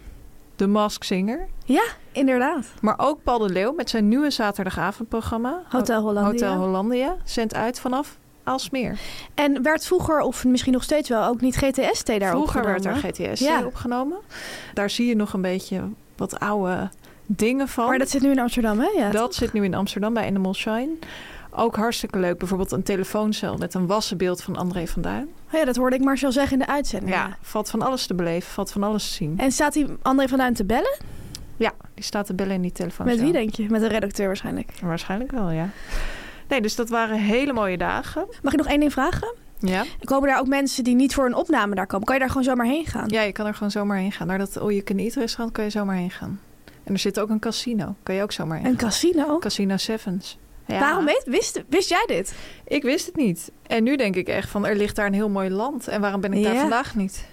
The 0.62 0.68
Mask 0.68 1.04
Singer. 1.04 1.48
Ja, 1.66 1.84
inderdaad. 2.12 2.66
Maar 2.82 2.94
ook 2.98 3.24
Paul 3.24 3.40
de 3.40 3.50
Leeuw 3.50 3.74
met 3.74 3.90
zijn 3.90 4.08
nieuwe 4.08 4.30
zaterdagavondprogramma. 4.30 5.62
Hotel 5.70 6.02
Hollandia. 6.02 6.32
Hotel 6.48 6.56
Hollandia 6.66 7.16
zendt 7.24 7.56
uit 7.56 7.80
vanaf 7.80 8.18
Aalsmeer. 8.44 9.00
En 9.34 9.64
werd 9.64 9.86
vroeger, 9.86 10.20
of 10.20 10.46
misschien 10.46 10.74
nog 10.74 10.84
steeds 10.84 11.10
wel, 11.10 11.26
ook 11.26 11.42
niet 11.42 11.56
GTST 11.56 12.08
daar 12.08 12.30
Vroeger 12.30 12.66
werd 12.66 12.86
er 12.86 12.92
opgenomen? 12.94 13.30
GTS 13.32 13.40
Ja. 13.40 13.66
opgenomen. 13.66 14.18
Daar 14.74 14.90
zie 14.90 15.08
je 15.08 15.16
nog 15.16 15.34
een 15.34 15.42
beetje 15.42 15.82
wat 16.18 16.40
oude 16.40 16.90
dingen 17.26 17.68
van. 17.68 17.88
Maar 17.88 17.98
dat 17.98 18.10
zit 18.10 18.22
nu 18.22 18.32
in 18.32 18.40
Amsterdam, 18.40 18.80
hè? 18.80 18.88
Ja, 18.96 19.10
dat 19.10 19.22
toch? 19.22 19.34
zit 19.34 19.54
nu 19.54 19.64
in 19.64 19.74
Amsterdam 19.74 20.14
bij 20.14 20.28
Animal 20.28 20.54
Shine. 20.54 20.92
Ook 21.52 21.76
hartstikke 21.76 22.20
leuk. 22.20 22.38
Bijvoorbeeld 22.38 22.72
een 22.72 22.84
telefooncel 22.84 23.58
met 23.58 23.74
een 23.74 23.88
wassenbeeld 23.88 24.44
van 24.44 24.56
André 24.56 24.88
van 24.88 25.02
Duin. 25.02 25.30
Oh 25.54 25.60
ja, 25.60 25.66
dat 25.66 25.76
hoorde 25.76 25.96
ik 25.96 26.02
Marcel 26.04 26.32
zeggen 26.32 26.60
in 26.60 26.66
de 26.66 26.72
uitzending. 26.72 27.14
Ja, 27.14 27.38
valt 27.42 27.70
van 27.70 27.82
alles 27.82 28.08
te 28.08 28.14
beleven, 28.16 28.52
valt 28.52 28.72
van 28.72 28.84
alles 28.84 29.08
te 29.08 29.14
zien. 29.14 29.40
En 29.40 29.52
staat 29.52 29.74
die 29.74 29.86
André 30.02 30.28
van 30.28 30.38
Duin 30.38 30.54
te 30.54 30.66
bellen? 30.66 30.98
Ja, 31.58 31.72
die 31.94 32.04
staat 32.04 32.26
te 32.26 32.34
bellen 32.34 32.54
in 32.56 32.62
die 32.62 32.72
telefooncel. 32.72 33.16
Met 33.16 33.24
wie 33.24 33.34
denk 33.34 33.56
je? 33.56 33.70
Met 33.70 33.82
de 33.82 33.88
redacteur 33.88 34.26
waarschijnlijk. 34.28 34.72
Waarschijnlijk 34.82 35.32
wel, 35.32 35.50
ja. 35.52 35.70
Nee, 36.48 36.62
dus 36.62 36.76
dat 36.76 36.90
waren 36.90 37.18
hele 37.18 37.54
mooie 37.54 37.78
dagen. 37.78 38.26
Mag 38.44 38.52
ik 38.54 38.58
nog 38.60 38.68
één 38.68 38.80
ding 38.80 38.92
vragen? 38.92 39.34
Ja. 39.60 39.84
Komen 40.04 40.30
daar 40.30 40.40
ook 40.40 40.48
mensen 40.48 40.84
die 40.84 40.96
niet 40.96 41.14
voor 41.14 41.26
een 41.26 41.36
opname 41.36 41.76
daar 41.76 41.88
komen? 41.88 42.06
Kan 42.06 42.16
je 42.16 42.22
daar 42.22 42.30
gewoon 42.30 42.44
zomaar 42.46 42.66
heen 42.66 42.86
gaan? 42.86 43.08
Ja, 43.10 43.22
je 43.22 43.32
kan 43.32 43.46
er 43.46 43.54
gewoon 43.54 43.72
zomaar 43.72 43.98
heen 43.98 44.12
gaan. 44.12 44.28
Naar 44.28 44.38
dat 44.38 44.58
All 44.60 44.68
You 44.70 44.82
Can 44.84 44.98
Eat 44.98 45.14
restaurant 45.14 45.52
kan 45.52 45.64
je 45.64 45.70
zomaar 45.70 45.96
heen 45.96 46.12
gaan. 46.12 46.40
En 46.84 46.94
er 46.94 47.00
zit 47.00 47.20
ook 47.20 47.30
een 47.30 47.40
casino. 47.40 47.96
Kan 48.04 48.16
je 48.16 48.22
ook 48.24 48.32
zomaar 48.32 48.58
heen 48.58 48.66
Een 48.66 48.80
gaan. 48.80 48.90
casino? 48.90 49.38
Casino 49.40 49.78
Sevens. 49.78 50.38
Ja. 50.72 50.80
Waarom 50.80 51.06
weet, 51.06 51.24
wist, 51.26 51.64
wist 51.70 51.90
jij 51.90 52.04
dit? 52.08 52.34
Ik 52.68 52.84
wist 52.84 53.06
het 53.06 53.16
niet. 53.16 53.52
En 53.68 53.84
nu 53.84 53.96
denk 53.96 54.16
ik 54.16 54.28
echt 54.28 54.50
van, 54.50 54.66
er 54.66 54.76
ligt 54.76 54.96
daar 54.96 55.06
een 55.06 55.14
heel 55.14 55.30
mooi 55.30 55.50
land. 55.50 55.88
En 55.88 56.02
waarom 56.02 56.22
ben 56.22 56.34
ik 56.34 56.44
daar 56.44 56.54
Ja. 56.54 56.60
vandaag 56.62 56.96
niet? 56.96 57.26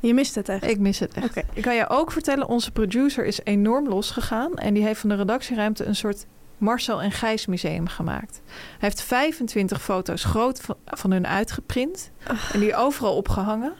Je 0.00 0.14
mist 0.14 0.34
het 0.34 0.48
echt. 0.48 0.66
Ik 0.66 0.78
mis 0.78 0.98
het 0.98 1.14
echt. 1.14 1.36
Ik 1.52 1.62
kan 1.62 1.74
je 1.74 1.88
ook 1.88 2.12
vertellen, 2.12 2.48
onze 2.48 2.70
producer 2.70 3.24
is 3.24 3.40
enorm 3.44 3.88
losgegaan. 3.88 4.54
En 4.54 4.74
die 4.74 4.84
heeft 4.84 5.00
van 5.00 5.08
de 5.08 5.14
redactieruimte 5.14 5.84
een 5.84 5.96
soort 5.96 6.26
Marcel 6.58 7.02
en 7.02 7.12
Gijs 7.12 7.46
museum 7.46 7.86
gemaakt. 7.88 8.40
Hij 8.46 8.54
heeft 8.88 9.02
25 9.02 9.82
foto's 9.82 10.24
groot 10.24 10.60
van, 10.60 10.76
van 10.86 11.10
hun 11.10 11.26
uitgeprint. 11.26 12.10
En 12.52 12.60
die 12.60 12.74
overal 12.76 13.16
opgehangen. 13.16 13.72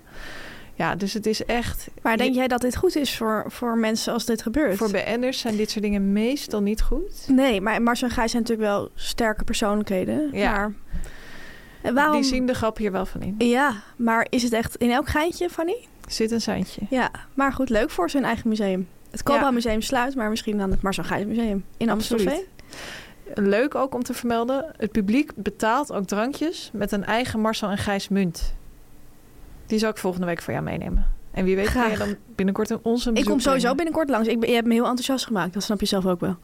Ja, 0.74 0.94
dus 0.94 1.12
het 1.12 1.26
is 1.26 1.44
echt... 1.44 1.88
Maar 2.02 2.16
denk 2.16 2.34
jij 2.34 2.48
dat 2.48 2.60
dit 2.60 2.76
goed 2.76 2.96
is 2.96 3.16
voor, 3.16 3.44
voor 3.48 3.78
mensen 3.78 4.12
als 4.12 4.24
dit 4.24 4.42
gebeurt? 4.42 4.76
Voor 4.76 4.90
BN'ers 4.90 5.38
zijn 5.38 5.56
dit 5.56 5.70
soort 5.70 5.84
dingen 5.84 6.12
meestal 6.12 6.62
niet 6.62 6.82
goed. 6.82 7.28
Nee, 7.28 7.60
maar 7.60 7.82
Marcel 7.82 8.08
en 8.08 8.14
Gijs 8.14 8.30
zijn 8.30 8.42
natuurlijk 8.42 8.68
wel 8.68 8.90
sterke 8.94 9.44
persoonlijkheden. 9.44 10.28
Ja. 10.32 10.52
Maar 10.52 10.72
En 11.82 11.94
waarom... 11.94 12.20
Die 12.20 12.24
zien 12.24 12.46
de 12.46 12.54
grap 12.54 12.76
hier 12.76 12.92
wel 12.92 13.06
van 13.06 13.22
in. 13.22 13.34
Ja, 13.38 13.82
maar 13.96 14.26
is 14.30 14.42
het 14.42 14.52
echt 14.52 14.76
in 14.76 14.90
elk 14.90 15.08
geintje, 15.08 15.50
Fanny? 15.50 15.86
Zit 16.08 16.30
een 16.30 16.40
seintje. 16.40 16.80
Ja, 16.90 17.10
maar 17.34 17.52
goed, 17.52 17.70
leuk 17.70 17.90
voor 17.90 18.10
zijn 18.10 18.24
eigen 18.24 18.48
museum. 18.48 18.88
Het 19.10 19.22
Cobra 19.22 19.42
Ja. 19.42 19.50
Museum 19.50 19.82
sluit, 19.82 20.14
maar 20.14 20.30
misschien 20.30 20.58
dan 20.58 20.70
het 20.70 20.82
Marcel 20.82 21.04
Gijs 21.04 21.24
Museum 21.24 21.64
in. 21.76 21.90
Absoluut. 21.90 22.44
Leuk 23.34 23.74
ook 23.74 23.94
om 23.94 24.02
te 24.02 24.14
vermelden, 24.14 24.72
het 24.76 24.92
publiek 24.92 25.32
betaalt 25.34 25.92
ook 25.92 26.06
drankjes 26.06 26.70
met 26.72 26.92
een 26.92 27.04
eigen 27.04 27.40
Marcel 27.40 27.68
en 27.70 27.78
Gijs 27.78 28.08
munt. 28.08 28.54
Die 29.72 29.80
zal 29.80 29.90
ik 29.90 29.96
volgende 29.96 30.26
week 30.26 30.42
voor 30.42 30.52
jou 30.52 30.64
meenemen. 30.64 31.06
En 31.30 31.44
wie 31.44 31.56
weet 31.56 31.68
ga 31.68 31.86
je 31.86 31.96
dan 31.96 32.16
binnenkort 32.36 32.70
in 32.70 32.78
onze 32.82 33.10
Ik 33.12 33.24
kom 33.24 33.40
sowieso 33.40 33.74
binnenkort 33.74 34.08
langs. 34.08 34.28
Ik 34.28 34.40
ben, 34.40 34.48
je 34.48 34.54
hebt 34.54 34.66
me 34.66 34.72
heel 34.74 34.82
enthousiast 34.84 35.26
gemaakt, 35.26 35.52
dat 35.54 35.62
snap 35.62 35.80
je 35.80 35.86
zelf 35.86 36.06
ook 36.06 36.20
wel. 36.20 36.36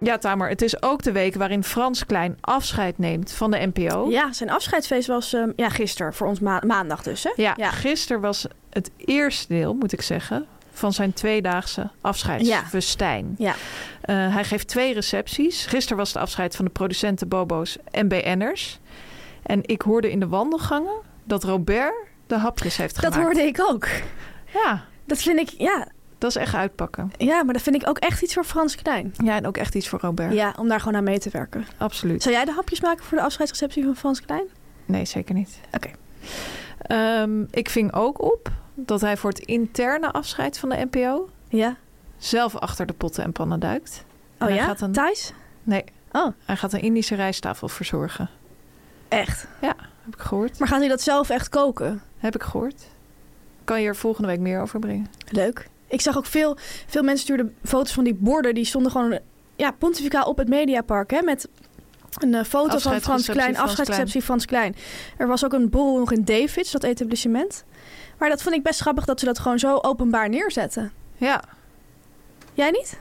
Ja, 0.00 0.18
Tamer, 0.18 0.48
het 0.48 0.62
is 0.62 0.82
ook 0.82 1.02
de 1.02 1.12
week 1.12 1.34
waarin 1.34 1.64
Frans 1.64 2.06
Klein 2.06 2.36
afscheid 2.40 2.98
neemt 2.98 3.32
van 3.32 3.50
de 3.50 3.70
NPO. 3.74 4.10
Ja, 4.10 4.32
zijn 4.32 4.50
afscheidsfeest 4.50 5.06
was 5.08 5.32
ehm, 5.34 5.50
ja, 5.56 5.68
gisteren, 5.68 6.14
voor 6.14 6.26
ons 6.26 6.40
ma- 6.40 6.62
maandag 6.66 7.02
dus. 7.02 7.24
Hè? 7.24 7.30
Ja, 7.36 7.52
Ja. 7.56 7.70
gisteren 7.70 8.22
was 8.22 8.46
het 8.70 8.90
eerste 8.96 9.46
deel, 9.48 9.74
moet 9.74 9.92
ik 9.92 10.02
zeggen, 10.02 10.46
van 10.70 10.92
zijn 10.92 11.12
tweedaagse 11.12 11.90
afscheidsfestijn. 12.00 13.34
Ja. 13.38 13.54
Eh, 14.00 14.34
hij 14.34 14.44
geeft 14.44 14.68
twee 14.68 14.94
recepties. 14.94 15.66
Gisteren 15.66 15.98
was 15.98 16.08
het 16.12 16.22
afscheid 16.22 16.56
van 16.56 16.64
de 16.64 16.70
producenten 16.70 17.28
Bobo's 17.28 17.76
en 17.90 18.08
BN'ers. 18.08 18.78
En 19.42 19.60
ik 19.62 19.82
hoorde 19.82 20.10
in 20.10 20.20
de 20.20 20.28
wandelgangen 20.28 20.94
dat 21.24 21.44
Robert 21.44 21.94
de 22.28 22.36
hapjes 22.38 22.76
heeft 22.76 22.94
Dat 22.94 23.04
gemaakt. 23.04 23.22
hoorde 23.22 23.42
ik 23.48 23.60
ook. 23.60 23.86
Ja, 24.52 24.84
Dat 25.04 25.18
vind 25.18 25.38
ik, 25.40 25.48
ja, 25.48 25.88
dat 26.18 26.30
is 26.30 26.36
echt 26.36 26.54
uitpakken. 26.54 27.10
ja, 27.18 27.42
maar 27.44 27.52
dat 27.54 27.62
vind 27.62 27.82
ik 27.82 27.88
ook 27.88 27.98
echt 27.98 28.22
iets 28.22 28.34
voor 28.34 28.44
Frans 28.44 28.74
Klein. 28.74 29.14
Ja, 29.24 29.36
en 29.36 29.46
ook 29.46 29.56
echt 29.56 29.74
iets 29.74 29.88
voor 29.88 29.98
Robert. 30.00 30.32
Ja, 30.32 30.54
om 30.58 30.68
daar 30.68 30.78
gewoon 30.80 30.96
aan 30.96 31.04
mee 31.04 31.18
te 31.18 31.30
werken. 31.30 31.66
Absoluut. 31.78 32.22
Zou 32.22 32.34
jij 32.34 32.44
de 32.44 32.52
hapjes 32.52 32.80
maken 32.80 33.04
voor 33.04 33.18
de 33.18 33.24
afscheidsreceptie 33.24 33.84
van 33.84 33.96
Frans 33.96 34.20
Klein? 34.20 34.44
Nee, 34.84 35.04
zeker 35.04 35.34
niet. 35.34 35.60
Oké. 35.72 35.90
Ehm, 36.78 37.42
ik 37.50 37.70
ving 37.70 37.92
ook 37.94 38.22
op 38.22 38.50
dat 38.74 39.00
hij 39.00 39.16
voor 39.16 39.30
het 39.30 39.38
interne 39.38 40.10
afscheid 40.12 40.58
van 40.58 40.68
de 40.68 40.86
NPO 40.90 41.28
Ja. 41.48 41.76
zelf 42.16 42.56
achter 42.56 42.86
de 42.86 42.92
potten 42.92 43.24
en 43.24 43.32
pannen 43.32 43.60
duikt. 43.60 44.04
Oh 44.38 44.46
hij 44.48 44.56
ja? 44.56 44.64
Gaat 44.64 44.80
een, 44.80 44.92
Thijs? 44.92 45.32
nee, 45.62 45.84
Oh, 46.12 46.26
hij 46.44 46.56
gaat 46.56 46.72
een 46.72 46.80
Indische 46.82 47.14
rijsttafel 47.14 47.68
verzorgen. 47.68 48.30
echt? 49.08 49.46
Heb 49.60 50.16
ik 50.16 50.20
gehoord. 50.20 50.58
Maar 50.58 50.68
gaat 50.68 50.78
hij 50.80 50.88
dat 50.88 51.00
zelf 51.00 51.30
echt 51.30 51.48
koken? 51.48 52.02
Heb 52.18 52.34
ik 52.34 52.42
gehoord. 52.42 52.86
Kan 53.64 53.82
je 53.82 53.88
er 53.88 53.96
volgende 53.96 54.28
week 54.28 54.40
meer 54.40 54.60
over 54.60 54.78
brengen? 54.78 55.06
Leuk. 55.28 55.68
Ik 55.86 56.00
zag 56.00 56.16
ook 56.16 56.26
veel, 56.26 56.56
veel 56.86 57.02
mensen 57.02 57.24
stuurden 57.24 57.54
foto's 57.64 57.92
van 57.92 58.04
die 58.04 58.14
borden. 58.14 58.54
Die 58.54 58.64
stonden 58.64 58.92
gewoon 58.92 59.18
ja, 59.56 59.70
pontificaal 59.70 60.24
op 60.24 60.38
het 60.38 60.48
Mediapark. 60.48 61.10
Hè, 61.10 61.22
met 61.22 61.48
een 62.18 62.34
eh, 62.34 62.44
foto 62.44 62.78
van 62.78 63.00
Frans 63.00 63.26
Klein. 63.26 63.56
Afscheidsreceptie 63.56 64.22
Frans 64.22 64.44
Klein. 64.44 64.76
Er 65.16 65.26
was 65.26 65.44
ook 65.44 65.52
een 65.52 65.70
borrel 65.70 65.98
nog 65.98 66.12
in 66.12 66.24
Davids, 66.24 66.70
dat 66.70 66.82
etablissement. 66.82 67.64
Maar 68.18 68.28
dat 68.28 68.42
vond 68.42 68.54
ik 68.54 68.62
best 68.62 68.80
grappig 68.80 69.04
dat 69.04 69.20
ze 69.20 69.26
dat 69.26 69.38
gewoon 69.38 69.58
zo 69.58 69.78
openbaar 69.82 70.28
neerzetten. 70.28 70.92
Ja. 71.16 71.42
Jij 72.52 72.70
niet? 72.70 72.98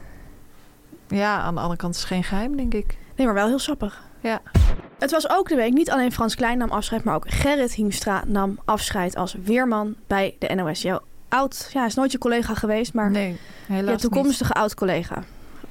Ja, 1.08 1.38
aan 1.38 1.54
de 1.54 1.62
andere 1.62 1.80
kant 1.80 1.94
is 1.96 2.00
het 2.00 2.10
geen 2.10 2.24
geheim, 2.24 2.56
denk 2.56 2.74
ik. 2.74 2.98
Nee, 3.16 3.26
maar 3.26 3.36
wel 3.36 3.48
heel 3.48 3.60
sappig. 3.60 4.07
Ja. 4.20 4.42
Het 5.00 5.12
was 5.12 5.30
ook 5.30 5.50
de 5.50 5.56
week, 5.56 5.74
niet 5.74 5.92
alleen 5.92 6.12
Frans 6.12 6.36
Klein 6.36 6.58
nam 6.58 6.70
afscheid, 6.70 7.04
maar 7.04 7.16
ook 7.16 7.30
Gerrit 7.30 7.74
Hiemstra 7.74 8.24
nam 8.26 8.60
afscheid 8.66 9.16
als 9.16 9.36
weerman 9.44 9.96
bij 10.08 10.36
de 10.40 10.56
NOS. 10.56 10.82
Jouw 10.82 11.02
oud, 11.30 11.70
ja, 11.74 11.80
hij 11.80 11.88
is 11.88 11.96
nooit 11.96 12.12
je 12.12 12.18
collega 12.18 12.54
geweest, 12.54 12.94
maar 12.94 13.12
Nee, 13.12 13.40
helaas 13.68 14.02
je 14.02 14.10
toekomstige 14.10 14.54
oud-collega. 14.54 15.24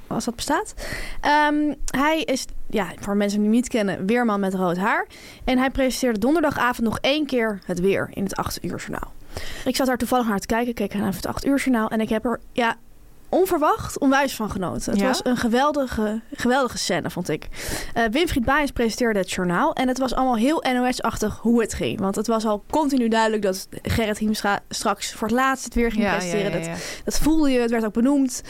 Als 0.07 0.25
dat 0.25 0.35
bestaat. 0.35 0.73
Ehm, 1.21 1.73
hij 1.91 2.21
is, 2.21 2.45
ja, 2.69 2.87
voor 2.99 3.15
mensen 3.17 3.39
die 3.39 3.47
hem 3.47 3.57
niet 3.57 3.67
kennen, 3.67 4.05
weerman 4.05 4.39
met 4.39 4.53
rood 4.53 4.77
haar. 4.77 5.07
En 5.43 5.57
hij 5.57 5.69
presenteerde 5.69 6.19
donderdagavond 6.19 6.87
nog 6.87 6.99
één 6.99 7.25
keer 7.25 7.59
het 7.65 7.79
weer 7.79 8.09
in 8.13 8.23
het 8.23 8.35
8 8.35 8.63
uur 8.63 8.77
journaal. 8.77 9.11
Ik 9.65 9.75
zat 9.75 9.87
daar 9.87 9.97
toevallig 9.97 10.27
naar 10.27 10.39
te 10.39 10.47
kijken, 10.47 10.73
keek 10.73 10.93
naar 10.93 11.13
het 11.13 11.25
8 11.25 11.45
uur 11.45 11.57
journaal. 11.57 11.89
En 11.89 12.01
ik 12.01 12.09
heb 12.09 12.25
er, 12.25 12.39
ja, 12.51 12.75
onverwacht 13.29 13.99
onwijs 13.99 14.35
van 14.35 14.49
genoten. 14.51 14.91
Het 14.91 14.99
Ja? 15.01 15.07
was 15.07 15.19
een 15.23 15.37
geweldige, 15.37 16.21
geweldige 16.33 16.77
scène, 16.77 17.09
vond 17.09 17.29
ik. 17.29 17.47
Eh 17.93 18.03
Winfried 18.11 18.45
Baijens 18.45 18.71
presenteerde 18.71 19.19
het 19.19 19.31
journaal. 19.31 19.73
En 19.73 19.87
het 19.87 19.97
was 19.97 20.13
allemaal 20.13 20.35
heel 20.35 20.63
NOS-achtig 20.73 21.39
hoe 21.41 21.61
het 21.61 21.73
ging. 21.73 21.99
Want 21.99 22.15
het 22.15 22.27
was 22.27 22.45
al 22.45 22.63
continu 22.69 23.07
duidelijk 23.07 23.41
dat 23.41 23.67
Gerrit 23.81 24.17
Hiemstra 24.17 24.59
straks 24.69 25.13
voor 25.13 25.27
het 25.27 25.35
laatst 25.37 25.63
het 25.65 25.73
weer 25.73 25.91
ging 25.91 26.03
Ja, 26.03 26.11
presenteren. 26.15 26.51
ja, 26.51 26.57
Dat 26.57 26.65
ja. 26.65 26.73
dat 27.03 27.17
voelde 27.19 27.49
je, 27.49 27.59
het 27.59 27.71
werd 27.71 27.85
ook 27.85 27.93
benoemd. 27.93 28.41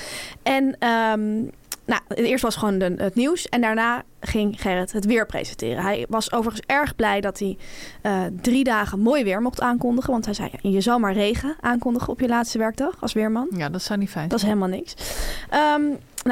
En 0.44 0.76
ehm, 0.80 1.44
nou, 1.88 2.02
eerst 2.08 2.43
was 2.43 2.56
gewoon 2.56 2.78
de, 2.78 2.93
het 2.97 3.15
nieuws. 3.15 3.50
En 3.50 3.62
daarna 3.62 4.04
ging 4.19 4.62
Gerrit 4.62 4.91
het 4.91 5.06
weer 5.06 5.26
presenteren. 5.26 5.84
Hij 5.84 6.06
was 6.10 6.32
overigens 6.32 6.65
erg 6.65 6.95
blij 6.95 7.21
dat 7.21 7.39
hij 7.39 7.58
eh, 8.02 8.21
drie 8.41 8.63
dagen 8.63 9.00
mooi 9.00 9.23
weer 9.23 9.41
mocht 9.41 9.62
aankondigen. 9.62 10.12
Want 10.12 10.26
hij 10.26 10.34
zei, 10.34 10.50
ja, 10.52 10.69
je 10.69 10.82
zal 10.82 11.00
maar 11.00 11.13
regen 11.13 11.56
aankondigen 11.60 12.10
op 12.10 12.19
je 12.19 12.28
laatste 12.28 12.58
werkdag 12.58 12.95
als 13.00 13.13
weerman. 13.13 13.47
Ja, 13.56 13.69
dat 13.69 13.82
zou 13.82 14.00
niet 14.00 14.10
fijn 14.10 14.28
Dat 14.28 14.39
is 14.39 14.45
helemaal 14.45 14.67
niks. 14.67 14.93
Ehm, 15.50 15.82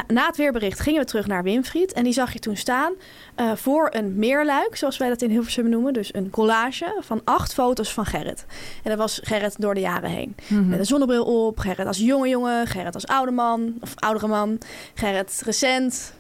na 0.07 0.25
het 0.25 0.37
weerbericht 0.37 0.79
gingen 0.79 0.99
we 1.01 1.07
terug 1.07 1.27
naar 1.27 1.43
Winfried. 1.43 1.93
En 1.93 2.03
die 2.03 2.13
zag 2.13 2.33
je 2.33 2.39
toen 2.39 2.57
staan 2.57 2.93
eh, 3.35 3.51
voor 3.55 3.89
een 3.91 4.15
meerluik, 4.15 4.75
zoals 4.75 4.97
wij 4.97 5.09
dat 5.09 5.21
in 5.21 5.29
Hilversum 5.29 5.69
noemen. 5.69 5.93
Dus 5.93 6.13
een 6.13 6.29
collage 6.29 6.97
van 6.99 7.21
acht 7.23 7.53
foto's 7.53 7.93
van 7.93 8.05
Gerrit. 8.05 8.45
En 8.83 8.89
dat 8.89 8.97
was 8.97 9.19
Gerrit 9.23 9.61
door 9.61 9.73
de 9.73 9.79
jaren 9.79 10.09
heen. 10.09 10.35
Mhm. 10.47 10.69
Met 10.69 10.79
een 10.79 10.85
zonnebril 10.85 11.45
op, 11.45 11.59
Gerrit 11.59 11.87
als 11.87 11.97
jonge 11.97 12.29
jongen, 12.29 12.67
Gerrit 12.67 12.93
als 12.93 13.07
oude 13.07 13.31
man 13.31 13.73
of 13.81 13.93
oudere 13.95 14.27
man, 14.27 14.57
Gerrit 14.93 15.41
recent. 15.45 16.13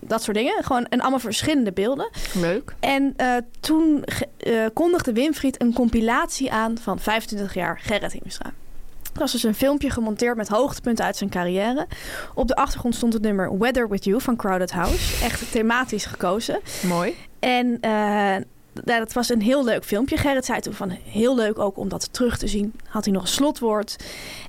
Dat 0.00 0.22
soort 0.22 0.36
dingen. 0.36 0.64
Gewoon 0.64 0.86
en 0.86 1.00
allemaal 1.00 1.18
verschillende 1.18 1.72
beelden. 1.72 2.10
Leuk. 2.34 2.74
En 2.80 3.14
eh, 3.16 3.36
toen 3.60 4.04
eh, 4.36 4.66
kondigde 4.74 5.12
Winfried 5.12 5.62
een 5.62 5.72
compilatie 5.72 6.52
aan 6.52 6.78
van 6.78 6.98
25 6.98 7.54
jaar 7.54 7.78
Gerrit 7.82 8.12
Hiemstra. 8.12 8.52
Dat 9.12 9.22
was 9.22 9.32
dus 9.32 9.42
een 9.42 9.54
filmpje 9.54 9.90
gemonteerd 9.90 10.36
met 10.36 10.48
hoogtepunten 10.48 11.04
uit 11.04 11.16
zijn 11.16 11.30
carrière. 11.30 11.86
Op 12.34 12.48
de 12.48 12.54
achtergrond 12.54 12.94
stond 12.94 13.12
het 13.12 13.22
nummer 13.22 13.58
Weather 13.58 13.88
With 13.88 14.04
You 14.04 14.20
van 14.20 14.36
Crowded 14.36 14.70
House. 14.70 15.24
Echt 15.24 15.52
thematisch 15.52 16.04
gekozen. 16.04 16.60
Mooi. 16.86 17.14
En 17.38 17.78
eh, 17.80 17.90
ja, 18.84 18.98
dat 18.98 19.12
was 19.12 19.28
een 19.28 19.42
heel 19.42 19.64
leuk 19.64 19.84
filmpje. 19.84 20.16
Gerrit 20.16 20.44
zei 20.44 20.60
toen 20.60 20.72
van 20.72 20.90
heel 20.90 21.36
leuk 21.36 21.58
ook 21.58 21.76
om 21.76 21.88
dat 21.88 22.12
terug 22.12 22.38
te 22.38 22.46
zien. 22.46 22.74
Had 22.86 23.04
hij 23.04 23.12
nog 23.12 23.22
een 23.22 23.28
slotwoord. 23.28 23.96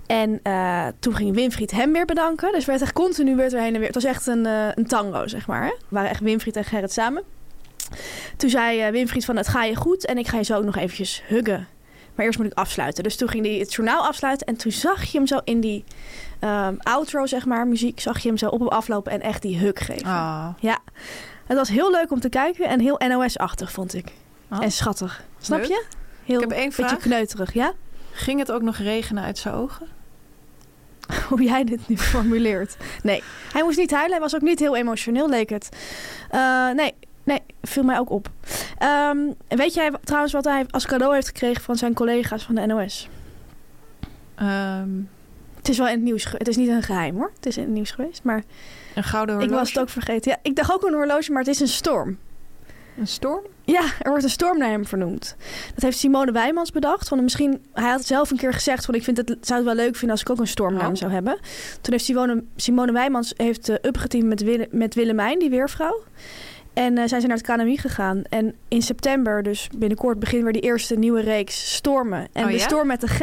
En 0.06 0.40
eh, 0.44 0.88
toen 1.00 1.16
ging 1.16 1.36
Winfried 1.36 1.72
hem 1.72 1.94
weer 1.94 2.06
bedanken. 2.06 2.52
Dus 2.52 2.66
werd 2.66 2.82
echt 2.82 2.94
continu 2.94 3.36
werd 3.36 3.54
er 3.54 3.62
heen 3.62 3.74
en 3.74 3.80
weer. 3.80 3.86
Het 3.94 4.04
was 4.04 4.04
echt 4.04 4.28
een, 4.28 4.46
eh, 4.46 4.68
een 4.76 4.88
tango, 4.88 5.28
zeg 5.28 5.48
maar. 5.48 5.64
Hè? 5.64 5.70
We 5.70 5.86
waren 5.88 6.10
echt 6.10 6.20
Winfried 6.20 6.56
en 6.56 6.64
Gerrit 6.64 6.92
samen. 6.92 7.24
Toen 8.38 8.50
zei 8.50 8.92
Winfried 8.92 9.26
van 9.26 9.36
het 9.36 9.48
ga 9.48 9.64
je 9.64 9.76
goed 9.76 10.06
en 10.06 10.18
ik 10.18 10.28
ga 10.28 10.38
je 10.38 10.44
zo 10.44 10.58
ook 10.58 10.64
nog 10.64 10.78
eventjes 10.78 11.22
huggen. 11.28 11.68
Maar 12.16 12.26
eerst 12.26 12.40
moet 12.40 12.48
ik 12.48 12.58
afsluiten. 12.58 13.04
Dus 13.04 13.16
toen 13.16 13.30
ging 13.30 13.46
hij 13.46 13.56
het 13.56 13.74
journaal 13.74 14.06
afsluiten. 14.06 14.48
En 14.48 14.58
toen 14.58 14.72
zag 14.72 15.04
je 15.04 15.18
hem 15.18 15.28
zo 15.28 15.40
in 15.44 15.60
die 15.60 15.84
ehm, 16.40 16.76
outro, 16.80 17.26
zeg 17.26 17.46
maar, 17.46 17.68
muziek. 17.68 18.00
Zag 18.00 18.20
je 18.20 18.28
hem 18.28 18.38
zo 18.38 18.48
op 18.48 18.60
hem 18.60 18.68
aflopen 18.68 19.12
en 19.12 19.22
echt 19.22 19.42
die 19.42 19.58
hug 19.58 19.86
geven. 19.86 20.08
Ah. 20.08 20.48
Ja, 20.60 20.80
het 21.46 21.58
was 21.58 21.70
heel 21.70 21.92
leuk 21.92 22.12
om 22.12 22.20
te 22.20 22.30
kijken 22.30 22.68
en 22.68 22.80
heel 22.80 23.02
NOS-achtig 23.08 23.72
vond 23.72 23.94
ik. 23.94 24.12
Ah. 24.50 24.64
En 24.64 24.72
schattig. 24.72 25.24
Snap 25.40 25.60
Leuk. 25.60 25.68
je? 25.68 25.84
Heel 26.24 26.42
Ik 26.42 26.50
heb 26.50 26.58
één 26.58 26.70
beetje 26.70 26.84
vraag. 26.84 26.98
kneuterig, 27.00 27.54
ja? 27.54 27.74
Ging 28.12 28.40
het 28.40 28.52
ook 28.52 28.62
nog 28.62 28.78
regenen 28.78 29.24
uit 29.24 29.38
zijn 29.38 29.54
ogen? 29.54 29.88
Hoe 31.30 31.44
jij 31.44 31.64
dit 31.64 31.88
nu 31.88 31.98
formuleert. 31.98 32.78
Nee, 33.04 33.24
hij 33.54 33.64
moest 33.64 33.78
niet 33.78 33.92
huilen. 33.92 34.12
Hij 34.12 34.20
was 34.20 34.36
ook 34.36 34.42
niet 34.42 34.60
heel 34.60 34.76
emotioneel, 34.76 35.30
leek 35.30 35.50
het. 35.50 35.70
Eh, 36.30 36.70
nee, 36.70 36.94
nee, 37.32 37.42
viel 37.62 37.84
mij 37.84 38.00
ook 38.00 38.10
op. 38.10 38.30
Ehm, 38.78 39.18
weet 39.48 39.74
jij 39.74 39.92
trouwens 40.04 40.34
wat 40.34 40.46
hij 40.46 40.66
als 40.70 40.86
cadeau 40.86 41.14
heeft 41.14 41.28
gekregen 41.28 41.64
van 41.64 41.76
zijn 41.76 41.94
collega's 41.94 42.44
van 42.44 42.56
de 42.56 42.66
NOS? 42.66 43.10
Ehm, 44.36 44.90
Het 45.58 45.70
is 45.70 45.78
wel 45.78 45.88
in 45.88 45.94
het 45.94 46.02
nieuws. 46.04 46.26
Het 46.38 46.48
is 46.48 46.58
niet 46.58 46.70
een 46.70 46.82
geheim 46.84 47.16
hoor. 47.16 47.32
Het 47.36 47.46
is 47.46 47.58
in 47.58 47.64
het 47.64 47.72
nieuws 47.72 47.92
geweest. 47.92 48.24
Maar 48.24 48.44
een 48.96 49.04
gouden 49.04 49.36
ik 49.36 49.42
horloge? 49.42 49.60
was 49.60 49.70
het 49.74 49.80
ook 49.80 49.90
vergeten. 49.90 50.32
Ja, 50.32 50.38
ik 50.42 50.56
dacht 50.56 50.72
ook 50.72 50.84
een 50.84 50.94
horloge, 50.94 51.32
maar 51.32 51.42
het 51.44 51.50
is 51.54 51.60
een 51.60 51.68
storm. 51.68 52.18
Een 52.98 53.08
storm? 53.08 53.42
Ja, 53.66 53.82
er 54.00 54.10
wordt 54.10 54.24
een 54.24 54.30
storm 54.30 54.58
naar 54.58 54.70
hem 54.70 54.86
vernoemd. 54.86 55.36
Dat 55.74 55.84
heeft 55.84 55.98
Simone 55.98 56.32
Wijmans 56.32 56.72
bedacht. 56.72 57.10
Want 57.10 57.22
misschien, 57.22 57.64
hij 57.74 57.90
had 57.90 57.98
het 57.98 58.08
zelf 58.08 58.32
een 58.32 58.38
keer 58.38 58.54
gezegd 58.54 58.86
van 58.86 58.94
ik 58.96 59.04
vind 59.04 59.18
het, 59.18 59.38
zou 59.42 59.60
het 59.60 59.68
wel 59.76 59.86
leuk 59.86 59.96
vinden 59.96 60.12
als 60.12 60.22
ik 60.22 60.30
ook 60.30 60.40
een 60.40 60.48
storm 60.48 60.72
naar 60.72 60.82
Oh. 60.82 60.88
hem 60.88 60.96
zou 60.96 61.12
hebben. 61.12 61.40
Toen 61.82 61.94
heeft 61.94 62.06
Simone, 62.06 62.44
Simone 62.56 62.92
Wijmans 62.92 63.34
heeft 63.38 63.70
uh, 63.70 64.22
met, 64.24 64.42
Wille, 64.44 64.68
met 64.72 64.96
Willemijn, 64.96 65.40
die 65.40 65.50
weervrouw. 65.50 66.04
En 66.74 66.98
uh, 66.98 67.04
zijn 67.08 67.22
ze 67.22 67.28
naar 67.28 67.38
het 67.38 67.46
KNMI 67.46 67.78
gegaan. 67.78 68.22
En 68.30 68.56
in 68.68 68.82
september, 68.82 69.44
dus 69.44 69.70
binnenkort, 69.78 70.20
beginnen 70.20 70.44
weer 70.44 70.62
die 70.62 70.70
eerste 70.70 70.96
nieuwe 70.96 71.22
reeks 71.22 71.76
stormen. 71.76 72.28
En 72.32 72.44
Oh, 72.44 72.50
de 72.50 72.58
ja? 72.58 72.60
storm 72.60 72.88
met 72.88 73.02
de 73.02 73.08
G, 73.08 73.20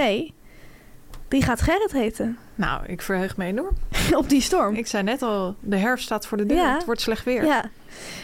die 1.28 1.42
gaat 1.42 1.60
Gerrit 1.60 1.92
heten. 1.92 2.38
Nou, 2.54 2.86
ik 2.86 3.02
verheug 3.02 3.36
me 3.36 3.44
enorm. 3.44 3.76
Op 4.16 4.28
die 4.28 4.40
storm. 4.40 4.74
Ik 4.74 4.86
zei 4.86 5.02
net 5.02 5.22
al, 5.22 5.54
de 5.60 5.76
herfst 5.76 6.04
staat 6.04 6.26
voor 6.26 6.36
de 6.36 6.46
deur. 6.46 6.56
Ja. 6.56 6.74
Het 6.74 6.84
wordt 6.84 7.00
slecht 7.00 7.24
weer. 7.24 7.44
Ja. 7.44 7.70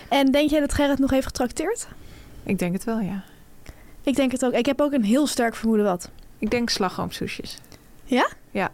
En 0.09 0.31
denk 0.31 0.51
jij 0.51 0.61
dat 0.61 0.73
Gerrit 0.75 0.99
nog 0.99 1.11
heeft 1.11 1.27
getrakteerd? 1.27 1.87
Ik 2.43 2.59
denk 2.59 2.73
het 2.73 2.85
wel, 2.85 3.01
ja. 3.01 3.25
Ik 4.03 4.17
denk 4.17 4.33
het 4.33 4.45
ook. 4.45 4.53
Ik 4.53 4.67
heb 4.67 4.81
ook 4.81 4.93
een 4.93 5.05
heel 5.05 5.27
sterk 5.27 5.55
vermoeden 5.55 5.87
wat. 5.87 6.11
Ik 6.39 6.51
denk 6.51 6.71
slagroomsoesjes. 6.71 7.59
Ja? 8.05 8.29
Ja. 8.51 8.71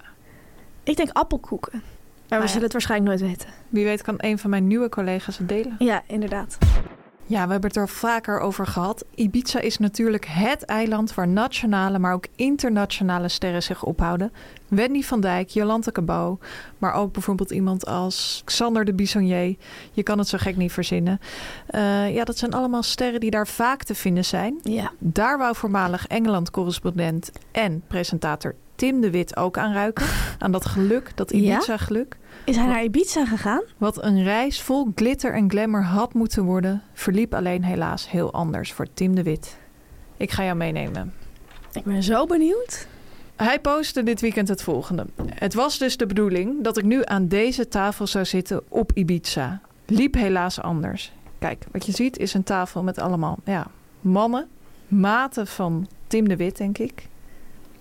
Ik 0.82 0.96
denk 0.96 1.10
appelkoeken. 1.12 1.82
Maar 2.31 2.38
we 2.38 2.45
ja. 2.45 2.51
zullen 2.51 2.62
het 2.62 2.73
waarschijnlijk 2.73 3.11
nooit 3.11 3.31
weten. 3.31 3.49
Wie 3.69 3.85
weet 3.85 4.03
kan 4.03 4.14
een 4.19 4.38
van 4.38 4.51
mijn 4.51 4.66
nieuwe 4.66 4.88
collega's 4.88 5.38
het 5.38 5.49
delen. 5.49 5.77
Ja, 5.79 6.03
inderdaad. 6.07 6.59
Ja, 7.31 7.45
we 7.45 7.53
hebben 7.53 7.71
het 7.71 7.79
er 7.79 7.88
vaker 7.88 8.40
over 8.40 8.66
gehad. 8.66 9.05
Ibiza 9.14 9.61
is 9.61 9.79
natuurlijk 9.79 10.27
het 10.29 10.64
eiland 10.64 11.14
waar 11.14 11.29
nationale, 11.29 11.99
maar 11.99 12.12
ook 12.12 12.27
internationale 12.37 13.29
sterren 13.29 13.62
zich 13.62 13.83
ophouden. 13.85 14.33
Wendy 14.69 15.03
van 15.03 15.21
Dijk, 15.21 15.49
Jolante 15.49 15.93
Cabau, 15.93 16.38
maar 16.79 16.93
ook 16.93 17.12
bijvoorbeeld 17.12 17.51
iemand 17.51 17.87
als 17.87 18.43
Xander 18.45 18.85
de 18.85 18.95
Bissonnier. 18.95 19.57
Je 19.93 20.03
kan 20.03 20.19
het 20.19 20.29
zo 20.29 20.38
gek 20.38 20.57
niet 20.57 20.73
verzinnen. 20.73 21.21
Eh, 21.66 22.14
ja, 22.14 22.25
dat 22.25 22.38
zijn 22.38 22.53
allemaal 22.53 22.83
sterren 22.83 23.21
die 23.21 23.31
daar 23.31 23.47
vaak 23.47 23.83
te 23.83 23.95
vinden 23.95 24.25
zijn. 24.25 24.59
Ja. 24.62 24.93
Daar 24.99 25.38
wou 25.38 25.57
voormalig 25.57 26.07
Engeland-correspondent 26.07 27.33
en 27.53 27.83
presentator 27.87 28.55
Tim 28.75 29.01
de 29.01 29.11
Wit 29.11 29.37
ook 29.37 29.59
aan 29.59 29.73
ruiken. 29.73 30.07
Aan 30.38 30.53
dat 30.53 30.66
geluk, 30.66 31.12
dat? 31.14 31.31
Ibiza-geluk. 31.31 32.16
Is 32.50 32.56
hij 32.56 32.66
naar 32.66 32.84
Ibiza 32.84 33.24
gegaan? 33.24 33.62
Wat 33.78 34.02
een 34.02 34.22
reis 34.22 34.62
vol 34.62 34.92
glitter 34.94 35.34
en 35.34 35.50
glamour 35.50 35.84
had 35.84 36.14
moeten 36.14 36.44
worden, 36.44 36.82
verliep 36.92 37.34
alleen 37.34 37.64
helaas 37.64 38.10
heel 38.10 38.32
anders 38.32 38.72
voor 38.72 38.86
Tim 38.94 39.14
de 39.14 39.22
Wit. 39.22 39.58
Ik 40.16 40.30
ga 40.30 40.44
jou 40.44 40.56
meenemen. 40.56 41.14
Ik 41.72 41.84
ben 41.84 42.02
zo 42.02 42.26
benieuwd. 42.26 42.86
Hij 43.36 43.60
postte 43.60 44.02
dit 44.02 44.20
weekend 44.20 44.48
het 44.48 44.62
volgende. 44.62 45.06
Het 45.28 45.54
was 45.54 45.78
dus 45.78 45.96
de 45.96 46.06
bedoeling 46.06 46.64
dat 46.64 46.78
ik 46.78 46.84
nu 46.84 47.02
aan 47.04 47.28
deze 47.28 47.68
tafel 47.68 48.06
zou 48.06 48.24
zitten 48.24 48.62
op 48.68 48.92
Ibiza. 48.94 49.60
Liep 49.86 50.14
helaas 50.14 50.60
anders. 50.60 51.12
Kijk, 51.38 51.66
wat 51.72 51.86
je 51.86 51.92
ziet 51.92 52.18
is 52.18 52.34
een 52.34 52.42
tafel 52.42 52.82
met 52.82 52.98
allemaal 52.98 53.38
ja, 53.44 53.66
mannen, 54.00 54.48
maten 54.88 55.46
van 55.46 55.88
Tim 56.06 56.28
de 56.28 56.36
Wit, 56.36 56.56
denk 56.56 56.78
ik. 56.78 57.08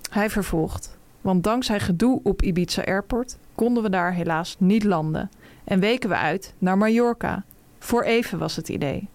Hij 0.09 0.29
vervolgt. 0.29 0.98
Want 1.29 1.43
dankzij 1.43 1.79
gedoe 1.79 2.19
op 2.23 2.41
Ibiza 2.41 2.83
Airport 2.83 3.37
konden 3.55 3.83
we 3.83 3.89
daar 3.89 4.13
helaas 4.13 4.55
niet 4.59 4.83
landen. 4.83 5.29
En 5.63 5.79
weken 5.79 6.09
we 6.09 6.15
uit 6.15 6.53
naar 6.57 6.77
Mallorca. 6.77 7.43
Voor 7.79 8.03
even 8.03 8.37
was 8.37 8.55
het 8.55 8.69
idee. 8.69 9.07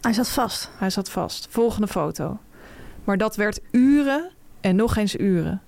Hij 0.00 0.12
zat 0.12 0.28
vast. 0.28 0.70
Hij 0.76 0.90
zat 0.90 1.10
vast. 1.10 1.46
Volgende 1.50 1.86
foto. 1.88 2.38
Maar 3.04 3.18
dat 3.18 3.36
werd 3.36 3.60
uren 3.70 4.30
en 4.60 4.76
nog 4.76 4.96
eens 4.96 5.16
uren. 5.16 5.62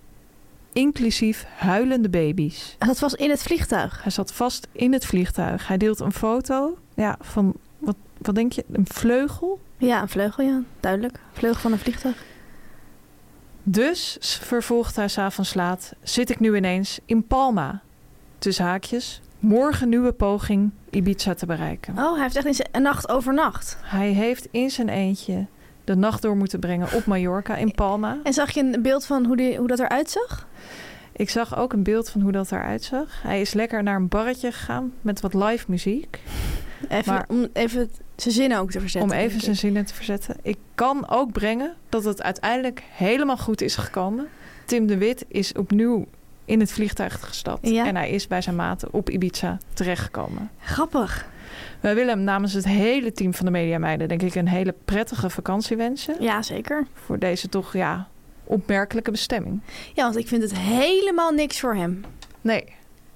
Inclusief 0.73 1.47
huilende 1.57 2.09
baby's. 2.09 2.77
En 2.79 2.87
dat 2.87 2.99
was 2.99 3.15
in 3.15 3.31
het 3.31 3.43
vliegtuig. 3.43 4.03
Hij 4.03 4.13
zat 4.13 4.33
vast 4.33 4.69
in 4.73 4.93
het 4.93 5.07
vliegtuig. 5.07 5.69
Hij 5.69 5.77
deelt 5.77 6.01
een 6.01 6.13
foto 6.13 6.79
ja, 6.95 7.17
van, 7.21 7.55
wat, 7.79 7.97
wat 8.19 8.35
denk 8.35 8.53
je, 8.53 8.65
een 8.73 8.87
vleugel? 8.87 9.61
Ja, 9.77 10.03
een 10.03 10.09
vleugel, 10.09 10.45
ja. 10.45 10.63
Duidelijk. 10.81 11.21
Vleugel 11.33 11.61
van 11.61 11.73
een 11.73 11.79
vliegtuig. 11.79 12.31
Dus, 13.63 14.17
vervolgt 14.21 14.97
hij 14.97 15.09
s'avonds 15.09 15.55
laat, 15.55 15.93
zit 16.03 16.31
ik 16.31 16.41
nu 16.41 16.57
ineens 16.57 16.99
in 17.05 17.27
Palma. 17.27 17.81
Tussen 18.39 18.65
haakjes, 18.65 19.21
morgen 19.39 19.89
nieuwe 19.89 20.13
poging 20.13 20.71
Ibiza 20.91 21.35
te 21.35 21.47
bereiken. 21.47 21.99
Oh, 21.99 22.13
hij 22.13 22.23
heeft 22.23 22.37
echt 22.37 22.47
in 22.47 22.55
zijn- 22.55 22.69
een 22.73 22.83
nacht 22.83 23.09
overnacht. 23.09 23.77
Hij 23.83 24.09
heeft 24.11 24.49
in 24.51 24.71
zijn 24.71 24.89
eentje 24.89 25.47
de 25.85 25.95
nacht 25.97 26.23
door 26.23 26.37
moeten 26.37 26.61
brengen 26.61 26.93
op 26.95 27.05
Mallorca 27.07 27.57
in 27.57 27.73
Palma. 27.73 28.19
En 28.23 28.33
zag 28.33 28.51
je 28.51 28.61
een 28.73 28.83
beeld 28.83 29.07
van 29.07 29.25
hoe, 29.27 29.37
die, 29.37 29.57
hoe 29.57 29.67
dat 29.69 29.79
eruit 29.79 30.11
zag? 30.11 30.49
Ik 31.13 31.31
zag 31.31 31.57
ook 31.57 31.73
een 31.73 31.83
beeld 31.83 32.11
van 32.11 32.21
hoe 32.21 32.33
dat 32.33 32.53
eruit 32.53 32.83
zag. 32.85 33.23
Hij 33.23 33.41
is 33.41 33.53
lekker 33.53 33.83
naar 33.83 33.97
een 33.97 34.09
barretje 34.09 34.53
gegaan 34.53 34.93
met 35.01 35.21
wat 35.21 35.35
live 35.35 35.65
muziek. 35.69 36.21
Even, 36.89 37.13
Maar- 37.13 37.25
om 37.29 37.47
even 37.53 37.91
zijn 38.23 38.35
zinnen 38.35 38.59
ook 38.59 38.71
te 38.71 38.81
verzetten. 38.81 39.11
om 39.11 39.17
even 39.17 39.41
zijn 39.41 39.57
zinnen 39.57 39.85
te 39.85 39.95
verzetten. 39.95 40.37
Ik 40.43 40.59
kan 40.75 41.09
ook 41.09 41.33
brengen 41.33 41.75
dat 41.89 42.05
het 42.05 42.23
uiteindelijk 42.23 42.83
helemaal 42.91 43.37
goed 43.37 43.61
is 43.61 43.77
gekomen. 43.77 44.29
Tim 44.67 44.87
de 44.87 44.99
Wit 44.99 45.25
is 45.29 45.53
opnieuw 45.53 46.07
in 46.45 46.61
het 46.61 46.73
vliegtuig 46.73 47.21
gestapt. 47.21 47.69
Ja. 47.69 47.87
En 47.87 47.97
hij 47.97 48.11
is 48.11 48.27
bij 48.27 48.41
zijn 48.41 48.57
maten 48.57 48.89
op 48.93 49.11
Ibiza 49.11 49.59
terechtgekomen. 49.75 50.51
Grappig. 50.59 51.27
Wij 51.81 51.95
willen 51.95 52.15
hem 52.15 52.25
namens 52.25 52.53
het 52.53 52.65
hele 52.65 53.13
team 53.13 53.35
van 53.35 53.45
de 53.45 53.51
Media 53.53 53.79
Meiden... 53.79 54.09
denk 54.09 54.23
ik 54.23 54.35
een 54.35 54.49
hele 54.49 54.75
prettige 54.85 55.31
vakantie 55.31 55.77
wensen. 55.77 56.17
Ja, 56.21 56.43
zeker. 56.43 56.87
Voor 56.93 57.19
deze 57.19 57.49
toch, 57.49 57.73
ja, 57.73 58.09
opmerkelijke 58.45 59.11
bestemming. 59.11 59.61
Ja, 59.95 60.03
want 60.03 60.17
ik 60.17 60.29
vind 60.29 60.43
het 60.43 60.57
helemaal 60.57 61.31
niks 61.31 61.61
voor 61.61 61.75
hem. 61.75 62.05
Nee, 62.41 62.65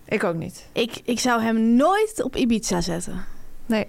ik 0.04 0.24
ook 0.24 0.36
niet. 0.36 0.68
Ik, 0.72 1.00
ik 1.04 1.18
zou 1.18 1.42
hem 1.42 1.76
nooit 1.76 2.22
op 2.22 2.36
Ibiza 2.36 2.80
zetten. 2.80 3.24
Nee. 3.66 3.86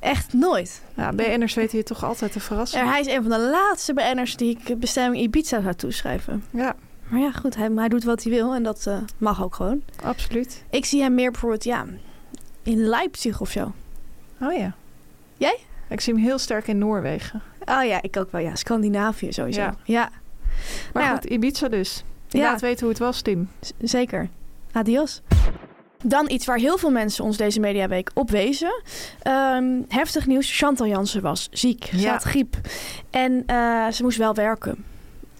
Echt 0.00 0.32
nooit. 0.32 0.82
Ja, 0.94 1.12
BN'ers 1.12 1.54
weten 1.54 1.78
je 1.78 1.84
toch 1.84 2.04
altijd 2.04 2.32
te 2.32 2.40
verrassen. 2.40 2.80
Er, 2.80 2.86
hij 2.86 3.00
is 3.00 3.06
een 3.06 3.22
van 3.22 3.30
de 3.30 3.38
laatste 3.50 3.94
BN'ers 3.94 4.36
die 4.36 4.58
ik 4.64 4.78
bestemming 4.80 5.22
Ibiza 5.22 5.60
zou 5.62 5.74
toeschrijven. 5.74 6.44
Ja, 6.50 6.74
Maar 7.08 7.20
ja, 7.20 7.30
goed, 7.32 7.56
hij, 7.56 7.70
hij 7.74 7.88
doet 7.88 8.04
wat 8.04 8.22
hij 8.22 8.32
wil 8.32 8.54
en 8.54 8.62
dat 8.62 8.86
eh, 8.86 8.98
mag 9.18 9.42
ook 9.42 9.54
gewoon. 9.54 9.82
absoluut. 10.04 10.64
Ik 10.70 10.84
zie 10.84 11.02
hem 11.02 11.14
meer 11.14 11.30
bijvoorbeeld, 11.30 11.64
ja, 11.64 11.86
in 12.62 12.76
Leipzig 12.78 13.40
of 13.40 13.50
zo. 13.50 13.72
Oh 14.40 14.52
ja. 14.56 14.72
Jij? 15.36 15.58
Ik 15.88 16.00
zie 16.00 16.14
hem 16.14 16.22
heel 16.22 16.38
sterk 16.38 16.66
in 16.68 16.78
Noorwegen. 16.78 17.42
Oh 17.64 17.84
ja, 17.84 18.02
ik 18.02 18.16
ook 18.16 18.32
wel. 18.32 18.40
Ja, 18.40 18.54
Scandinavië 18.54 19.32
sowieso. 19.32 19.60
Ja. 19.60 19.74
Ja, 19.84 20.10
Maar 20.92 21.02
Nou 21.02 21.14
goed, 21.14 21.24
Ibiza 21.24 21.68
dus. 21.68 22.04
Ja. 22.28 22.40
Laat 22.40 22.60
weten 22.60 22.80
hoe 22.80 22.88
het 22.88 22.98
was, 22.98 23.20
Tim. 23.22 23.48
z- 23.60 23.70
zeker. 23.80 24.28
Adios. 24.72 25.20
Dan 26.04 26.30
iets 26.30 26.46
waar 26.46 26.58
heel 26.58 26.78
veel 26.78 26.90
mensen 26.90 27.24
ons 27.24 27.36
deze 27.36 27.60
mediaweek 27.60 28.10
op 28.14 28.30
wezen. 28.30 28.82
Ehm, 29.22 29.82
heftig 29.88 30.26
nieuws. 30.26 30.58
Chantal 30.58 30.86
Jansen 30.86 31.22
was 31.22 31.48
ziek. 31.50 31.84
Ze 31.84 31.98
Ja. 31.98 32.10
had 32.12 32.22
griep. 32.22 32.56
En 33.10 33.42
eh, 33.46 33.88
ze 33.88 34.02
moest 34.02 34.18
wel 34.18 34.34
werken. 34.34 34.84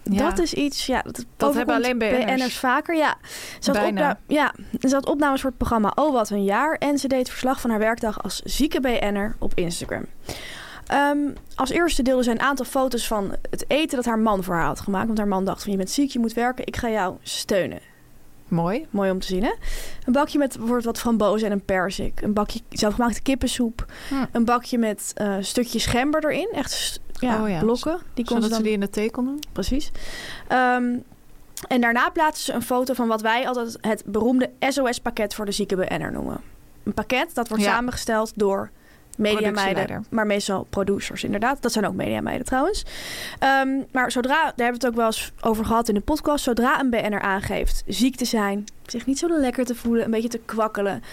Ja. 0.03 0.29
Dat 0.29 0.39
is 0.39 0.53
iets, 0.53 0.85
ja, 0.85 1.01
dat, 1.01 1.25
Dat 1.37 1.53
hebben 1.53 1.75
alleen 1.75 1.97
BN'ers. 1.97 2.57
vaker. 2.57 2.95
Ja. 2.95 3.15
Ze 3.59 3.71
had, 3.71 3.81
Bijna. 3.81 4.19
ja, 4.27 4.53
ze 4.79 4.93
had 4.95 5.05
opnames 5.05 5.41
voor 5.41 5.49
het 5.49 5.57
programma 5.59 5.91
Oh 5.95 6.13
Wat 6.13 6.29
Een 6.29 6.43
Jaar. 6.43 6.73
En 6.75 6.97
ze 6.97 7.07
deed 7.07 7.29
verslag 7.29 7.61
van 7.61 7.69
haar 7.69 7.79
werkdag 7.79 8.23
als 8.23 8.41
zieke 8.43 8.79
BN'er 8.81 9.35
op 9.39 9.51
Instagram. 9.55 10.05
Ehm, 10.87 11.17
als 11.55 11.69
eerste 11.69 12.01
deelde 12.01 12.23
ze 12.23 12.31
een 12.31 12.39
aantal 12.39 12.65
foto's 12.65 13.07
van 13.07 13.35
het 13.49 13.65
eten 13.67 13.95
dat 13.95 14.05
haar 14.05 14.19
man 14.19 14.43
voor 14.43 14.55
haar 14.55 14.65
had 14.65 14.79
gemaakt. 14.79 15.05
Want 15.05 15.17
haar 15.17 15.27
man 15.27 15.45
dacht 15.45 15.61
van 15.63 15.71
je 15.71 15.77
bent 15.77 15.89
ziek, 15.89 16.11
je 16.11 16.19
moet 16.19 16.33
werken, 16.33 16.67
ik 16.67 16.75
ga 16.77 16.89
jou 16.89 17.15
steunen. 17.21 17.79
Mooi. 18.51 18.87
Mooi 18.89 19.11
om 19.11 19.19
te 19.19 19.27
zien, 19.27 19.43
hè? 19.43 19.51
Een 20.05 20.13
bakje 20.13 20.37
met 20.37 20.49
bijvoorbeeld 20.53 20.85
wat 20.85 20.99
frambozen 20.99 21.47
en 21.47 21.53
een 21.53 21.65
perzik. 21.65 22.21
Een 22.21 22.33
bakje 22.33 22.59
zelfgemaakte 22.69 23.21
kippensoep. 23.21 23.85
Hm. 24.09 24.15
Een 24.31 24.45
bakje 24.45 24.77
met 24.77 25.11
eh 25.15 25.35
stukjes 25.39 25.85
gember 25.85 26.25
erin. 26.25 26.49
Echt 26.53 26.99
ja, 27.19 27.41
Oh 27.43 27.49
ja. 27.49 27.59
blokken. 27.59 27.99
Die 28.13 28.27
Zodat 28.27 28.43
ze 28.43 28.49
dan... 28.49 28.57
ze 28.57 28.63
die 28.63 28.73
in 28.73 28.79
de 28.79 28.89
thee 28.89 29.11
kon 29.11 29.25
doen. 29.25 29.39
Precies. 29.51 29.91
Ehm, 30.47 30.97
en 31.67 31.81
daarna 31.81 32.09
plaatsen 32.09 32.45
ze 32.45 32.53
een 32.53 32.61
foto 32.61 32.93
van 32.93 33.07
wat 33.07 33.21
wij 33.21 33.47
altijd 33.47 33.77
het 33.81 34.03
beroemde 34.05 34.49
SOS-pakket 34.59 35.33
voor 35.33 35.45
de 35.45 35.51
zieke 35.51 35.75
BN'er 35.75 36.11
noemen. 36.11 36.41
Een 36.83 36.93
pakket 36.93 37.35
dat 37.35 37.47
wordt 37.47 37.63
Ja. 37.63 37.73
samengesteld 37.73 38.31
door 38.35 38.69
mediameiden, 39.17 40.05
maar 40.09 40.25
meestal 40.25 40.67
producers 40.69 41.23
inderdaad. 41.23 41.61
Dat 41.61 41.71
zijn 41.71 41.87
ook 41.87 41.93
mediameiden 41.93 42.45
trouwens. 42.45 42.85
Ehm, 43.39 43.69
maar 43.91 44.11
zodra, 44.11 44.33
daar 44.33 44.43
hebben 44.45 44.79
we 44.79 44.85
het 44.85 44.87
ook 44.87 44.95
wel 44.95 45.05
eens 45.05 45.31
over 45.41 45.65
gehad 45.65 45.87
in 45.87 45.93
de 45.93 46.01
podcast, 46.01 46.43
zodra 46.43 46.79
een 46.79 46.89
BN'er 46.89 47.21
aangeeft 47.21 47.83
ziek 47.87 48.15
te 48.15 48.25
zijn, 48.25 48.65
zich 48.85 49.05
niet 49.05 49.19
zo 49.19 49.39
lekker 49.39 49.65
te 49.65 49.75
voelen, 49.75 50.05
een 50.05 50.11
beetje 50.11 50.27
te 50.27 50.41
kwakkelen. 50.45 51.03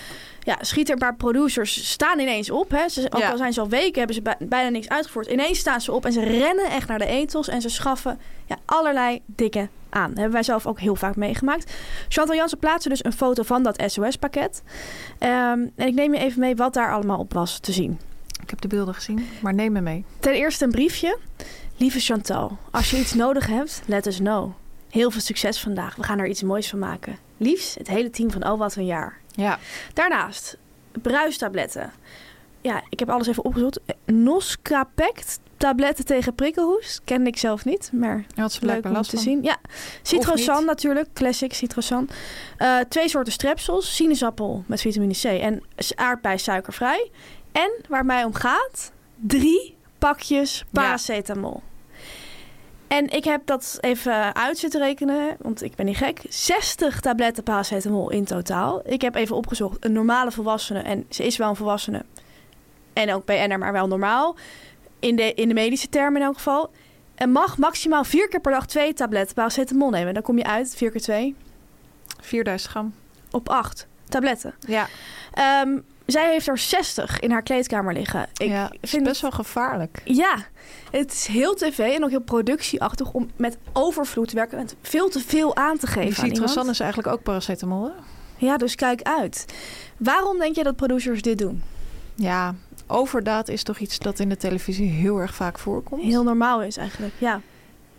Ja, 0.49 0.59
schiet 0.61 0.87
er 0.87 0.93
een 0.93 0.99
paar 0.99 1.17
producers 1.17 1.91
staan 1.91 2.19
ineens 2.19 2.51
op. 2.51 2.71
Hè. 2.71 2.89
Ze, 2.89 3.07
ook 3.11 3.21
Ja. 3.21 3.31
al 3.31 3.37
zijn 3.37 3.53
ze 3.53 3.61
al 3.61 3.69
weken, 3.69 3.99
hebben 3.99 4.15
ze 4.15 4.23
bij- 4.23 4.37
bijna 4.39 4.69
niks 4.69 4.89
uitgevoerd. 4.89 5.27
Ineens 5.27 5.59
staan 5.59 5.81
ze 5.81 5.93
op 5.93 6.05
en 6.05 6.13
ze 6.13 6.21
rennen 6.25 6.71
echt 6.71 6.89
naar 6.89 6.99
de 6.99 7.07
etels 7.07 7.49
en 7.49 7.61
ze 7.61 7.69
schaffen 7.69 8.19
ja, 8.47 8.57
allerlei 8.65 9.21
dikke 9.27 9.69
aan. 9.89 10.07
Dat 10.09 10.15
hebben 10.17 10.33
wij 10.33 10.43
zelf 10.43 10.67
ook 10.67 10.81
heel 10.81 10.95
vaak 10.97 11.17
meegemaakt. 11.17 11.73
Chantal 12.09 12.35
Jansen 12.37 12.59
plaatste 12.59 12.89
dus 12.89 13.05
een 13.05 13.13
foto 13.13 13.43
van 13.43 13.63
dat 13.63 13.83
SOS-pakket. 13.87 14.63
Ehm, 15.19 15.33
en 15.77 15.87
ik 15.87 15.95
neem 15.95 16.15
je 16.15 16.21
even 16.21 16.41
mee 16.41 16.57
wat 16.57 16.75
daar 16.75 16.93
allemaal 16.93 17.19
op 17.19 17.33
was 17.33 17.59
te 17.59 17.73
zien. 17.73 17.99
Ik 18.43 18.51
heb 18.51 18.61
de 18.61 18.69
beelden 18.69 18.95
gezien, 18.95 19.29
maar 19.43 19.55
neem 19.55 19.73
me 19.73 19.81
mee. 19.81 20.05
Ten 20.21 20.33
eerste 20.33 20.65
een 20.65 20.71
briefje. 20.71 21.19
Lieve 21.77 22.01
Chantal, 22.01 22.59
als 22.71 22.91
je 22.91 22.99
iets 22.99 23.15
nodig 23.15 23.47
hebt, 23.47 23.83
let 23.87 24.07
us 24.07 24.17
know. 24.17 24.51
Heel 24.91 25.11
veel 25.11 25.21
succes 25.21 25.61
vandaag. 25.61 25.97
We 25.97 26.03
gaan 26.03 26.19
er 26.19 26.27
iets 26.29 26.43
moois 26.43 26.69
van 26.69 26.79
maken. 26.79 27.19
Liefs, 27.39 27.75
het 27.75 27.89
hele 27.89 28.11
team 28.11 28.31
van 28.31 28.47
Oh 28.51 28.59
Wat 28.59 28.77
Een 28.77 28.87
Jaar. 28.87 29.19
Ja. 29.31 29.59
Daarnaast, 29.95 30.57
bruistabletten. 31.03 31.93
Ja, 32.61 32.83
ik 32.89 32.99
heb 32.99 33.11
alles 33.11 33.27
even 33.27 33.45
opgezocht. 33.45 33.81
Noscapect, 34.05 35.41
tabletten 35.57 36.05
tegen 36.05 36.35
prikkelhoest. 36.35 37.01
Kende 37.05 37.29
ik 37.29 37.37
zelf 37.37 37.65
niet, 37.65 37.91
maar 37.93 38.25
ze 38.35 38.67
leuk 38.67 38.85
om 38.85 39.03
te 39.03 39.11
van. 39.11 39.19
zien. 39.19 39.43
Ja, 39.43 39.57
citrosan 40.03 40.65
natuurlijk, 40.65 41.09
classic 41.13 41.55
citrosan. 41.55 42.09
Eh, 42.57 42.79
twee 42.89 43.09
soorten 43.09 43.33
strepsels, 43.33 43.95
sinaasappel 43.95 44.65
met 44.67 44.81
vitamine 44.81 45.15
C 45.15 45.25
en 45.25 45.63
aardbei 45.95 46.39
suikervrij. 46.39 47.11
En 47.53 47.71
waar 47.89 48.05
mij 48.05 48.25
om 48.25 48.35
gaat, 48.35 48.93
drie 49.15 49.77
pakjes 49.99 50.65
paracetamol. 50.71 51.63
En 52.89 53.09
ik 53.11 53.25
heb 53.25 53.47
dat 53.47 53.79
even 53.81 54.35
uit 54.35 54.59
zitten 54.59 54.81
rekenen, 54.81 55.37
want 55.39 55.63
ik 55.63 55.75
ben 55.75 55.87
niet 55.87 55.97
gek. 55.97 56.21
60 56.29 57.01
tabletten 57.01 57.43
paracetamol 57.43 58.11
in 58.11 58.25
totaal. 58.25 58.83
Ik 58.85 59.01
heb 59.01 59.15
even 59.15 59.37
opgezocht, 59.37 59.85
een 59.85 59.93
normale 59.93 60.31
volwassene, 60.31 60.81
en 60.81 61.07
ze 61.09 61.27
is 61.27 61.37
wel 61.37 61.49
een 61.49 61.57
volwassene, 61.57 62.05
en 62.93 63.13
ook 63.13 63.25
BN'er, 63.25 63.59
maar 63.59 63.73
wel 63.73 63.87
normaal, 63.87 64.37
in 64.99 65.17
de, 65.17 65.35
in 65.35 65.49
de 65.49 65.55
medische 65.55 65.89
termen 65.89 66.21
in 66.21 66.27
elk 66.27 66.37
geval, 66.37 66.71
en 67.15 67.31
mag 67.31 67.59
maximaal 67.59 68.05
vier 68.05 68.29
keer 68.29 68.41
per 68.41 68.53
dag 68.53 68.67
twee 68.67 68.95
tabletten 68.95 69.35
paracetamol 69.35 69.91
nemen. 69.91 70.15
Dan 70.15 70.23
kom 70.23 70.39
je 70.39 70.45
uit, 70.45 70.75
vier 70.77 70.91
keer 70.91 71.01
twee, 71.01 71.35
4000 72.21 72.71
gram. 72.71 72.95
op 73.31 73.49
acht 73.49 73.87
tabletten. 74.09 74.55
Ja, 74.67 74.89
Ehm, 75.39 75.79
zij 76.13 76.31
heeft 76.31 76.49
er 76.49 76.59
60 76.59 77.21
in 77.21 77.31
haar 77.31 77.43
kleedkamer 77.43 77.93
liggen. 77.93 78.29
Ik 78.37 78.49
ja 78.49 78.71
is 78.81 78.91
vind 78.91 79.05
best 79.05 79.21
wel 79.21 79.31
gevaarlijk. 79.31 80.01
Ja, 80.05 80.37
het 80.91 81.13
is 81.13 81.27
heel 81.27 81.55
tv 81.55 81.79
en 81.79 82.05
ook 82.05 82.11
heel 82.11 82.21
productieachtig 82.21 83.13
om 83.13 83.31
met 83.37 83.59
overvloed 83.73 84.29
te 84.29 84.35
werken. 84.35 84.59
Met 84.59 84.77
veel 84.83 85.09
te 85.09 85.21
veel 85.21 85.57
aan 85.57 85.79
te 85.79 85.87
geven 85.87 86.23
aan 86.23 86.29
citrosan 86.29 86.49
iemand. 86.49 86.69
is 86.69 86.81
eigenlijk 86.81 87.13
ook 87.13 87.23
paracetamol, 87.23 87.85
hè? 87.85 87.91
Ja, 88.37 88.57
dus 88.57 88.75
kijk 88.75 89.03
uit. 89.03 89.45
Waarom 89.97 90.39
denk 90.39 90.57
je 90.57 90.63
dat 90.63 90.77
producers 90.77 91.23
dit 91.23 91.39
doen? 91.39 91.63
Ja, 92.15 92.55
overdaad 92.87 93.49
is 93.49 93.63
toch 93.63 93.79
iets 93.79 93.99
dat 93.99 94.19
in 94.19 94.29
de 94.29 94.37
televisie 94.37 94.91
heel 94.91 95.19
erg 95.19 95.35
vaak 95.35 95.59
voorkomt. 95.59 96.03
Heel 96.03 96.23
normaal 96.23 96.63
is 96.63 96.77
eigenlijk, 96.77 97.15
ja. 97.19 97.41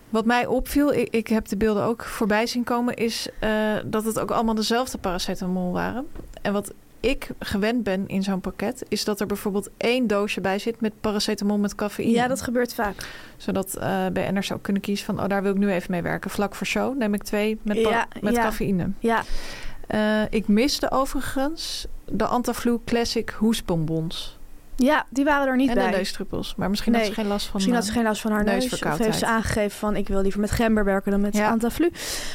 Wat 0.09 0.25
mij 0.25 0.45
opviel, 0.45 0.93
ik, 0.93 1.09
ik 1.09 1.27
heb 1.27 1.47
de 1.47 1.57
beelden 1.57 1.83
ook 1.83 2.03
voorbij 2.03 2.47
zien 2.47 2.63
komen, 2.63 2.95
is 2.95 3.27
eh, 3.39 3.51
dat 3.85 4.05
het 4.05 4.19
ook 4.19 4.31
allemaal 4.31 4.55
dezelfde 4.55 4.97
paracetamol 4.97 5.71
waren. 5.71 6.07
En 6.41 6.53
wat 6.53 6.73
ik 6.99 7.29
gewend 7.39 7.83
ben 7.83 8.07
in 8.07 8.23
zo'n 8.23 8.39
pakket, 8.41 8.85
is 8.87 9.03
dat 9.03 9.19
er 9.19 9.27
bijvoorbeeld 9.27 9.69
één 9.77 10.07
doosje 10.07 10.41
bij 10.41 10.59
zit 10.59 10.81
met 10.81 10.93
paracetamol 11.01 11.57
met 11.57 11.75
cafeïne. 11.75 12.11
Ja, 12.11 12.27
dat 12.27 12.41
gebeurt 12.41 12.73
vaak. 12.73 13.07
Zodat 13.37 13.75
eh 13.75 14.05
BN'ers 14.13 14.51
ook 14.51 14.61
kunnen 14.61 14.81
kiezen 14.81 15.05
van, 15.05 15.19
oh 15.21 15.27
daar 15.27 15.43
wil 15.43 15.51
ik 15.51 15.57
nu 15.57 15.71
even 15.71 15.91
mee 15.91 16.01
werken. 16.01 16.29
Vlak 16.31 16.55
voor 16.55 16.67
show 16.67 16.97
neem 16.97 17.13
ik 17.13 17.23
twee 17.23 17.59
met, 17.61 17.77
Ja, 17.77 18.07
met 18.21 18.33
ja. 18.35 18.41
cafeïne. 18.41 18.91
Ja, 18.99 19.23
Eh, 19.87 20.21
ik 20.29 20.47
miste 20.47 20.91
overigens 20.91 21.87
de 22.05 22.25
Antaflu 22.25 22.79
Classic 22.85 23.29
hoesbonbons. 23.29 24.38
Ja 24.83 25.05
die 25.09 25.23
waren 25.25 25.47
er 25.47 25.55
niet 25.55 25.69
en 25.69 25.75
bij. 25.75 25.91
de 25.91 25.97
neusdruppels. 25.97 26.55
Maar 26.57 26.69
misschien 26.69 26.91
Nee, 26.91 27.01
had 27.01 27.09
ze 27.09 27.15
geen 27.15 27.27
last 27.27 27.45
van... 27.45 27.51
Misschien 27.53 27.73
had 27.75 27.83
eh, 27.83 27.89
ze 27.89 27.95
geen 27.95 28.03
last 28.07 28.21
van 28.21 28.31
haar 28.31 28.43
neus. 28.43 28.73
Of 28.83 28.97
heeft 28.97 29.17
ze 29.19 29.25
aangegeven 29.25 29.77
van 29.77 29.95
ik 29.95 30.07
wil 30.07 30.21
liever 30.21 30.39
met 30.39 30.51
gember 30.51 30.83
werken 30.85 31.11
dan 31.11 31.21
met 31.21 31.35
Ja. 31.35 31.49
Antaflu. 31.49 31.91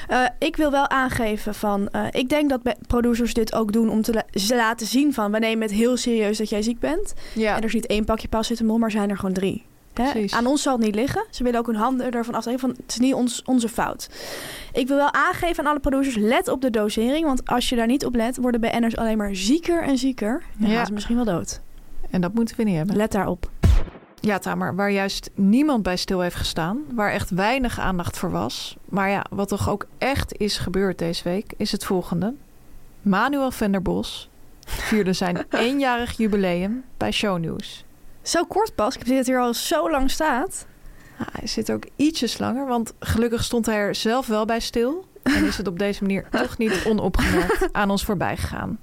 Eh, 0.08 0.20
ik 0.38 0.56
wil 0.56 0.70
wel 0.70 0.88
aangeven 0.88 1.54
van 1.54 1.88
eh, 1.88 2.02
ik 2.10 2.28
denk 2.28 2.50
dat 2.50 2.60
producers 2.86 3.34
dit 3.34 3.54
ook 3.54 3.72
doen 3.72 3.88
om 3.88 4.02
te 4.02 4.12
la- 4.12 4.56
laten 4.56 4.86
zien 4.86 5.14
van 5.14 5.32
we 5.32 5.38
nemen 5.38 5.62
het 5.62 5.76
heel 5.76 5.96
serieus 5.96 6.38
dat 6.38 6.48
jij 6.48 6.62
ziek 6.62 6.78
bent. 6.78 7.14
Ja, 7.32 7.50
En 7.54 7.58
er 7.60 7.64
is 7.64 7.74
niet 7.74 7.86
één 7.86 8.04
pakje 8.04 8.28
paracetamol, 8.28 8.78
maar 8.78 8.90
zijn 8.90 9.10
er 9.10 9.16
gewoon 9.16 9.34
drie. 9.34 9.64
Hè? 9.94 10.24
Aan 10.30 10.46
ons 10.46 10.62
zal 10.62 10.72
het 10.76 10.82
niet 10.84 10.94
liggen. 10.94 11.24
Ze 11.30 11.42
willen 11.42 11.58
ook 11.58 11.66
hun 11.66 11.76
handen 11.76 12.10
ervan 12.10 12.34
afnemen 12.34 12.60
van 12.60 12.70
het 12.70 12.84
is 12.88 12.98
niet 12.98 13.14
ons, 13.14 13.42
onze 13.44 13.68
fout. 13.68 14.08
Ik 14.72 14.88
wil 14.88 14.96
wel 14.96 15.12
aangeven 15.12 15.64
aan 15.64 15.70
alle 15.70 15.80
producers, 15.80 16.16
let 16.16 16.48
op 16.48 16.60
de 16.60 16.70
dosering. 16.70 17.24
Want 17.26 17.46
als 17.46 17.68
je 17.68 17.76
daar 17.76 17.86
niet 17.86 18.04
op 18.04 18.14
let, 18.14 18.36
worden 18.36 18.60
BN'ers 18.60 18.96
alleen 18.96 19.16
maar 19.16 19.34
zieker 19.36 19.82
en 19.82 19.98
zieker. 19.98 20.42
Ja. 20.58 20.68
gaan 20.68 20.86
ze 20.86 20.92
misschien 20.92 21.16
wel 21.16 21.24
dood. 21.24 21.60
En 22.14 22.20
dat 22.20 22.34
moeten 22.34 22.56
we 22.56 22.62
niet 22.62 22.76
hebben. 22.76 22.96
Let 22.96 23.12
daarop. 23.12 23.50
Ja, 24.20 24.38
Tamer, 24.38 24.74
waar 24.74 24.90
juist 24.90 25.30
niemand 25.34 25.82
bij 25.82 25.96
stil 25.96 26.20
heeft 26.20 26.36
gestaan, 26.36 26.84
waar 26.94 27.10
echt 27.10 27.30
weinig 27.30 27.78
aandacht 27.78 28.18
voor 28.18 28.30
was, 28.30 28.76
maar 28.84 29.10
ja, 29.10 29.24
wat 29.30 29.48
toch 29.48 29.70
ook 29.70 29.86
echt 29.98 30.38
is 30.38 30.58
gebeurd 30.58 30.98
deze 30.98 31.24
week, 31.24 31.52
is 31.56 31.72
het 31.72 31.84
volgende. 31.84 32.34
Manuel 33.02 33.50
Venderbos 33.50 34.28
vierde 34.66 35.12
zijn 35.12 35.44
eenjarig 35.66 36.16
jubileum 36.16 36.84
bij 36.96 37.10
Shownieuws. 37.10 37.84
Zo 38.22 38.44
kort 38.44 38.74
pas. 38.74 38.94
Ik 38.94 38.98
heb 38.98 39.08
dit 39.08 39.26
hier 39.26 39.40
al 39.40 39.54
zo 39.54 39.90
lang 39.90 40.10
staat. 40.10 40.66
Nou, 41.18 41.30
hij 41.32 41.46
zit 41.46 41.72
ook 41.72 41.84
ietsjes 41.96 42.38
langer, 42.38 42.66
want 42.66 42.92
gelukkig 42.98 43.44
stond 43.44 43.66
hij 43.66 43.76
er 43.76 43.94
zelf 43.94 44.26
wel 44.26 44.44
bij 44.44 44.60
stil. 44.60 45.04
En 45.22 45.44
is 45.44 45.56
het 45.56 45.66
op 45.66 45.78
deze 45.78 46.02
manier 46.02 46.28
toch 46.42 46.58
niet 46.58 46.84
onopgemerkt 46.86 47.68
aan 47.72 47.90
ons 47.90 48.04
voorbij 48.04 48.36
gegaan. 48.36 48.78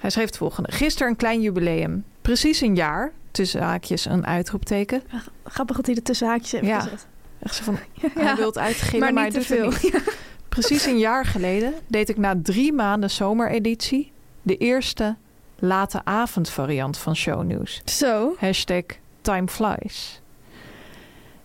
Hij 0.00 0.10
schreef 0.10 0.26
het 0.26 0.36
volgende. 0.36 0.72
Gisteren 0.72 1.08
een 1.08 1.16
klein 1.16 1.40
jubileum. 1.40 2.04
Precies 2.22 2.60
een 2.60 2.74
jaar. 2.76 3.12
Tussen 3.30 3.62
haakjes 3.62 4.04
een 4.04 4.26
uitroepteken. 4.26 5.02
Grappig 5.44 5.76
dat 5.76 5.86
hij 5.86 5.94
er 5.94 6.02
tussen 6.02 6.28
haakjes 6.28 6.52
heeft 6.52 6.66
Ja. 6.66 6.80
gezet. 6.80 7.06
Echt 7.42 7.54
zo 7.54 7.62
van, 7.62 7.78
hij 8.24 8.34
wil 8.34 8.46
het 8.46 8.58
uitgillen, 8.58 9.14
maar, 9.14 9.24
niet 9.24 9.32
te 9.32 9.38
doet 9.38 9.46
veel. 9.46 9.72
het 9.72 9.82
niet. 9.82 10.16
Precies 10.48 10.86
een 10.86 10.98
jaar 10.98 11.24
geleden 11.26 11.74
deed 11.86 12.08
ik 12.08 12.16
na 12.16 12.34
drie 12.42 12.72
maanden 12.72 13.10
zomereditie... 13.10 14.12
de 14.42 14.56
eerste 14.56 15.16
late 15.58 16.00
avondvariant 16.04 16.98
van 16.98 17.16
shownieuws. 17.16 17.82
Zo. 17.84 18.34
Hashtag 18.38 18.82
time 19.20 19.48
flies. 19.48 20.20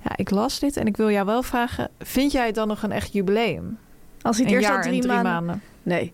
Ja, 0.03 0.11
ik 0.15 0.29
las 0.29 0.59
dit 0.59 0.77
en 0.77 0.87
ik 0.87 0.97
wil 0.97 1.11
jou 1.11 1.25
wel 1.25 1.43
vragen... 1.43 1.89
vind 1.99 2.31
jij 2.31 2.45
het 2.45 2.55
dan 2.55 2.67
nog 2.67 2.83
een 2.83 2.91
echt 2.91 3.13
jubileum? 3.13 3.77
Als 4.21 4.37
hij 4.37 4.45
het 4.45 4.55
eerst 4.55 4.67
al 4.67 4.73
jaar 4.73 4.83
drie, 4.83 4.95
en 4.95 5.01
drie 5.01 5.13
maanden... 5.13 5.33
maanden. 5.33 5.61
Nee. 5.83 6.13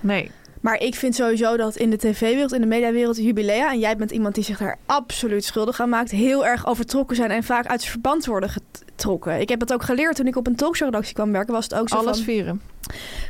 Nee. 0.00 0.30
Maar 0.68 0.80
ik 0.80 0.94
vind 0.94 1.14
sowieso 1.14 1.56
dat 1.56 1.76
in 1.76 1.90
de 1.90 1.96
tv-wereld, 1.96 2.52
in 2.52 2.60
de 2.60 2.66
mediawereld, 2.66 3.16
jubilea... 3.16 3.70
en 3.70 3.78
jij 3.78 3.96
bent 3.96 4.10
iemand 4.10 4.34
die 4.34 4.44
zich 4.44 4.58
daar 4.58 4.78
absoluut 4.86 5.44
schuldig 5.44 5.80
aan 5.80 5.88
maakt... 5.88 6.10
heel 6.10 6.46
erg 6.46 6.66
overtrokken 6.66 7.16
zijn 7.16 7.30
en 7.30 7.42
vaak 7.44 7.66
uit 7.66 7.84
verband 7.84 8.26
worden 8.26 8.50
getrokken. 8.50 9.40
Ik 9.40 9.48
heb 9.48 9.58
dat 9.58 9.72
ook 9.72 9.82
geleerd 9.82 10.16
toen 10.16 10.26
ik 10.26 10.36
op 10.36 10.46
een 10.46 10.56
talkshowredactie 10.56 11.14
kwam 11.14 11.32
werken. 11.32 11.54
Was 11.54 11.64
het 11.64 11.74
ook 11.74 11.88
zo 11.88 11.96
Alles 11.96 12.16
van... 12.16 12.24
vieren. 12.24 12.60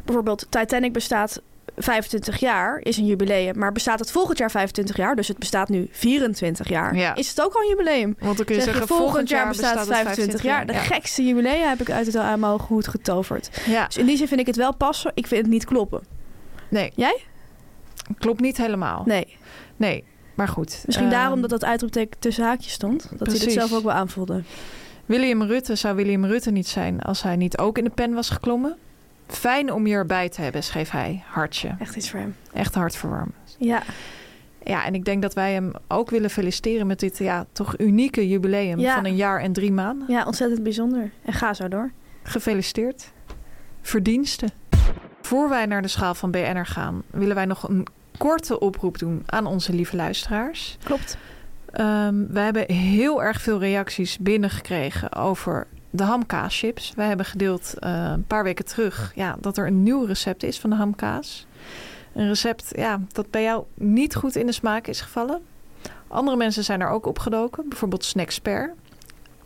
Bijvoorbeeld 0.04 0.46
Titanic 0.50 0.92
bestaat 0.92 1.40
25 1.76 2.40
jaar, 2.40 2.80
is 2.82 2.96
een 2.96 3.06
jubileum. 3.06 3.58
Maar 3.58 3.72
bestaat 3.72 3.98
het 3.98 4.10
volgend 4.10 4.38
jaar 4.38 4.50
25 4.50 4.96
jaar, 4.96 5.16
dus 5.16 5.28
het 5.28 5.38
bestaat 5.38 5.68
nu 5.68 5.88
24 5.90 6.68
jaar... 6.68 6.96
Ja. 6.96 7.14
is 7.14 7.28
het 7.28 7.42
ook 7.42 7.54
al 7.54 7.62
een 7.62 7.68
jubileum. 7.68 8.16
Want 8.18 8.36
dan 8.36 8.46
kun 8.46 8.54
je 8.54 8.60
Zeg 8.60 8.70
zeggen, 8.74 8.96
volgend 8.96 9.28
jaar 9.28 9.48
bestaat, 9.48 9.78
het 9.78 9.86
25 9.86 10.42
jaar. 10.42 10.66
De 10.66 10.72
Ja. 10.72 10.78
gekste 10.78 11.24
jubilea 11.24 11.68
heb 11.68 11.80
ik 11.80 11.90
uit 11.90 12.06
het 12.06 12.16
aan 12.16 12.40
mijn 12.40 12.58
hoed 12.68 12.88
getoverd. 12.88 13.50
Ja, 13.66 13.86
Dus 13.86 13.96
in 13.96 14.06
die 14.06 14.16
zin 14.16 14.28
vind 14.28 14.40
ik 14.40 14.46
het 14.46 14.56
wel 14.56 14.74
passen. 14.74 15.12
Ik 15.14 15.26
vind 15.26 15.40
het 15.42 15.50
niet 15.50 15.64
kloppen. 15.64 16.16
Nee. 16.68 16.92
Jij? 16.94 17.20
Klopt 18.18 18.40
niet 18.40 18.56
helemaal. 18.56 19.02
Nee. 19.06 19.36
Nee, 19.76 20.04
maar 20.34 20.48
goed. 20.48 20.82
Misschien 20.86 21.06
Ehm, 21.08 21.14
daarom 21.16 21.40
dat 21.40 21.50
dat 21.50 21.64
uitroepteken 21.64 22.18
tussen 22.18 22.44
haakjes 22.44 22.72
stond. 22.72 23.08
Dat 23.18 23.26
hij 23.28 23.38
het 23.38 23.52
zelf 23.52 23.72
ook 23.72 23.82
wel 23.82 23.92
aanvoelde. 23.92 24.42
William 25.06 25.42
Rutte 25.42 25.74
zou 25.74 25.96
William 25.96 26.24
Rutte 26.24 26.50
niet 26.50 26.68
zijn 26.68 27.00
als 27.00 27.22
hij 27.22 27.36
niet 27.36 27.58
ook 27.58 27.78
in 27.78 27.84
de 27.84 27.90
pen 27.90 28.12
was 28.14 28.30
geklommen. 28.30 28.76
Fijn 29.26 29.72
om 29.72 29.86
je 29.86 29.94
erbij 29.94 30.28
te 30.28 30.40
hebben, 30.42 30.62
schreef 30.62 30.90
hij. 30.90 31.22
Hartje. 31.26 31.76
Echt 31.78 31.96
iets 31.96 32.10
voor 32.10 32.20
hem. 32.20 32.36
Echt 32.52 32.74
hartverwarmend. 32.74 33.56
Ja. 33.58 33.82
Ja, 34.64 34.84
en 34.84 34.94
ik 34.94 35.04
denk 35.04 35.22
dat 35.22 35.34
wij 35.34 35.52
hem 35.52 35.72
ook 35.88 36.10
willen 36.10 36.30
feliciteren 36.30 36.86
met 36.86 37.00
dit 37.00 37.18
ja, 37.18 37.46
toch 37.52 37.78
unieke 37.78 38.28
jubileum 38.28 38.78
Ja. 38.78 38.94
van 38.94 39.04
een 39.04 39.16
jaar 39.16 39.40
en 39.40 39.52
drie 39.52 39.72
maanden. 39.72 40.06
ja, 40.12 40.24
ontzettend 40.24 40.62
bijzonder. 40.62 41.10
En 41.24 41.32
ga 41.32 41.54
zo 41.54 41.68
door. 41.68 41.90
Gefeliciteerd. 42.22 43.12
Verdiensten. 43.82 44.50
Voor 45.28 45.48
wij 45.48 45.66
naar 45.66 45.82
de 45.82 45.88
schaal 45.88 46.14
van 46.14 46.30
BNR 46.30 46.66
gaan, 46.66 47.02
willen 47.10 47.34
wij 47.34 47.44
nog 47.44 47.68
een 47.68 47.86
korte 48.18 48.60
oproep 48.60 48.98
doen 48.98 49.22
aan 49.26 49.46
onze 49.46 49.72
lieve 49.72 49.96
luisteraars. 49.96 50.76
Klopt. 50.82 51.16
Ehm, 51.70 52.26
we 52.28 52.40
hebben 52.40 52.72
heel 52.72 53.22
erg 53.22 53.40
veel 53.40 53.58
reacties 53.58 54.18
binnengekregen 54.18 55.14
over 55.14 55.66
de 55.90 56.02
hamkaaschips. 56.02 56.92
Wij 56.96 57.06
hebben 57.06 57.26
gedeeld 57.26 57.74
eh, 57.78 58.10
een 58.12 58.26
paar 58.26 58.44
weken 58.44 58.64
terug 58.64 59.12
ja, 59.14 59.36
dat 59.40 59.56
er 59.56 59.66
een 59.66 59.82
nieuw 59.82 60.04
recept 60.04 60.42
is 60.42 60.60
van 60.60 60.70
de 60.70 60.76
hamkaas. 60.76 61.46
Een 62.12 62.28
recept 62.28 62.72
ja, 62.76 63.00
dat 63.08 63.30
bij 63.30 63.42
jou 63.42 63.64
niet 63.74 64.14
goed 64.14 64.36
in 64.36 64.46
de 64.46 64.52
smaak 64.52 64.86
is 64.86 65.00
gevallen. 65.00 65.40
Andere 66.06 66.36
mensen 66.36 66.64
zijn 66.64 66.80
er 66.80 66.88
ook 66.88 67.06
opgedoken, 67.06 67.68
bijvoorbeeld 67.68 68.04
Snacksper. 68.04 68.74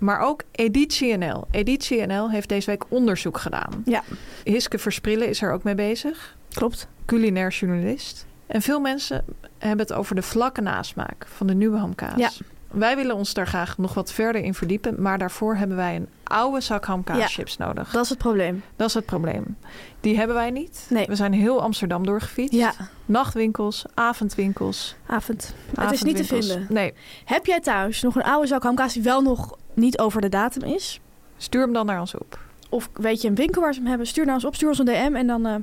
Maar 0.02 0.20
ook 0.20 0.42
Editie 0.52 1.16
NL. 1.16 1.44
Editie 1.50 2.06
NL 2.06 2.30
heeft 2.30 2.48
deze 2.48 2.70
week 2.70 2.84
onderzoek 2.88 3.38
gedaan. 3.38 3.82
Ja. 3.84 4.02
Hiske 4.44 4.78
Versprillen 4.78 5.28
is 5.28 5.42
er 5.42 5.52
ook 5.52 5.62
mee 5.62 5.74
bezig. 5.74 6.36
Klopt. 6.52 6.88
Culinair 7.06 7.50
journalist. 7.50 8.26
En 8.46 8.62
veel 8.62 8.80
mensen 8.80 9.24
hebben 9.58 9.86
het 9.86 9.92
over 9.92 10.14
de 10.14 10.22
vlakke 10.22 10.60
nasmaak 10.60 11.26
van 11.28 11.46
de 11.46 11.54
nieuwe 11.54 11.78
hamkaas. 11.78 12.16
Ja. 12.16 12.30
Wij 12.72 12.96
willen 12.96 13.14
ons 13.14 13.34
daar 13.34 13.46
graag 13.46 13.78
nog 13.78 13.94
wat 13.94 14.12
verder 14.12 14.42
in 14.42 14.54
verdiepen. 14.54 15.02
Maar 15.02 15.18
daarvoor 15.18 15.56
hebben 15.56 15.76
wij 15.76 15.96
een 15.96 16.08
oude 16.22 16.60
zak 16.60 16.84
hamkaaschips 16.84 17.56
nodig. 17.56 17.90
Dat 17.90 18.04
is 18.04 18.08
het 18.08 18.18
probleem. 18.18 18.62
Dat 18.76 18.88
is 18.88 18.94
het 18.94 19.06
probleem. 19.06 19.56
Die 20.00 20.16
hebben 20.16 20.36
wij 20.36 20.50
niet. 20.50 20.86
Nee. 20.88 21.06
We 21.06 21.16
zijn 21.16 21.32
heel 21.32 21.62
Amsterdam 21.62 22.06
doorgefietst. 22.06 22.54
Ja. 22.54 22.72
Nachtwinkels, 23.06 23.84
avondwinkels. 23.94 24.94
Avond. 25.06 25.54
Het 25.80 25.92
is 25.92 26.02
niet 26.02 26.16
te 26.16 26.24
vinden. 26.24 26.66
Nee, 26.68 26.94
Heb 27.24 27.46
jij 27.46 27.60
thuis 27.60 28.02
nog 28.02 28.16
een 28.16 28.22
oude 28.22 28.46
zak 28.46 28.62
hamkaas 28.62 28.92
die 28.92 29.02
wel 29.02 29.22
nog 29.22 29.56
niet 29.74 29.98
over 29.98 30.20
de 30.20 30.28
datum 30.28 30.62
is? 30.62 31.00
stuur 31.42 31.60
hem 31.62 31.72
dan 31.72 31.86
naar 31.86 32.00
ons 32.00 32.14
op. 32.14 32.38
Of 32.68 32.88
weet 32.92 33.22
je 33.22 33.28
een 33.28 33.34
winkel 33.34 33.62
waar 33.62 33.72
ze 33.72 33.80
hem 33.80 33.88
hebben? 33.88 34.06
Stuur 34.06 34.24
naar 34.24 34.34
ons 34.34 34.44
op, 34.44 34.54
stuur 34.54 34.68
ons 34.68 34.78
een 34.78 34.84
DM 34.84 35.14
en 35.14 35.26
dan 35.26 35.46
eh, 35.46 35.54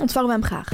ontvangen 0.00 0.28
we 0.28 0.34
hem 0.34 0.44
graag. 0.44 0.68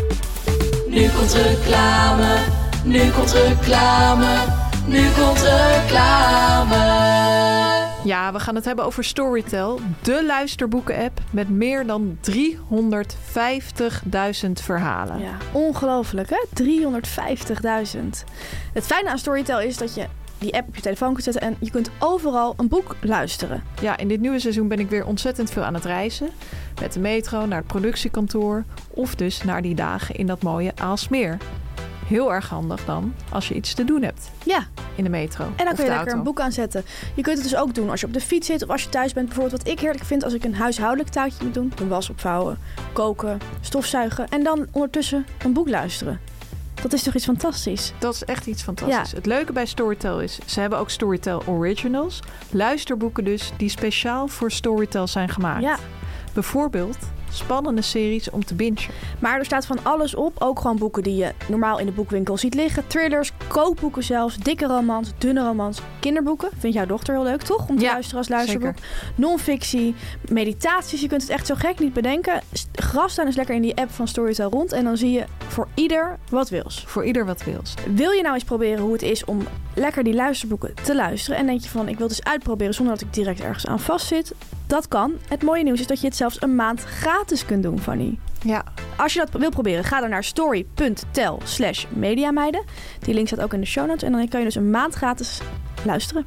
Nu 0.89 1.09
komt 1.09 1.33
reclame, 1.33 2.39
nu 2.85 3.11
komt 3.11 3.33
reclame, 3.33 4.45
nu 4.87 5.11
komt 5.11 5.43
reclame. 5.43 7.05
Ja, 8.05 8.33
we 8.33 8.41
gaan 8.41 8.55
het 8.55 8.65
hebben 8.65 8.85
over 8.85 9.05
Storytel, 9.05 9.81
de 10.03 10.25
luisterboeken-app 10.25 11.21
met 11.31 11.49
meer 11.49 11.87
dan 11.87 12.19
350.000 12.31 12.35
verhalen. 14.53 15.21
Ja, 15.21 15.37
ongelooflijk 15.53 16.31
hè? 16.31 16.45
350.000. 16.63 16.69
Het 18.73 18.87
fijne 18.87 19.09
aan 19.11 19.19
Storytel 19.19 19.61
is 19.61 19.77
dat 19.77 19.95
je 19.95 20.07
die 20.39 20.55
app 20.55 20.69
op 20.69 20.75
je 20.77 20.83
telefoon 20.83 21.13
kunt 21.13 21.25
zetten 21.25 21.43
en 21.43 21.57
je 21.61 21.71
kunt 21.71 21.91
overal 21.99 22.55
een 22.57 22.69
boek 22.69 22.97
luisteren. 23.01 23.63
Ja, 23.81 23.97
in 23.97 24.09
dit 24.09 24.21
nieuwe 24.21 24.39
seizoen 24.39 24.69
ben 24.69 24.79
ik 24.79 24.89
weer 24.91 25.07
ontzettend 25.07 25.51
veel 25.51 25.63
aan 25.65 25.75
het 25.75 25.85
reizen. 25.85 26.29
Met 26.81 26.93
de 26.93 27.01
metro 27.01 27.47
naar 27.47 27.59
het 27.59 27.67
productiekantoor 27.67 28.65
of 28.91 29.15
dus 29.15 29.43
naar 29.45 29.63
die 29.63 29.75
dagen 29.75 30.15
in 30.15 30.27
dat 30.27 30.43
mooie 30.43 30.73
Aalsmeer. 30.75 31.37
Heel 32.07 32.33
erg 32.33 32.49
handig 32.49 32.85
dan 32.85 33.15
als 33.33 33.49
je 33.49 33.55
iets 33.55 33.75
te 33.75 33.85
doen 33.85 34.03
hebt 34.03 34.31
Ja, 34.45 34.67
in 34.95 35.05
de 35.05 35.11
metro 35.11 35.45
en 35.45 35.65
dan 35.65 35.75
kun 35.75 35.85
je 35.85 35.91
lekker 35.91 35.97
auto. 35.97 36.13
een 36.17 36.23
boek 36.23 36.41
aanzetten. 36.41 36.85
Je 37.15 37.23
kunt 37.23 37.39
het 37.39 37.49
dus 37.49 37.57
ook 37.57 37.75
doen 37.75 37.91
als 37.91 38.01
je 38.01 38.07
op 38.07 38.13
de 38.13 38.21
fiets 38.21 38.47
zit 38.47 38.63
of 38.63 38.69
als 38.71 38.83
je 38.83 38.89
thuis 38.89 39.13
bent. 39.13 39.27
Bijvoorbeeld 39.27 39.63
wat 39.63 39.73
ik 39.73 39.81
heerlijk 39.81 40.05
vind 40.05 40.25
als 40.25 40.33
ik 40.33 40.45
een 40.45 40.55
huishoudelijk 40.55 41.09
taakje 41.09 41.45
moet 41.45 41.55
doen. 41.55 41.73
Een 41.81 41.89
was 41.89 42.11
opvouwen, 42.11 42.59
koken, 42.93 43.39
stofzuigen 43.61 44.29
en 44.29 44.43
dan 44.43 44.67
ondertussen 44.73 45.27
een 45.45 45.53
boek 45.53 45.69
luisteren. 45.69 46.21
Dat 46.87 46.95
is 46.95 47.03
toch 47.03 47.15
iets 47.15 47.25
fantastisch? 47.25 47.93
Dat 47.99 48.15
is 48.15 48.25
echt 48.25 48.47
iets 48.47 48.63
fantastisch. 48.63 49.13
Het 49.13 49.27
leuke 49.27 49.53
bij 49.53 49.67
Storytel 49.67 50.21
is, 50.21 50.39
ze 50.47 50.61
hebben 50.61 50.79
ook 50.79 50.91
Storytel 50.91 51.43
Originals. 51.47 52.21
Luisterboeken 52.51 53.25
dus, 53.25 53.53
die 53.57 53.69
speciaal 53.69 54.29
voor 54.29 54.51
Storytel 54.51 55.07
zijn 55.07 55.29
gemaakt. 55.29 55.63
Ja, 55.63 55.79
Bijvoorbeeld 56.33 56.99
spannende 57.37 57.83
series 57.83 58.31
om 58.31 58.45
te 58.45 58.55
bingen. 58.55 58.65
maar 59.19 59.39
er 59.39 59.45
staat 59.45 59.67
van 59.67 59.79
alles 59.83 60.15
op. 60.15 60.33
Ook 60.39 60.61
gewoon 60.61 60.79
boeken 60.79 61.03
die 61.03 61.17
je 61.17 61.33
normaal 61.49 61.79
in 61.79 61.87
de 61.87 61.93
boekwinkel 61.93 62.37
ziet 62.37 62.55
liggen. 62.55 62.87
Thrillers, 62.87 63.33
kookboeken 63.49 64.03
zelfs, 64.03 64.37
dikke 64.37 64.67
romans, 64.67 65.13
dunne 65.19 65.47
romans, 65.47 65.81
kinderboeken. 66.01 66.49
Vindt 66.59 66.77
jouw 66.77 66.87
dochter 66.87 67.15
heel 67.15 67.25
leuk, 67.25 67.43
toch? 67.43 67.69
Om 67.69 67.77
te 67.77 67.83
Ja, 67.85 67.93
luisteren 67.93 68.19
als 68.19 68.29
luisterboek. 68.29 68.75
Non-fictie, 69.15 69.95
meditaties. 70.29 71.01
Je 71.01 71.09
kunt 71.09 71.23
het 71.23 71.31
echt 71.31 71.47
zo 71.47 71.55
gek 71.55 71.79
niet 71.79 71.93
bedenken. 71.93 72.41
Gras 72.73 73.13
staan 73.13 73.27
eens 73.27 73.37
lekker 73.37 73.55
in 73.55 73.63
die 73.63 73.77
app 73.77 73.91
van 73.91 74.09
Storytel 74.09 74.51
rond. 74.51 74.73
En 74.73 74.85
dan 74.85 74.97
zie 74.97 75.11
je 75.11 75.25
voor 75.49 75.69
ieder 75.75 76.19
wat 76.31 76.49
wils. 76.49 76.85
Voor 76.87 77.05
ieder 77.05 77.27
wat 77.27 77.45
wils. 77.45 77.75
Wil 77.95 78.11
je 78.11 78.23
nou 78.23 78.35
eens 78.35 78.45
proberen 78.45 78.83
hoe 78.83 78.93
het 78.93 79.03
is 79.03 79.25
om 79.25 79.47
lekker 79.75 80.05
die 80.05 80.15
luisterboeken 80.15 80.75
te 80.83 80.95
luisteren? 80.95 81.39
En 81.39 81.47
denk 81.47 81.61
je 81.61 81.69
van, 81.69 81.89
ik 81.89 81.99
wil 81.99 82.09
het 82.09 82.17
eens 82.17 82.29
uitproberen 82.29 82.75
zonder 82.75 82.95
dat 82.95 83.07
ik 83.07 83.15
direct 83.15 83.41
ergens 83.41 83.67
aan 83.67 83.81
vastzit? 83.81 84.35
Dat 84.67 84.89
kan. 84.89 85.13
Het 85.29 85.43
mooie 85.43 85.63
nieuws 85.65 85.81
is 85.81 85.87
dat 85.87 86.01
je 86.01 86.07
het 86.07 86.17
zelfs 86.17 86.43
een 86.43 86.55
maand 86.55 86.85
gratis 86.85 87.45
kunt 87.45 87.63
doen, 87.63 87.81
Fanny. 87.81 88.19
Ja, 88.43 88.65
Als 88.97 89.13
je 89.13 89.19
dat 89.19 89.31
wil 89.41 89.51
proberen, 89.51 89.85
ga 89.85 90.01
dan 90.01 90.11
naar 90.11 90.25
story.tel 90.25 91.41
slash 91.45 91.85
mediameiden. 91.89 92.65
Die 93.01 93.15
link 93.15 93.27
staat 93.27 93.41
ook 93.41 93.53
in 93.53 93.61
de 93.61 93.67
show 93.67 93.87
notes. 93.87 94.03
En 94.03 94.13
dan 94.13 94.29
kan 94.29 94.41
je 94.41 94.47
dus 94.47 94.55
een 94.55 94.71
maand 94.71 94.95
gratis 94.95 95.41
luisteren. 95.85 96.27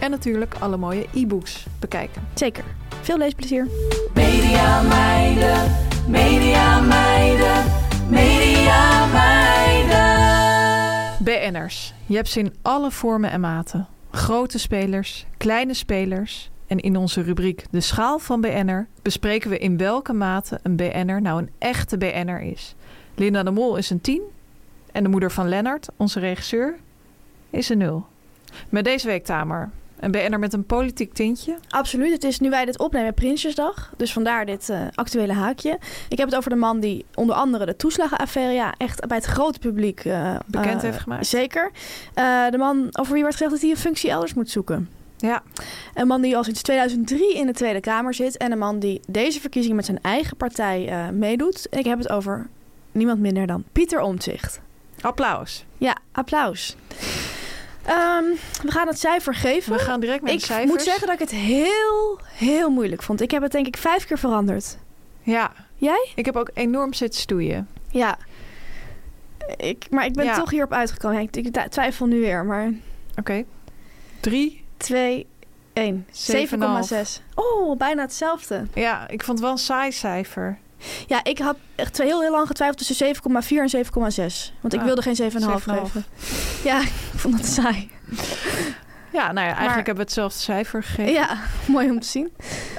en 0.00 0.10
natuurlijk 0.10 0.54
alle 0.58 0.76
mooie 0.76 1.06
e-books 1.14 1.64
bekijken. 1.78 2.22
Zeker. 2.34 2.64
Veel 3.02 3.18
leesplezier. 3.18 3.66
Media 4.14 4.82
meiden, 4.82 5.70
media 6.08 6.80
meiden, 6.80 7.64
media 8.08 9.06
meiden. 9.06 9.98
BN'ers. 11.24 11.94
Je 12.06 12.16
hebt 12.16 12.28
ze 12.28 12.38
in 12.38 12.54
alle 12.62 12.90
vormen 12.90 13.30
en 13.30 13.40
maten. 13.40 13.86
Grote 14.10 14.58
spelers, 14.58 15.26
kleine 15.36 15.74
spelers. 15.74 16.50
En 16.70 16.78
in 16.78 16.96
onze 16.96 17.22
rubriek 17.22 17.64
De 17.70 17.80
Schaal 17.80 18.18
van 18.18 18.40
BN'er 18.40 18.86
bespreken 19.02 19.50
we 19.50 19.58
in 19.58 19.76
welke 19.76 20.12
mate 20.12 20.58
een 20.62 20.76
BN'er 20.76 21.22
nou 21.22 21.38
een 21.42 21.50
echte 21.58 21.98
BN'er 21.98 22.40
is. 22.40 22.74
Linda 23.14 23.42
de 23.42 23.50
Mol 23.50 23.76
is 23.76 23.90
een 23.90 24.00
10 24.00 24.22
en 24.92 25.02
de 25.02 25.08
moeder 25.08 25.30
van 25.30 25.48
Lennart, 25.48 25.88
onze 25.96 26.20
regisseur, 26.20 26.76
is 27.50 27.68
een 27.68 27.78
0. 27.78 28.06
Met 28.68 28.84
deze 28.84 29.06
week 29.06 29.24
Tamer, 29.24 29.70
een 30.00 30.10
BN'er 30.10 30.38
met 30.38 30.52
een 30.52 30.64
politiek 30.64 31.12
tintje. 31.12 31.56
Absoluut. 31.68 32.12
Het 32.12 32.24
is 32.24 32.40
nu 32.40 32.50
wij 32.50 32.64
dit 32.64 32.78
opnemen 32.78 33.14
Prinsjesdag. 33.14 33.92
Dus 33.96 34.12
vandaar 34.12 34.46
dit 34.46 34.68
eh, 34.68 34.80
actuele 34.94 35.32
haakje. 35.32 35.78
Ik 36.08 36.18
heb 36.18 36.26
het 36.26 36.36
over 36.36 36.50
de 36.50 36.56
man 36.56 36.80
die 36.80 37.04
onder 37.14 37.34
andere 37.36 37.66
de 37.66 37.76
toeslagenaffaire... 37.76 38.52
ja, 38.52 38.74
echt 38.76 39.06
bij 39.06 39.16
het 39.16 39.26
grote 39.26 39.58
publiek... 39.58 40.04
eh, 40.04 40.36
Bekend 40.46 40.76
eh, 40.76 40.82
heeft 40.82 40.98
gemaakt. 40.98 41.26
Zeker. 41.26 41.70
De 42.50 42.58
man 42.58 42.88
over 42.98 43.12
wie 43.12 43.22
werd 43.22 43.34
gezegd 43.34 43.52
dat 43.52 43.60
hij 43.60 43.70
een 43.70 43.76
functie 43.76 44.10
elders 44.10 44.34
moet 44.34 44.50
zoeken. 44.50 44.88
Ja, 45.20 45.42
Een 45.94 46.06
man 46.06 46.20
die 46.22 46.36
al 46.36 46.44
sinds 46.44 46.62
2003 46.62 47.34
in 47.34 47.46
de 47.46 47.52
Tweede 47.52 47.80
Kamer 47.80 48.14
zit. 48.14 48.36
En 48.36 48.52
een 48.52 48.58
man 48.58 48.78
die 48.78 49.00
deze 49.06 49.40
verkiezingen 49.40 49.76
met 49.76 49.84
zijn 49.86 49.98
eigen 50.02 50.36
partij 50.36 50.88
eh, 50.88 51.08
meedoet. 51.08 51.66
Ik 51.70 51.84
heb 51.84 51.98
het 51.98 52.10
over 52.10 52.46
niemand 52.92 53.20
minder 53.20 53.46
dan 53.46 53.64
Pieter 53.72 54.00
Omtzigt. 54.00 54.60
applaus. 55.00 55.64
Ja, 55.78 55.96
applaus. 56.12 56.76
Ehm, 57.84 58.24
we 58.62 58.70
gaan 58.70 58.86
het 58.86 58.98
cijfer 58.98 59.34
geven. 59.34 59.72
We 59.72 59.78
gaan 59.78 60.00
direct 60.00 60.22
naar 60.22 60.32
ik 60.32 60.38
de 60.38 60.44
cijfers. 60.44 60.70
moet 60.70 60.82
zeggen 60.82 61.06
dat 61.06 61.14
ik 61.14 61.20
het 61.20 61.30
heel, 61.30 62.18
heel 62.24 62.70
moeilijk 62.70 63.02
vond. 63.02 63.20
Ik 63.20 63.30
heb 63.30 63.42
het 63.42 63.52
denk 63.52 63.66
ik 63.66 63.76
vijf 63.76 64.06
keer 64.06 64.18
veranderd. 64.18 64.78
Ja, 65.22 65.52
Jij? 65.76 66.08
ik 66.14 66.24
heb 66.24 66.36
ook 66.36 66.50
enorm 66.54 66.92
zitten 66.94 67.20
stoeien. 67.20 67.68
Ja. 67.90 68.18
Ik, 69.56 69.86
maar 69.90 70.04
ik 70.06 70.12
ben 70.14 70.24
Ja. 70.24 70.34
toch 70.34 70.50
hierop 70.50 70.72
uitgekomen. 70.72 71.20
Ik, 71.20 71.36
ik 71.36 71.56
twijfel 71.68 72.06
nu 72.06 72.20
weer, 72.20 72.44
maar 72.44 72.72
Oké. 73.18 73.44
Drie. 74.20 74.59
2, 74.80 75.26
1. 75.72 76.06
7,6. 76.12 77.22
Oh, 77.34 77.76
bijna 77.78 78.02
hetzelfde. 78.02 78.66
Ja, 78.74 79.08
ik 79.08 79.22
vond 79.24 79.38
het 79.38 79.40
wel 79.46 79.50
een 79.56 79.62
saai 79.62 79.92
cijfer. 79.92 80.58
Ja, 81.06 81.24
ik 81.24 81.38
had 81.38 81.56
echt 81.74 81.98
heel, 81.98 82.20
heel 82.20 82.30
lang 82.30 82.46
getwijfeld 82.46 82.86
tussen 82.86 83.06
7,4 83.06 83.60
en 83.62 83.68
7,6. 83.70 84.52
Want 84.60 84.74
ik 84.74 84.80
Ah, 84.80 84.86
wilde 84.86 85.02
geen 85.02 85.14
7,5 85.16 85.62
7,5. 85.62 85.62
geven. 85.62 86.04
Ja, 86.64 86.80
ik 86.80 86.92
vond 87.16 87.36
dat 87.36 87.46
saai. 87.46 87.90
Ja, 89.12 89.32
nou 89.32 89.46
ja, 89.46 89.54
eigenlijk 89.54 89.66
Maar- 89.66 89.74
hebben 89.76 89.94
we 89.94 90.00
hetzelfde 90.00 90.38
cijfer 90.38 90.82
gegeven. 90.82 91.12
Ja, 91.12 91.38
mooi 91.66 91.90
om 91.90 92.00
te 92.00 92.06
zien. 92.06 92.32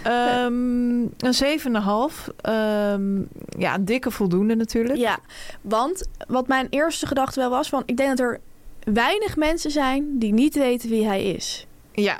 Ehm, 0.03 1.01
een 1.17 1.33
7,5. 1.33 2.29
Ehm 2.41 3.21
ja, 3.61 3.75
een 3.75 3.85
dikke 3.85 4.11
voldoende 4.11 4.55
natuurlijk. 4.55 4.97
Ja, 4.99 5.17
want 5.61 6.07
wat 6.27 6.47
mijn 6.47 6.67
eerste 6.69 7.07
gedachte 7.07 7.39
wel 7.39 7.49
was... 7.49 7.69
Van, 7.69 7.83
ik 7.85 7.97
denk 7.97 8.09
dat 8.17 8.19
er 8.19 8.39
weinig 8.83 9.35
mensen 9.35 9.71
zijn 9.71 10.19
die 10.19 10.33
niet 10.33 10.55
weten 10.55 10.89
wie 10.89 11.05
hij 11.07 11.23
is. 11.23 11.65
Ja, 11.93 12.19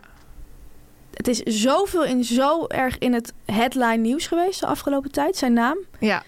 Het 1.13 1.27
is 1.27 1.37
zoveel 1.39 2.03
in 2.05 2.23
zo 2.23 2.67
erg 2.67 2.97
in 2.97 3.13
het 3.13 3.33
headline 3.45 3.97
nieuws 3.97 4.27
geweest 4.27 4.59
de 4.59 4.65
afgelopen 4.65 5.11
tijd, 5.11 5.35
zijn 5.37 5.53
naam. 5.53 5.77
ja. 5.99 6.23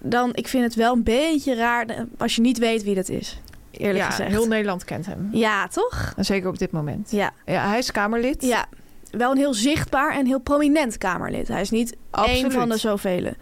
Dan, 0.00 0.30
ik 0.34 0.48
vind 0.48 0.64
het 0.64 0.74
wel 0.74 0.92
een 0.94 1.02
beetje 1.02 1.54
raar 1.54 1.86
eh, 1.86 2.00
als 2.18 2.34
je 2.34 2.40
niet 2.40 2.58
weet 2.58 2.82
wie 2.82 2.94
dat 2.94 3.08
is. 3.08 3.40
Eerlijk 3.70 3.98
ja 3.98 4.10
gezegd. 4.10 4.30
heel 4.30 4.46
Nederland 4.46 4.84
kent 4.84 5.06
hem. 5.06 5.28
Ja, 5.32 5.68
toch? 5.68 6.12
En 6.16 6.24
zeker 6.24 6.48
op 6.48 6.58
dit 6.58 6.70
moment. 6.70 7.10
Ja. 7.10 7.32
Ja, 7.46 7.68
hij 7.68 7.78
is 7.78 7.90
Kamerlid. 7.92 8.42
ja. 8.42 8.66
Wel 9.10 9.30
een 9.30 9.36
heel 9.36 9.54
zichtbaar 9.54 10.14
en 10.16 10.26
heel 10.26 10.38
prominent 10.40 10.98
Kamerlid. 10.98 11.48
Hij 11.48 11.60
is 11.60 11.70
niet 11.70 11.96
Absoluut. 12.10 12.42
één 12.42 12.52
van 12.52 12.68
de 12.68 12.76
zoveel. 12.76 13.24
Eh, 13.24 13.32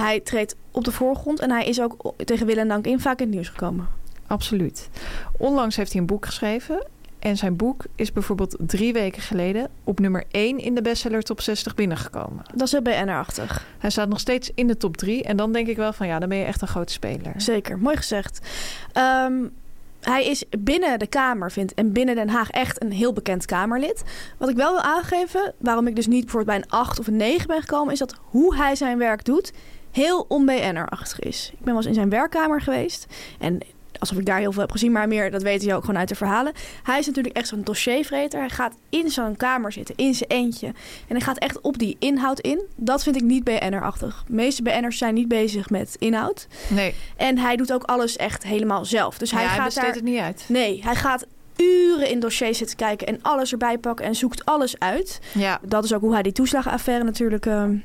hij 0.00 0.20
treedt 0.20 0.56
op 0.70 0.84
de 0.84 0.92
voorgrond 0.92 1.40
en 1.40 1.50
hij 1.50 1.64
is 1.66 1.80
ook 1.80 2.12
tegen 2.24 2.46
wil 2.46 2.56
en 2.56 2.68
dank 2.68 2.86
in 2.86 3.00
vaak 3.00 3.18
in 3.18 3.26
het 3.26 3.34
nieuws 3.34 3.48
gekomen. 3.48 3.88
Absoluut. 4.26 4.88
Onlangs 5.38 5.76
heeft 5.76 5.92
hij 5.92 6.00
een 6.00 6.06
boek 6.06 6.26
geschreven. 6.26 6.86
En 7.26 7.36
zijn 7.36 7.56
boek 7.56 7.84
is 7.94 8.12
bijvoorbeeld 8.12 8.56
drie 8.58 8.92
weken 8.92 9.22
geleden 9.22 9.68
op 9.84 10.00
nummer 10.00 10.24
1 10.30 10.58
in 10.58 10.74
de 10.74 10.82
bestseller 10.82 11.22
top 11.22 11.40
60 11.40 11.74
binnengekomen. 11.74 12.44
Dat 12.54 12.66
is 12.66 12.72
heel 12.72 12.82
BNR-achtig. 12.82 13.66
Hij 13.78 13.90
staat 13.90 14.08
nog 14.08 14.20
steeds 14.20 14.50
in 14.54 14.66
de 14.66 14.76
top 14.76 14.96
3. 14.96 15.22
En 15.22 15.36
dan 15.36 15.52
denk 15.52 15.66
ik 15.66 15.76
wel 15.76 15.92
van 15.92 16.06
ja, 16.06 16.18
dan 16.18 16.28
ben 16.28 16.38
je 16.38 16.44
echt 16.44 16.62
een 16.62 16.68
grote 16.68 16.92
speler. 16.92 17.32
Zeker, 17.36 17.78
mooi 17.78 17.96
gezegd. 17.96 18.40
Ehm, 18.92 19.44
hij 20.00 20.26
is 20.26 20.44
binnen 20.58 20.98
de 20.98 21.06
Kamer, 21.06 21.52
vindt 21.52 21.74
en 21.74 21.92
binnen 21.92 22.14
Den 22.14 22.28
Haag 22.28 22.50
echt 22.50 22.82
een 22.82 22.92
heel 22.92 23.12
bekend 23.12 23.44
Kamerlid. 23.44 24.04
Wat 24.36 24.48
ik 24.48 24.56
wel 24.56 24.72
wil 24.72 24.82
aangeven, 24.82 25.54
waarom 25.58 25.86
ik 25.86 25.96
dus 25.96 26.06
niet 26.06 26.24
bijvoorbeeld 26.24 26.58
bij 26.58 26.68
een 26.68 26.80
8 26.80 26.98
of 26.98 27.06
een 27.06 27.16
9 27.16 27.46
ben 27.46 27.60
gekomen, 27.60 27.92
is 27.92 27.98
dat 27.98 28.14
hoe 28.22 28.56
hij 28.56 28.74
zijn 28.74 28.98
werk 28.98 29.24
doet 29.24 29.52
heel 29.90 30.24
on-BNR-achtig 30.28 31.18
is. 31.18 31.50
Ik 31.52 31.58
ben 31.58 31.66
wel 31.66 31.76
eens 31.76 31.86
in 31.86 31.94
zijn 31.94 32.10
werkkamer 32.10 32.60
geweest. 32.60 33.06
En 33.38 33.60
alsof 33.98 34.18
ik 34.18 34.26
daar 34.26 34.38
heel 34.38 34.52
veel 34.52 34.60
heb 34.60 34.72
gezien, 34.72 34.92
maar 34.92 35.08
meer, 35.08 35.30
dat 35.30 35.42
weten 35.42 35.68
je 35.68 35.74
ook 35.74 35.84
gewoon 35.84 35.98
uit 35.98 36.08
de 36.08 36.14
verhalen. 36.14 36.52
Hij 36.82 36.98
is 36.98 37.06
natuurlijk 37.06 37.36
echt 37.36 37.48
zo'n 37.48 37.62
dossiervreter. 37.62 38.40
Hij 38.40 38.48
gaat 38.48 38.74
in 38.90 39.10
zo'n 39.10 39.36
kamer 39.36 39.72
zitten, 39.72 39.94
in 39.96 40.14
zijn 40.14 40.30
eentje. 40.30 40.66
En 40.66 40.74
hij 41.16 41.20
gaat 41.20 41.38
echt 41.38 41.60
op 41.60 41.78
die 41.78 41.96
inhoud 41.98 42.40
in. 42.40 42.62
Dat 42.76 43.02
vind 43.02 43.16
ik 43.16 43.22
niet 43.22 43.44
BNR-achtig. 43.44 44.24
De 44.26 44.32
meeste 44.34 44.62
BN'ers 44.62 44.98
zijn 44.98 45.14
niet 45.14 45.28
bezig 45.28 45.70
met 45.70 45.96
inhoud. 45.98 46.46
Nee, 46.68 46.94
En 47.16 47.38
hij 47.38 47.56
doet 47.56 47.72
ook 47.72 47.82
alles 47.82 48.16
echt 48.16 48.42
helemaal 48.42 48.84
zelf. 48.84 49.18
Dus 49.18 49.30
hij 49.30 49.44
hij, 49.44 49.56
gaat 49.56 49.74
daar... 49.74 49.94
het 49.94 50.02
niet 50.02 50.20
uit. 50.20 50.44
Nee, 50.48 50.82
hij 50.82 50.94
gaat 50.94 51.26
uren 51.56 52.08
in 52.08 52.20
dossiers 52.20 52.58
zitten 52.58 52.76
kijken 52.76 53.06
en 53.06 53.18
alles 53.22 53.52
erbij 53.52 53.78
pakken 53.78 54.06
en 54.06 54.14
zoekt 54.14 54.44
alles 54.44 54.78
uit. 54.78 55.20
Ja, 55.32 55.60
Dat 55.62 55.84
is 55.84 55.94
ook 55.94 56.00
hoe 56.00 56.12
hij 56.12 56.22
die 56.22 56.32
toeslagenaffaire 56.32 57.04
natuurlijk 57.04 57.46
ehm, 57.46 57.76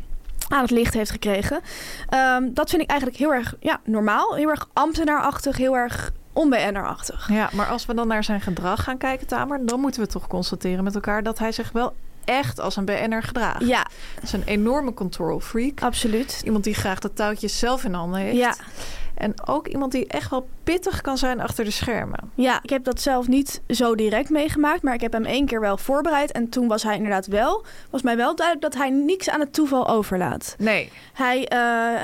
aan 0.51 0.61
het 0.61 0.71
licht 0.71 0.93
heeft 0.93 1.11
gekregen. 1.11 1.61
Ehm, 2.09 2.53
dat 2.53 2.69
vind 2.69 2.81
ik 2.81 2.89
eigenlijk 2.89 3.19
heel 3.19 3.33
erg 3.33 3.55
ja, 3.59 3.79
normaal. 3.83 4.35
Heel 4.35 4.49
erg 4.49 4.67
ambtenaarachtig, 4.73 5.57
heel 5.57 5.75
erg 5.77 6.11
on-BNR-achtig. 6.33 7.29
ja, 7.31 7.49
maar 7.53 7.67
als 7.67 7.85
we 7.85 7.93
dan 7.93 8.07
naar 8.07 8.23
zijn 8.23 8.41
gedrag 8.41 8.83
gaan 8.83 8.97
kijken, 8.97 9.27
Tamer, 9.27 9.65
dan 9.65 9.79
moeten 9.79 10.01
we 10.01 10.07
toch 10.07 10.27
constateren 10.27 10.83
met 10.83 10.95
elkaar 10.95 11.23
dat 11.23 11.39
hij 11.39 11.51
zich 11.51 11.71
wel 11.71 11.93
echt 12.25 12.59
als 12.59 12.75
een 12.75 12.85
BN'er 12.85 13.23
gedraagt. 13.23 13.65
Ja, 13.65 13.85
Dat 14.15 14.23
is 14.23 14.33
een 14.33 14.43
enorme 14.45 14.93
control 14.93 15.39
freak. 15.39 15.81
absoluut. 15.81 16.41
Iemand 16.45 16.63
die 16.63 16.73
graag 16.73 16.99
de 16.99 17.13
touwtjes 17.13 17.59
zelf 17.59 17.83
in 17.83 17.93
handen 17.93 18.19
heeft. 18.19 18.37
Ja, 18.37 18.55
En 19.21 19.33
ook 19.47 19.67
iemand 19.67 19.91
die 19.91 20.07
echt 20.07 20.29
wel 20.29 20.47
pittig 20.63 21.01
kan 21.01 21.17
zijn 21.17 21.41
achter 21.41 21.65
de 21.65 21.71
schermen. 21.71 22.31
ja, 22.35 22.59
ik 22.63 22.69
heb 22.69 22.83
dat 22.83 23.01
zelf 23.01 23.27
niet 23.27 23.61
zo 23.67 23.95
direct 23.95 24.29
meegemaakt, 24.29 24.81
maar 24.81 24.93
ik 24.93 25.01
heb 25.01 25.13
hem 25.13 25.25
één 25.25 25.45
keer 25.45 25.59
wel 25.59 25.77
voorbereid. 25.77 26.31
En 26.31 26.49
toen 26.49 26.67
was 26.67 26.83
hij 26.83 26.95
inderdaad 26.95 27.25
wel, 27.27 27.65
was 27.89 28.01
mij 28.01 28.17
wel 28.17 28.35
duidelijk 28.35 28.73
dat 28.73 28.81
hij 28.81 28.89
niks 28.89 29.29
aan 29.29 29.39
het 29.39 29.53
toeval 29.53 29.87
overlaat. 29.87 30.55
Nee. 30.57 30.91
Hij, 31.13 31.47
eh, 31.47 31.59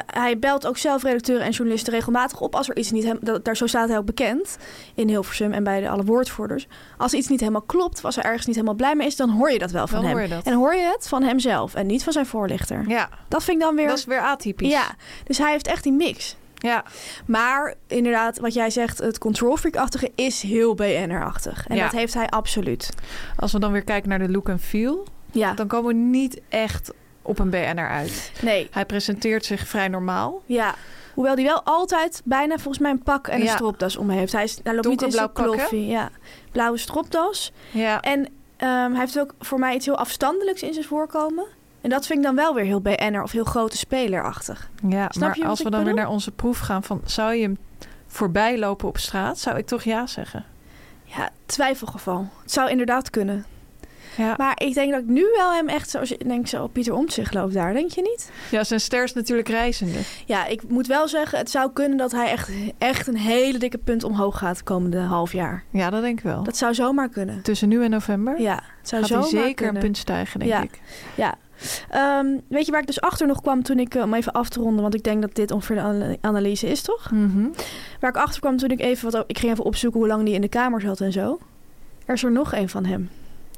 hij 0.05 0.39
belt 0.39 0.67
ook 0.67 0.77
zelf 0.77 1.03
redacteuren 1.03 1.45
en 1.45 1.51
journalisten 1.51 1.93
regelmatig 1.93 2.39
op 2.41 2.55
als 2.55 2.69
er 2.69 2.77
iets 2.77 2.91
niet 2.91 3.03
hem, 3.03 3.17
dat, 3.21 3.45
daar 3.45 3.57
zo 3.57 3.67
staat 3.67 3.89
hij 3.89 3.97
ook 3.97 4.05
bekend 4.05 4.57
in 4.95 5.07
Hilversum 5.07 5.51
en 5.53 5.63
bij 5.63 5.81
de 5.81 5.89
alle 5.89 6.03
woordvoerders. 6.03 6.67
Als 6.97 7.13
iets 7.13 7.27
niet 7.27 7.39
helemaal 7.39 7.61
klopt, 7.61 8.03
als 8.03 8.17
er 8.17 8.23
ergens 8.23 8.45
niet 8.45 8.55
helemaal 8.55 8.75
blij 8.77 8.95
mee 8.95 9.07
is, 9.07 9.15
dan 9.15 9.29
hoor 9.29 9.51
je 9.51 9.59
dat 9.59 9.71
wel 9.71 9.87
van 9.87 10.01
Dan 10.01 10.09
hem. 10.17 10.29
hoor. 10.31 10.41
En 10.43 10.53
hoor 10.53 10.75
je 10.75 10.91
het 10.95 11.07
van 11.07 11.23
hemzelf 11.23 11.75
en 11.75 11.85
niet 11.85 12.03
van 12.03 12.13
zijn 12.13 12.25
voorlichter. 12.25 12.83
Ja, 12.87 13.09
Dat 13.27 13.43
vind 13.43 13.57
ik 13.57 13.63
dan 13.63 13.75
weer. 13.75 13.87
dat 13.87 13.97
is 13.97 14.05
weer 14.05 14.19
atypisch. 14.21 14.71
ja, 14.71 14.95
dus 15.23 15.37
hij 15.37 15.51
heeft 15.51 15.67
echt 15.67 15.83
die 15.83 15.91
mix. 15.93 16.35
Ja, 16.57 16.83
Maar 17.25 17.73
inderdaad, 17.87 18.39
wat 18.39 18.53
jij 18.53 18.69
zegt, 18.69 18.97
het 18.97 19.17
control 19.17 19.57
freak-achtige 19.57 20.11
is 20.15 20.41
heel 20.41 20.75
BNR-achtig. 20.75 21.67
En 21.67 21.75
Ja. 21.75 21.83
dat 21.83 21.91
heeft 21.91 22.13
hij 22.13 22.27
absoluut. 22.29 22.89
als 23.35 23.51
we 23.51 23.59
dan 23.59 23.71
weer 23.71 23.83
kijken 23.83 24.09
naar 24.09 24.19
de 24.19 24.29
look 24.29 24.49
en 24.49 24.59
feel, 24.59 25.05
Ja, 25.31 25.53
dan 25.53 25.67
komen 25.67 25.87
we 25.87 25.93
niet 26.01 26.41
echt 26.49 26.91
op 27.21 27.39
een 27.39 27.49
BN'er 27.49 27.89
uit. 27.89 28.31
nee. 28.41 28.67
Hij 28.71 28.85
presenteert 28.85 29.45
zich 29.45 29.67
vrij 29.67 29.87
normaal. 29.87 30.41
Ja. 30.45 30.75
Hoewel 31.13 31.35
hij 31.35 31.43
wel 31.43 31.61
altijd 31.63 32.21
bijna 32.23 32.53
volgens 32.55 32.77
mij 32.79 32.91
een 32.91 33.03
pak 33.03 33.27
en 33.27 33.39
een 33.39 33.45
Ja. 33.45 33.53
stropdas 33.55 33.97
om 33.97 34.09
heeft. 34.09 34.31
Hij, 34.31 34.43
is, 34.43 34.59
hij 34.63 34.73
loopt 34.73 34.87
niet 34.87 35.01
in 35.01 35.11
zijn 35.11 35.31
kloffie. 35.33 35.85
Ja. 35.87 36.09
Blauwe 36.51 36.77
stropdas. 36.77 37.51
Ja, 37.71 38.01
En 38.01 38.27
ehm, 38.57 38.91
hij 38.91 38.99
heeft 38.99 39.19
ook 39.19 39.33
voor 39.39 39.59
mij 39.59 39.75
iets 39.75 39.85
heel 39.85 39.97
afstandelijks 39.97 40.61
in 40.63 40.73
zijn 40.73 40.85
voorkomen. 40.85 41.45
En 41.81 41.89
dat 41.89 42.05
vind 42.05 42.19
ik 42.19 42.25
dan 42.25 42.35
wel 42.35 42.53
weer 42.53 42.63
heel 42.65 42.81
BN'er 42.81 43.23
of 43.23 43.31
heel 43.31 43.43
grote 43.43 43.77
spelerachtig. 43.77 44.69
ja 44.87 45.07
Snap 45.09 45.27
maar 45.27 45.37
je 45.37 45.45
als 45.45 45.61
we 45.61 45.69
dan 45.69 45.83
weer 45.83 45.93
naar 45.93 46.09
onze 46.09 46.31
proef 46.31 46.59
gaan 46.59 46.83
van 46.83 47.01
zou 47.05 47.33
je 47.33 47.41
hem 47.41 47.57
voorbij 48.07 48.57
lopen 48.59 48.87
op 48.87 48.97
straat, 48.97 49.39
zou 49.39 49.57
ik 49.57 49.65
toch 49.65 49.83
ja 49.83 50.07
zeggen. 50.07 50.45
Ja, 51.03 51.29
twijfelgeval. 51.45 52.27
Het 52.41 52.51
zou 52.51 52.69
inderdaad 52.69 53.09
kunnen. 53.09 53.45
Ja, 54.17 54.33
Maar 54.37 54.53
ik 54.63 54.73
denk 54.73 54.91
dat 54.91 55.01
ik 55.01 55.07
nu 55.07 55.25
wel 55.35 55.51
hem 55.53 55.67
echt 55.69 55.89
zo... 55.89 56.01
Ik 56.01 56.27
denk 56.27 56.47
zo, 56.47 56.67
Pieter 56.67 56.93
Omtzigt 56.93 57.33
loopt 57.33 57.53
daar, 57.53 57.73
denk 57.73 57.91
je 57.91 58.01
niet? 58.01 58.31
ja 58.51 58.63
zijn 58.63 58.79
ster 58.79 59.03
is 59.03 59.13
natuurlijk 59.13 59.47
reizende. 59.47 59.99
Ja, 60.25 60.45
ik 60.45 60.69
moet 60.69 60.87
wel 60.87 61.07
zeggen, 61.07 61.37
het 61.37 61.49
zou 61.49 61.71
kunnen 61.73 61.97
dat 61.97 62.11
hij 62.11 62.29
echt, 62.29 62.49
echt 62.77 63.07
een 63.07 63.17
hele 63.17 63.57
dikke 63.57 63.77
punt 63.77 64.03
omhoog 64.03 64.37
gaat 64.37 64.63
komende 64.63 64.99
half 64.99 65.31
jaar. 65.31 65.63
Ja, 65.71 65.89
dat 65.89 66.01
denk 66.01 66.17
ik 66.17 66.23
wel. 66.23 66.43
Dat 66.43 66.57
zou 66.57 66.73
zomaar 66.73 67.09
kunnen. 67.09 67.41
Tussen 67.41 67.67
nu 67.69 67.83
en 67.83 67.89
november 67.89 68.41
Ja, 68.41 68.61
het 68.79 68.89
zou 68.89 69.03
gaat 69.05 69.19
hij 69.19 69.29
zeker 69.29 69.53
kunnen. 69.55 69.75
een 69.75 69.81
punt 69.81 69.97
stijgen, 69.97 70.39
denk 70.39 70.51
Ja. 70.51 70.61
ik. 70.61 70.79
Ja. 71.15 71.35
Ehm, 71.89 72.25
weet 72.47 72.65
je 72.65 72.71
waar 72.71 72.81
ik 72.81 72.87
dus 72.87 73.01
achter 73.01 73.27
nog 73.27 73.41
kwam 73.41 73.63
toen 73.63 73.79
ik, 73.79 73.95
eh, 73.95 74.03
om 74.03 74.13
even 74.13 74.31
af 74.31 74.49
te 74.49 74.59
ronden, 74.59 74.81
want 74.81 74.93
ik 74.93 75.03
denk 75.03 75.21
dat 75.21 75.35
dit 75.35 75.51
ongeveer 75.51 75.75
de 75.75 75.81
ana- 75.81 76.15
analyse 76.21 76.67
is, 76.67 76.81
toch? 76.81 77.11
Mhm. 77.11 77.47
Waar 77.99 78.09
ik 78.09 78.17
achter 78.17 78.39
kwam 78.41 78.57
toen 78.57 78.69
ik 78.69 78.79
even 78.79 79.11
wat, 79.11 79.23
ik 79.27 79.37
ging 79.37 79.51
even 79.51 79.63
opzoeken 79.63 79.99
hoe 79.99 80.09
lang 80.09 80.25
die 80.25 80.33
in 80.33 80.41
de 80.41 80.47
kamer 80.49 80.81
zat 80.81 81.01
en 81.01 81.11
zo. 81.11 81.39
Er 82.05 82.13
is 82.13 82.23
er 82.23 82.31
nog 82.31 82.53
een 82.53 82.69
van 82.69 82.85
hem. 82.85 83.09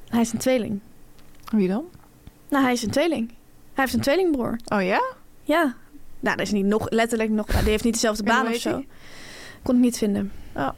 Hij 0.10 0.22
is 0.22 0.32
een 0.34 0.40
tweeling. 0.40 0.80
Wie 1.52 1.68
dan? 1.68 1.84
Nou, 2.50 2.64
hij 2.64 2.74
is 2.74 2.84
een 2.84 2.90
tweeling. 2.92 3.28
Hij 3.74 3.84
heeft 3.84 3.94
een 3.94 4.00
tweelingbroer. 4.02 4.56
Oh 4.66 4.84
ja? 4.84 5.02
Ja. 5.44 5.76
Nou, 6.20 6.38
dat 6.38 6.46
is 6.46 6.52
niet 6.52 6.66
nog 6.66 6.90
letterlijk 6.90 7.30
nog. 7.30 7.48
Nou, 7.48 7.62
die 7.62 7.70
heeft 7.72 7.84
niet 7.84 7.94
dezelfde 7.94 8.24
baan 8.24 8.48
of 8.48 8.56
zo. 8.56 8.84
Kon 9.64 9.76
ik 9.76 9.82
niet 9.82 9.98
vinden. 9.98 10.32
Oh, 10.56 10.70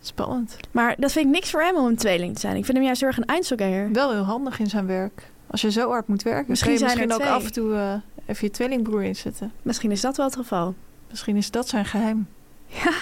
spannend. 0.00 0.56
Maar 0.70 0.94
dat 0.98 1.12
vind 1.12 1.26
ik 1.26 1.30
niks 1.32 1.50
voor 1.50 1.62
hem 1.62 1.76
om 1.76 1.86
een 1.86 1.96
tweeling 1.96 2.34
te 2.34 2.40
zijn. 2.40 2.56
Ik 2.56 2.64
vind 2.64 2.76
hem 2.76 2.86
juist 2.86 3.00
heel 3.00 3.08
erg 3.08 3.18
een 3.18 3.24
eindselganger. 3.24 3.92
Wel 3.92 4.12
heel 4.12 4.22
handig 4.22 4.58
in 4.58 4.66
zijn 4.66 4.86
werk. 4.86 5.30
Als 5.46 5.60
je 5.60 5.70
zo 5.70 5.88
hard 5.90 6.08
moet 6.08 6.22
werken, 6.22 6.44
Misschien 6.48 6.72
je 6.72 6.80
misschien 6.82 7.12
ook 7.12 7.20
twee. 7.20 7.32
af 7.32 7.44
en 7.44 7.52
toe 7.52 7.74
eh, 7.74 7.92
even 8.26 8.46
je 8.46 8.50
tweelingbroer 8.50 9.02
inzetten. 9.02 9.52
Misschien 9.62 9.90
is 9.90 10.00
dat 10.00 10.16
wel 10.16 10.26
het 10.26 10.36
geval. 10.36 10.74
Misschien 11.10 11.36
is 11.36 11.50
dat 11.50 11.68
zijn 11.68 11.84
geheim. 11.84 12.28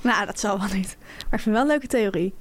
Nou, 0.00 0.26
dat 0.26 0.40
zal 0.40 0.58
wel 0.58 0.68
niet. 0.72 0.96
Maar 1.00 1.32
ik 1.34 1.40
vind 1.40 1.54
wel 1.54 1.60
een 1.60 1.66
leuke 1.70 1.86
theorie. 1.86 2.34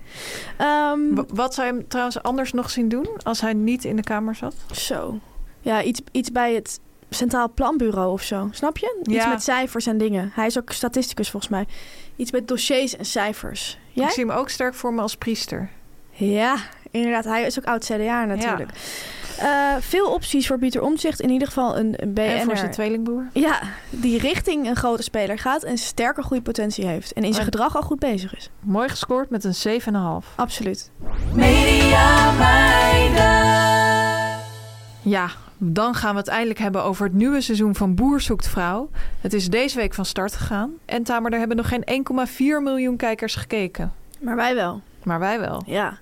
Ehm, 0.57 0.99
wat 1.27 1.53
zou 1.53 1.67
je 1.67 1.73
hem 1.73 1.87
trouwens 1.87 2.21
anders 2.23 2.53
nog 2.53 2.69
zien 2.69 2.89
doen 2.89 3.07
als 3.23 3.41
hij 3.41 3.53
niet 3.53 3.83
in 3.85 3.95
de 3.95 4.01
kamer 4.03 4.35
zat? 4.35 4.55
Zo. 4.71 5.19
Ja, 5.61 5.83
iets, 5.83 6.01
iets 6.11 6.31
bij 6.31 6.53
het 6.53 6.79
Centraal 7.09 7.51
Planbureau 7.53 8.11
of 8.11 8.21
zo. 8.21 8.47
Snap 8.51 8.77
je? 8.77 8.99
Iets 9.03 9.13
Ja. 9.15 9.27
met 9.29 9.43
cijfers 9.43 9.85
en 9.85 9.97
dingen. 9.97 10.31
Hij 10.33 10.45
is 10.45 10.57
ook 10.57 10.71
statisticus 10.71 11.29
volgens 11.29 11.51
mij. 11.51 11.65
Iets 12.15 12.31
met 12.31 12.47
dossiers 12.47 12.95
en 12.97 13.05
cijfers. 13.05 13.77
Jij? 13.91 14.05
Ik 14.05 14.11
zie 14.11 14.25
hem 14.25 14.35
ook 14.35 14.49
sterk 14.49 14.73
voor 14.73 14.93
me 14.93 15.01
als 15.01 15.15
priester. 15.15 15.69
Ja, 16.11 16.55
inderdaad. 16.91 17.23
Hij 17.23 17.43
is 17.43 17.59
ook 17.59 17.65
oud-CDA 17.65 18.25
natuurlijk. 18.25 18.69
Eh, 19.39 19.75
veel 19.79 20.07
opties 20.13 20.47
voor 20.47 20.57
Pieter 20.59 20.81
Omtzigt. 20.81 21.19
In 21.19 21.29
ieder 21.29 21.47
geval 21.47 21.77
een, 21.77 21.93
een 21.97 22.15
En 22.17 22.43
voor 22.43 22.45
zijn 22.45 22.47
BN'er. 22.67 22.71
tweelingbroer. 22.71 23.27
Ja, 23.33 23.59
die 23.89 24.19
richting 24.19 24.67
een 24.67 24.75
grote 24.75 25.03
speler 25.03 25.39
gaat 25.39 25.63
en 25.63 25.77
sterke 25.77 26.21
groeipotentie 26.23 26.85
heeft. 26.85 27.13
En 27.13 27.23
in 27.23 27.33
zijn 27.33 27.45
En- 27.45 27.51
gedrag 27.51 27.75
al 27.75 27.81
goed 27.81 27.99
bezig 27.99 28.35
is. 28.35 28.49
Mooi 28.59 28.89
gescoord 28.89 29.29
met 29.29 29.43
een 29.43 29.53
7,5. 29.55 30.27
Absoluut. 30.35 30.91
Ja, 35.01 35.29
dan 35.57 35.95
gaan 35.95 36.11
we 36.13 36.19
het 36.19 36.27
eindelijk 36.27 36.59
hebben 36.59 36.83
over 36.83 37.05
het 37.05 37.13
nieuwe 37.13 37.41
seizoen 37.41 37.75
van 37.75 37.95
Boer 37.95 38.21
zoekt 38.21 38.47
vrouw. 38.47 38.89
Het 39.21 39.33
is 39.33 39.49
deze 39.49 39.77
week 39.77 39.93
van 39.93 40.05
start 40.05 40.35
gegaan. 40.35 40.71
En 40.85 41.03
Tamer, 41.03 41.29
daar 41.29 41.39
hebben 41.39 41.57
nog 41.57 41.67
geen 41.67 41.83
1,4 41.85 42.61
miljoen 42.63 42.97
kijkers 42.97 43.35
gekeken. 43.35 43.93
Maar 44.19 44.35
wij 44.35 44.55
wel. 44.55 44.81
Maar 45.03 45.19
wij 45.19 45.39
wel. 45.39 45.63
Ja. 45.65 45.97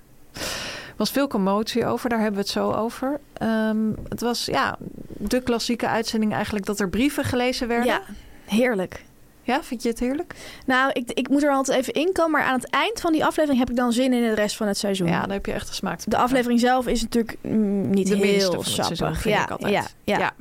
Er 0.92 0.98
was 0.98 1.10
veel 1.10 1.28
commotie 1.28 1.86
over, 1.86 2.08
daar 2.08 2.18
hebben 2.18 2.36
we 2.36 2.42
het 2.42 2.52
zo 2.52 2.72
over. 2.72 3.20
Ehm, 3.32 3.90
het 4.08 4.20
was 4.20 4.44
ja, 4.44 4.76
de 5.08 5.40
klassieke 5.40 5.88
uitzending 5.88 6.32
eigenlijk 6.32 6.66
dat 6.66 6.80
er 6.80 6.88
brieven 6.88 7.24
gelezen 7.24 7.68
werden. 7.68 7.86
Ja, 7.86 8.02
heerlijk. 8.44 9.04
Ja, 9.44 9.62
vind 9.62 9.82
je 9.82 9.88
het 9.88 9.98
heerlijk? 9.98 10.34
Nou, 10.66 10.90
ik, 10.92 11.10
ik 11.10 11.28
moet 11.28 11.42
er 11.42 11.50
altijd 11.50 11.78
even 11.78 11.92
in 11.92 12.12
komen. 12.12 12.30
Maar 12.30 12.42
aan 12.42 12.60
het 12.60 12.70
eind 12.70 13.00
van 13.00 13.12
die 13.12 13.24
aflevering 13.24 13.60
heb 13.60 13.70
ik 13.70 13.76
dan 13.76 13.92
zin 13.92 14.12
in 14.12 14.22
de 14.22 14.34
rest 14.34 14.56
van 14.56 14.66
het 14.66 14.78
seizoen. 14.78 15.06
Ja, 15.06 15.20
dan 15.20 15.30
heb 15.30 15.46
je 15.46 15.52
echt 15.52 15.68
de 15.68 15.74
smaak. 15.74 15.98
te 15.98 16.10
De 16.10 16.16
aflevering 16.16 16.60
zelf 16.60 16.86
is 16.86 17.02
natuurlijk 17.02 17.36
mm, 17.40 17.90
niet 17.90 18.06
de 18.06 18.16
heel 18.16 18.50
van 18.50 18.58
het 18.58 18.68
seizoen, 18.68 18.96
sappig. 18.96 19.20
vind 19.20 19.34
ja, 19.34 19.42
ik 19.42 19.50
altijd. 19.50 19.94
Ja, 20.04 20.18
ja. 20.18 20.32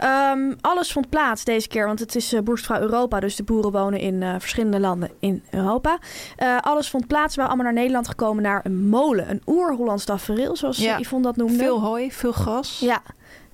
Ehm, 0.00 0.52
alles 0.60 0.92
vond 0.92 1.08
plaats 1.08 1.44
deze 1.44 1.68
keer, 1.68 1.86
want 1.86 1.98
het 1.98 2.14
is 2.14 2.32
uh, 2.32 2.40
Boerstvrouw 2.40 2.80
Europa. 2.80 3.20
Dus 3.20 3.36
de 3.36 3.42
boeren 3.42 3.72
wonen 3.72 4.00
in 4.00 4.22
eh, 4.22 4.34
verschillende 4.38 4.80
landen 4.80 5.10
in 5.18 5.42
Europa. 5.50 5.98
Eh, 6.36 6.58
alles 6.60 6.90
vond 6.90 7.06
plaats. 7.06 7.34
We 7.34 7.40
waren 7.40 7.54
allemaal 7.56 7.72
naar 7.72 7.82
Nederland 7.82 8.08
gekomen 8.08 8.42
naar 8.42 8.60
een 8.64 8.88
molen. 8.88 9.30
Een 9.30 9.42
oer-Hollands 9.46 10.04
tafereel, 10.04 10.56
zoals 10.56 10.78
Ja. 10.78 10.98
Yvonne 10.98 11.26
dat 11.26 11.36
noemde. 11.36 11.58
Veel 11.58 11.80
hooi, 11.80 12.12
veel 12.12 12.32
gras. 12.32 12.78
Ja, 12.80 13.02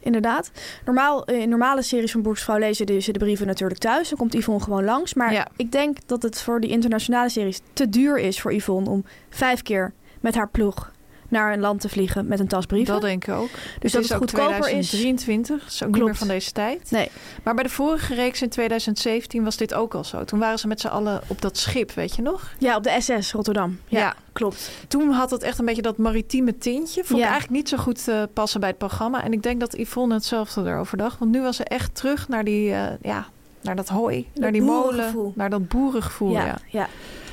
inderdaad. 0.01 0.51
Normaal, 0.85 1.25
in 1.25 1.49
normale 1.49 1.83
series 1.83 2.13
van 2.13 2.23
Boersvrouw 2.23 2.59
lezen 2.59 2.87
de, 2.87 3.01
ze 3.01 3.13
de 3.13 3.19
brieven 3.19 3.47
natuurlijk 3.47 3.81
thuis. 3.81 4.09
Dan 4.09 4.19
komt 4.19 4.35
Yvonne 4.35 4.63
gewoon 4.63 4.85
langs. 4.85 5.15
Maar 5.15 5.33
Ja. 5.33 5.47
ik 5.57 5.73
denk 5.73 5.97
dat 6.07 6.23
het 6.23 6.43
voor 6.43 6.61
die 6.61 6.71
internationale 6.71 7.29
series 7.29 7.61
te 7.73 7.89
duur 7.89 8.19
is 8.19 8.41
voor 8.41 8.55
Yvonne... 8.55 8.91
om 8.91 9.05
vijf 9.31 9.63
keer 9.63 9.93
met 10.21 10.35
haar 10.35 10.49
ploeg 10.49 10.91
naar 11.29 11.53
een 11.53 11.61
land 11.61 11.81
te 11.81 11.89
vliegen 11.89 12.27
met 12.27 12.41
een 12.41 12.49
tas 12.49 12.67
brieven. 12.67 12.93
Dat 12.93 13.03
denk 13.03 13.27
ik 13.27 13.35
ook. 13.35 13.49
dus 13.51 13.63
het 13.83 13.93
dat 13.93 14.03
is 14.03 14.09
het 14.09 14.13
ook 14.13 14.19
goedkoper 14.31 14.57
is. 14.57 14.63
2023. 14.89 15.67
is 15.67 15.83
ook 15.83 15.89
niet 15.89 15.97
Klopt. 15.97 16.05
meer 16.11 16.15
van 16.17 16.29
deze 16.29 16.53
tijd. 16.53 16.91
Nee, 16.91 17.11
Maar 17.43 17.55
bij 17.55 17.63
de 17.65 17.71
vorige 17.71 18.15
reeks 18.15 18.43
in 18.43 18.49
2017 18.49 19.45
was 19.45 19.57
dit 19.57 19.75
ook 19.75 19.95
al 19.95 20.05
zo. 20.05 20.25
Toen 20.25 20.39
waren 20.39 20.59
ze 20.59 20.67
met 20.67 20.81
z'n 20.81 20.87
allen 20.87 21.21
op 21.27 21.41
dat 21.43 21.57
schip, 21.59 21.93
weet 21.93 22.17
je 22.17 22.23
nog? 22.23 22.55
ja, 22.59 22.77
op 22.77 22.83
de 22.83 22.97
SS 23.01 23.33
Rotterdam. 23.33 23.79
Ja, 23.87 23.99
Ja. 23.99 24.15
klopt. 24.33 24.71
Toen 24.89 25.11
had 25.11 25.31
het 25.31 25.43
echt 25.43 25.59
een 25.59 25.65
beetje 25.65 25.83
dat 25.83 25.97
maritieme 25.99 26.59
tintje. 26.59 27.05
Vond 27.05 27.19
Ja. 27.21 27.25
ik 27.25 27.31
eigenlijk 27.31 27.61
niet 27.61 27.69
zo 27.69 27.77
goed 27.77 28.09
eh, 28.09 28.23
passen 28.33 28.61
bij 28.61 28.69
het 28.69 28.79
programma. 28.79 29.25
En 29.25 29.33
ik 29.33 29.43
denk 29.43 29.61
dat 29.61 29.77
Yvonne 29.79 30.15
hetzelfde 30.15 30.63
erover 30.65 30.97
dacht. 30.97 31.19
Want 31.19 31.31
nu 31.31 31.41
was 31.43 31.57
ze 31.57 31.65
echt 31.65 31.95
terug 31.95 32.29
naar 32.29 32.45
die, 32.45 32.73
eh, 32.73 32.83
ja, 33.03 33.27
naar 33.61 33.77
dat 33.77 33.89
hooi, 33.89 34.29
naar 34.35 34.53
die 34.53 34.63
molen, 34.63 35.33
naar 35.35 35.51
dat 35.51 35.69
boerengevoel. 35.69 36.31
Ja, 36.33 36.45
ja, 36.45 36.57
ja. 36.71 36.89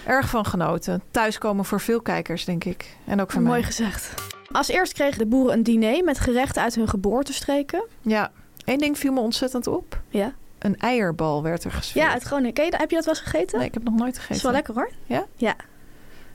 Erg 0.06 0.30
van 0.30 0.45
genoten. 0.45 1.01
Thuiskomen 1.12 1.66
voor 1.66 1.80
veel 1.80 2.01
kijkers, 2.01 2.45
denk 2.45 2.64
ik. 2.64 2.95
En 3.06 3.22
ook 3.22 3.32
voor 3.32 3.41
mooi 3.41 3.54
mij. 3.60 3.64
gezegd. 3.68 4.14
Als 4.51 4.68
eerst 4.68 4.93
kregen 4.93 5.18
de 5.18 5.26
boeren 5.26 5.54
een 5.54 5.64
diner 5.64 6.04
met 6.04 6.20
gerechten 6.20 6.62
uit 6.62 6.76
hun 6.76 6.88
geboortestreken. 6.89 7.84
Ja, 8.01 8.32
één 8.66 8.78
ding 8.78 8.97
viel 8.97 9.14
me 9.14 9.20
ontzettend 9.20 9.68
op. 9.68 10.01
Ja, 10.10 10.34
Een 10.60 10.78
eierbal 10.80 11.43
werd 11.43 11.64
er 11.64 11.72
gesfeerd. 11.72 12.06
ja 12.06 12.12
uit 12.12 12.24
Groningen. 12.24 12.54
Ken 12.54 12.66
je, 12.66 12.72
dat- 12.72 12.80
heb 12.80 12.89
je 12.89 12.95
dat 12.95 13.06
wel 13.06 13.14
eens 13.14 13.24
gegeten? 13.24 13.58
Nee, 13.58 13.68
ik 13.68 13.74
heb 13.74 13.84
nog 13.84 13.95
nooit 13.95 14.16
gegeten. 14.16 14.36
is 14.36 14.41
wel 14.43 14.51
lekker 14.51 14.74
hoor. 14.74 14.91
Ja? 15.06 15.26
Ja, 15.36 15.56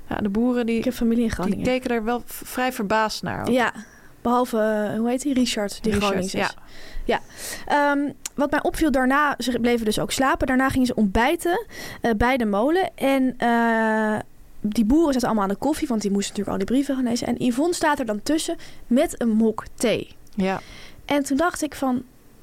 Ja, 0.09 0.17
de 0.17 0.29
boeren 0.29 0.67
die, 0.67 0.79
ik 0.79 0.85
heb 0.85 0.95
familie 0.95 1.23
in 1.23 1.27
die 1.27 1.35
Groningen. 1.37 1.65
keken 1.65 1.91
er 1.91 2.05
wel 2.05 2.23
vrij 2.27 2.73
verbaasd 2.73 3.23
naar. 3.23 3.41
ook. 3.41 3.49
Ja, 3.49 3.73
behalve, 4.23 4.59
eh, 4.93 4.99
hoe 4.99 5.09
heet 5.09 5.23
die? 5.23 5.35
Richard, 5.35 5.83
die 5.83 5.93
Richard, 5.93 6.11
Gronings 6.13 6.35
is. 6.35 6.41
ja. 6.41 6.51
Ja. 7.09 7.21
Ehm, 7.67 8.13
wat 8.35 8.51
mij 8.51 8.63
opviel 8.63 8.91
daarna, 8.91 9.35
ze 9.39 9.59
bleven 9.61 9.85
dus 9.85 9.99
ook 9.99 10.13
slapen. 10.13 10.47
Daarna 10.47 10.69
gingen 10.69 10.87
ze 10.87 10.95
ontbijten 10.95 11.67
eh, 12.01 12.11
bij 12.17 12.37
de 12.37 12.45
molen. 12.45 12.91
En 12.95 13.35
eh, 13.39 14.19
die 14.61 14.85
boeren 14.85 15.13
zaten 15.13 15.29
allemaal 15.29 15.45
aan 15.45 15.55
de 15.55 15.57
koffie, 15.57 15.89
want 15.89 16.03
die 16.03 16.11
moesten 16.11 16.31
natuurlijk 16.37 16.59
al 16.59 16.67
die 16.67 16.75
brieven 16.75 16.95
gaan 16.95 17.11
lezen. 17.11 17.27
En 17.27 17.47
Yvonne 17.47 17.75
staat 17.75 17.99
er 17.99 18.07
dan 18.07 18.23
tussen 18.23 18.57
met 18.87 19.21
een 19.21 19.29
mok 19.29 19.65
thee. 19.75 20.17
Ja. 20.35 20.61
En 21.05 21.23
toen 21.23 21.37
dacht 21.37 21.63
ik 21.63 21.75
van, 21.75 22.03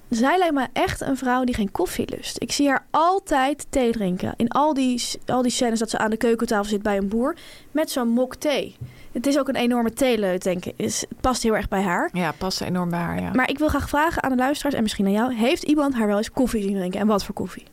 zij 0.10 0.38
lijkt 0.38 0.54
me 0.54 0.68
echt 0.74 1.02
een 1.02 1.18
vrouw 1.18 1.44
die 1.44 1.56
geen 1.56 1.72
koffie 1.72 2.16
lust. 2.18 2.42
Ik 2.42 2.52
zie 2.52 2.68
haar 2.68 2.86
altijd 2.92 3.66
thee 3.70 3.92
drinken. 3.92 4.34
In 4.38 4.50
al 4.50 4.74
die, 4.74 5.04
al 5.26 5.42
die 5.42 5.52
scènes 5.52 5.80
dat 5.80 5.90
ze 5.90 5.98
aan 5.98 6.10
de 6.10 6.18
keukentafel 6.18 6.70
zit 6.70 6.82
bij 6.82 6.98
een 6.98 7.08
boer 7.08 7.36
met 7.72 7.92
zo'n 7.92 8.08
mok 8.08 8.36
thee. 8.36 8.76
Het 9.12 9.28
is 9.28 9.38
ook 9.40 9.48
een 9.48 9.56
enorme 9.56 9.94
theeleut, 9.94 10.44
denk 10.44 10.66
ik. 10.66 10.74
Is, 10.78 11.02
het 11.02 11.22
past 11.22 11.44
heel 11.44 11.56
erg 11.56 11.68
bij 11.68 11.82
haar. 11.82 12.10
ja, 12.14 12.32
past 12.32 12.62
enorm 12.62 12.90
bij 12.90 13.00
haar, 13.00 13.22
ja. 13.22 13.32
Maar 13.34 13.50
ik 13.50 13.58
wil 13.58 13.68
graag 13.68 13.90
vragen 13.90 14.24
aan 14.24 14.30
de 14.30 14.36
luisteraars 14.36 14.76
en 14.76 14.82
misschien 14.84 15.06
aan 15.06 15.12
jou. 15.12 15.34
Heeft 15.34 15.64
iemand 15.64 15.94
haar 15.94 16.08
wel 16.08 16.18
eens 16.18 16.32
koffie 16.32 16.62
zien 16.64 16.76
drinken? 16.76 17.00
En 17.00 17.08
wat 17.08 17.24
voor 17.26 17.36
koffie? 17.36 17.64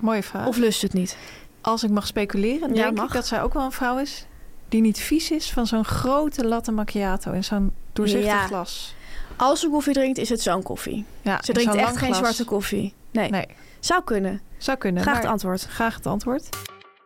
Mooie 0.00 0.22
vraag. 0.22 0.46
Of 0.46 0.56
lust 0.56 0.82
het 0.82 0.92
niet? 0.92 1.16
Als 1.60 1.84
ik 1.84 1.90
mag 1.90 2.06
speculeren, 2.06 2.74
Ja, 2.74 2.82
denk 2.82 2.96
mag. 2.96 3.06
ik 3.06 3.12
dat 3.12 3.26
zij 3.26 3.42
ook 3.42 3.54
wel 3.54 3.64
een 3.64 3.72
vrouw 3.72 3.98
is... 3.98 4.26
die 4.68 4.80
niet 4.80 4.98
vies 4.98 5.30
is 5.30 5.50
van 5.52 5.66
zo'n 5.66 5.84
grote 5.84 6.44
latte 6.46 6.72
macchiato... 6.72 7.32
in 7.32 7.44
zo'n 7.44 7.72
doorzichtig 7.92 8.30
Ja. 8.32 8.46
glas. 8.46 8.94
Als 9.36 9.60
ze 9.60 9.68
koffie 9.68 9.92
drinkt, 9.92 10.18
is 10.18 10.28
het 10.28 10.40
zo'n 10.42 10.62
koffie. 10.62 11.04
Ja, 11.22 11.38
Ze 11.42 11.48
in 11.48 11.54
drinkt 11.54 11.74
echt 11.74 11.96
geen 11.96 12.06
glas. 12.06 12.18
zwarte 12.18 12.44
koffie. 12.44 12.94
Nee. 13.10 13.30
Nee, 13.30 13.46
Zou 13.80 14.04
kunnen. 14.04 14.40
zou 14.58 14.78
kunnen. 14.78 15.02
Graag 15.02 15.16
het 15.16 15.26
antwoord. 15.26 15.62
Graag 15.62 15.94
het 15.94 16.06
antwoord. 16.06 16.48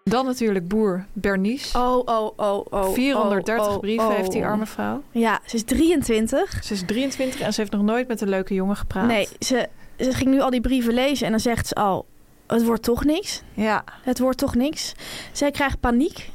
Dan 0.04 0.26
natuurlijk 0.26 0.68
boer 0.68 1.06
Bernice. 1.12 1.78
Oh, 1.78 2.02
oh, 2.04 2.30
oh, 2.36 2.66
oh. 2.70 2.92
430 2.92 3.66
oh, 3.66 3.72
oh, 3.72 3.80
brieven 3.80 4.06
oh. 4.08 4.14
heeft 4.14 4.32
die 4.32 4.44
arme 4.44 4.66
vrouw. 4.66 5.02
Ja, 5.10 5.40
ze 5.46 5.56
is 5.56 5.64
23. 5.64 6.64
Ze 6.64 6.72
is 6.72 6.82
23 6.86 7.40
en 7.40 7.52
ze 7.52 7.60
heeft 7.60 7.72
nog 7.72 7.82
nooit 7.82 8.08
met 8.08 8.20
een 8.20 8.28
leuke 8.28 8.54
jongen 8.54 8.76
gepraat. 8.76 9.06
Nee, 9.06 9.28
ze, 9.38 9.68
ze 9.98 10.12
ging 10.12 10.30
nu 10.30 10.40
al 10.40 10.50
die 10.50 10.60
brieven 10.60 10.94
lezen 10.94 11.24
en 11.24 11.30
dan 11.30 11.40
zegt 11.40 11.66
ze 11.66 11.74
al... 11.74 12.06
Het 12.46 12.64
wordt 12.64 12.82
toch 12.82 13.04
niks. 13.04 13.42
Ja, 13.54 13.84
Het 14.02 14.18
wordt 14.18 14.38
toch 14.38 14.54
niks. 14.54 14.92
Zij 15.32 15.50
krijgt 15.50 15.80
paniek. 15.80 16.30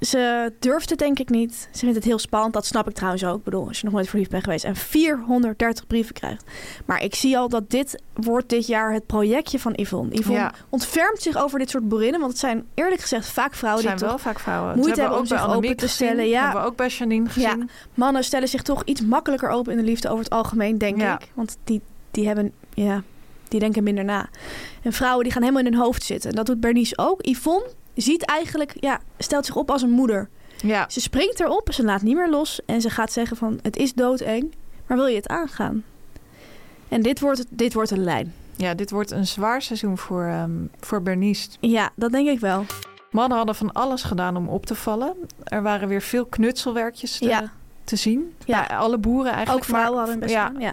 Ze 0.00 0.52
durft 0.58 0.90
het 0.90 0.98
denk 0.98 1.18
ik 1.18 1.28
niet. 1.28 1.68
Ze 1.72 1.78
vindt 1.78 1.94
het 1.94 2.04
heel 2.04 2.18
spannend. 2.18 2.52
Dat 2.54 2.66
snap 2.66 2.88
ik 2.88 2.94
trouwens 2.94 3.24
ook. 3.24 3.36
Ik 3.38 3.44
bedoel, 3.44 3.66
als 3.68 3.78
je 3.78 3.84
nog 3.84 3.94
nooit 3.94 4.08
verliefd 4.08 4.30
bent 4.30 4.44
geweest 4.44 4.64
en 4.64 4.76
430 4.76 5.86
brieven 5.86 6.14
krijgt. 6.14 6.44
Maar 6.86 7.02
ik 7.02 7.14
zie 7.14 7.38
al 7.38 7.48
dat 7.48 7.70
dit 7.70 8.02
wordt 8.14 8.48
dit 8.48 8.66
jaar 8.66 8.92
het 8.92 9.06
projectje 9.06 9.58
van 9.58 9.72
Yvonne. 9.76 10.14
Yvonne 10.18 10.40
Ja. 10.40 10.52
ontfermt 10.68 11.22
zich 11.22 11.36
over 11.36 11.58
dit 11.58 11.70
soort 11.70 11.88
boerinnen. 11.88 12.20
Want 12.20 12.32
het 12.32 12.40
zijn 12.40 12.66
eerlijk 12.74 13.00
gezegd 13.00 13.26
vaak 13.28 13.54
vrouwen 13.54 13.82
zijn 13.82 13.96
die 13.96 14.04
wel 14.06 14.14
toch... 14.14 14.22
vaak 14.24 14.38
vrouwen. 14.40 14.76
moeite 14.76 15.00
hebben 15.00 15.18
om 15.18 15.26
zich 15.26 15.48
open 15.48 15.76
te 15.76 15.88
gezien. 15.88 15.88
stellen, 16.06 16.28
ja. 16.28 16.42
hebben 16.42 16.60
we 16.62 16.66
ook 16.68 16.76
bij 16.76 16.88
Janine 16.88 17.28
gezien. 17.28 17.70
Mannen 17.94 18.24
stellen 18.24 18.48
zich 18.48 18.62
toch 18.62 18.82
iets 18.84 19.00
makkelijker 19.00 19.48
open 19.50 19.72
in 19.72 19.78
de 19.78 19.84
liefde 19.84 20.08
over 20.08 20.24
het 20.24 20.32
algemeen, 20.32 20.78
denk 20.78 21.00
Ja. 21.00 21.20
ik. 21.20 21.28
Want 21.34 21.56
die, 21.64 21.80
die 22.10 22.26
hebben... 22.26 22.52
Ja, 22.74 23.02
die 23.48 23.60
denken 23.60 23.82
minder 23.82 24.04
na. 24.04 24.28
En 24.82 24.92
vrouwen 24.92 25.24
die 25.24 25.32
gaan 25.32 25.42
helemaal 25.42 25.64
in 25.64 25.72
hun 25.72 25.82
hoofd 25.82 26.02
zitten. 26.02 26.32
Dat 26.32 26.46
doet 26.46 26.60
Bernice 26.60 26.98
ook. 26.98 27.26
Yvonne 27.26 27.66
ziet 27.94 28.22
eigenlijk... 28.24 28.74
Ja, 28.80 29.00
stelt 29.18 29.46
zich 29.46 29.56
op 29.56 29.70
als 29.70 29.82
een 29.82 29.90
moeder. 29.90 30.28
Ja, 30.62 30.84
Ze 30.88 31.00
springt 31.00 31.40
erop, 31.40 31.68
ze 31.72 31.84
laat 31.84 32.02
niet 32.02 32.14
meer 32.16 32.28
los 32.30 32.60
en 32.66 32.80
ze 32.80 32.90
gaat 32.90 33.12
zeggen 33.12 33.36
van 33.36 33.58
het 33.62 33.76
is 33.76 33.92
doodeng, 33.94 34.54
maar 34.86 34.96
wil 34.96 35.06
je 35.06 35.16
het 35.16 35.28
aangaan? 35.28 35.84
En 36.88 37.02
dit 37.02 37.20
wordt, 37.20 37.44
dit 37.48 37.74
wordt 37.74 37.90
een 37.90 38.04
lijn. 38.04 38.34
ja, 38.56 38.74
dit 38.74 38.90
wordt 38.90 39.10
een 39.10 39.26
zwaar 39.26 39.62
seizoen 39.62 39.98
voor, 39.98 40.24
ehm, 40.24 40.50
voor 40.80 41.02
Bernice. 41.02 41.48
Ja, 41.60 41.90
dat 41.94 42.10
denk 42.12 42.28
ik 42.28 42.40
wel. 42.40 42.64
Mannen 43.10 43.36
hadden 43.36 43.54
van 43.54 43.72
alles 43.72 44.02
gedaan 44.02 44.36
om 44.36 44.48
op 44.48 44.66
te 44.66 44.74
vallen. 44.74 45.14
Er 45.44 45.62
waren 45.62 45.88
weer 45.88 46.02
veel 46.02 46.24
knutselwerkjes 46.26 47.18
te, 47.18 47.24
Ja. 47.28 47.52
te 47.84 47.96
zien. 47.96 48.34
Ja. 48.44 48.66
Bij 48.66 48.76
alle 48.76 48.98
boeren 48.98 49.32
eigenlijk. 49.32 49.64
Ook 49.64 49.68
vrouwen 49.70 49.90
maar- 49.94 50.00
hadden 50.00 50.20
best 50.20 50.32
ja, 50.34 50.52
wel. 50.52 50.60
Ja. 50.62 50.72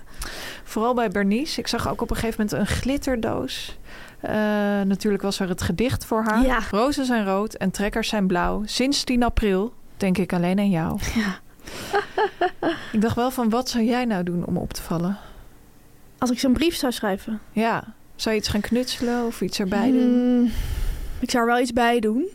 Vooral 0.64 0.94
bij 0.94 1.10
Bernice. 1.10 1.60
Ik 1.60 1.68
zag 1.68 1.90
ook 1.90 2.02
op 2.02 2.10
een 2.10 2.16
gegeven 2.16 2.46
moment 2.46 2.70
een 2.70 2.76
glitterdoos. 2.76 3.78
Eh, 4.20 4.32
natuurlijk 4.82 5.24
was 5.24 5.40
er 5.40 5.50
het 5.50 5.62
gedicht 5.62 6.06
voor 6.06 6.24
haar. 6.24 6.46
Ja. 6.46 6.60
Rozen 6.72 7.06
zijn 7.06 7.26
rood 7.26 7.54
en 7.54 7.72
trekkers 7.72 8.10
zijn 8.10 8.28
blauw. 8.28 8.62
Sinds 8.66 9.04
10 9.04 9.24
april 9.24 9.74
denk 9.98 10.18
ik 10.18 10.34
alleen 10.34 10.60
aan 10.60 10.70
jou. 10.70 11.00
Ja. 11.16 11.40
Ik 12.92 13.02
dacht 13.02 13.16
wel 13.16 13.32
van, 13.32 13.50
wat 13.50 13.70
zou 13.70 13.84
jij 13.84 14.06
nou 14.06 14.24
doen 14.24 14.46
om 14.46 14.58
op 14.58 14.74
te 14.74 14.82
vallen? 14.82 15.18
Als 16.18 16.32
ik 16.32 16.40
zo'n 16.40 16.54
brief 16.54 16.76
zou 16.76 16.92
schrijven. 16.92 17.40
Ja, 17.52 17.84
zou 18.16 18.36
je 18.36 18.42
iets 18.42 18.50
gaan 18.50 18.62
knutselen 18.62 19.26
of 19.26 19.42
iets 19.42 19.60
erbij 19.60 19.92
doen? 19.92 20.02
Hmm, 20.02 20.52
ik 21.20 21.32
zou 21.32 21.44
er 21.44 21.50
wel 21.50 21.62
iets 21.62 21.74
bij 21.74 22.00
doen. 22.00 22.26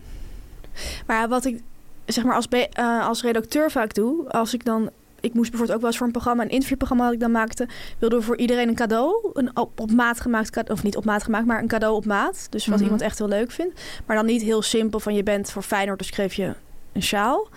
Maar 1.07 1.28
wat 1.28 1.45
ik 1.45 1.62
zeg 2.07 2.24
maar 2.24 2.35
als, 2.35 2.49
eh, 2.49 3.07
als 3.07 3.22
redacteur 3.22 3.70
vaak 3.70 3.95
doe, 3.95 4.28
als 4.28 4.55
ik 4.55 4.64
dan. 4.64 4.91
Ik 5.23 5.35
moest 5.35 5.49
bijvoorbeeld 5.51 5.70
ook 5.73 5.81
wel 5.81 5.89
eens 5.89 5.97
voor 5.99 6.07
een 6.07 6.12
programma, 6.12 6.43
een 6.43 6.49
interviewprogramma 6.49 7.05
dat 7.05 7.12
ik 7.14 7.20
dan 7.20 7.31
maakte, 7.31 7.68
wilden 7.99 8.18
we 8.18 8.25
voor 8.25 8.37
iedereen 8.37 8.68
een 8.68 8.75
cadeau, 8.75 9.31
een 9.33 9.57
op, 9.57 9.81
op 9.81 9.91
maat 9.91 10.20
gemaakt 10.20 10.51
cadeau, 10.51 10.79
of 10.79 10.85
niet 10.85 10.97
op 10.97 11.05
maat 11.05 11.23
gemaakt, 11.23 11.47
maar 11.47 11.61
een 11.62 11.68
cadeau 11.68 11.95
op 11.97 12.05
maat. 12.05 12.47
Dus 12.51 12.66
wat 12.66 12.75
Mhm. 12.75 12.85
iemand 12.85 13.03
echt 13.03 13.18
heel 13.18 13.29
leuk 13.29 13.51
vindt. 13.51 13.81
Maar 14.07 14.16
dan 14.16 14.27
niet 14.27 14.43
heel 14.43 14.62
simpel 14.62 15.01
van 15.01 15.14
je 15.14 15.23
bent 15.23 15.51
voor 15.51 15.62
Feyenoord, 15.62 15.99
dus 15.99 16.07
schreef 16.09 16.35
je 16.35 16.55
een 16.93 17.03
sjaal. 17.03 17.49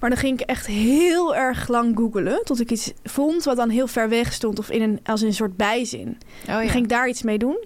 Maar 0.00 0.10
dan 0.10 0.18
ging 0.18 0.40
ik 0.40 0.46
echt 0.48 0.66
heel 0.66 1.36
erg 1.36 1.68
lang 1.68 1.96
googelen 1.96 2.40
tot 2.44 2.60
ik 2.60 2.70
iets 2.70 2.92
vond 3.04 3.44
wat 3.44 3.56
dan 3.56 3.68
heel 3.68 3.86
ver 3.86 4.08
weg 4.08 4.32
stond 4.32 4.58
of 4.58 4.70
in 4.70 4.82
een, 4.82 5.00
als 5.04 5.20
een 5.20 5.34
soort 5.34 5.56
bijzin. 5.56 6.18
Oh 6.40 6.54
Dan 6.54 6.64
ja. 6.64 6.70
ging 6.70 6.82
ik 6.84 6.90
daar 6.90 7.08
iets 7.08 7.22
mee 7.22 7.38
doen. 7.38 7.56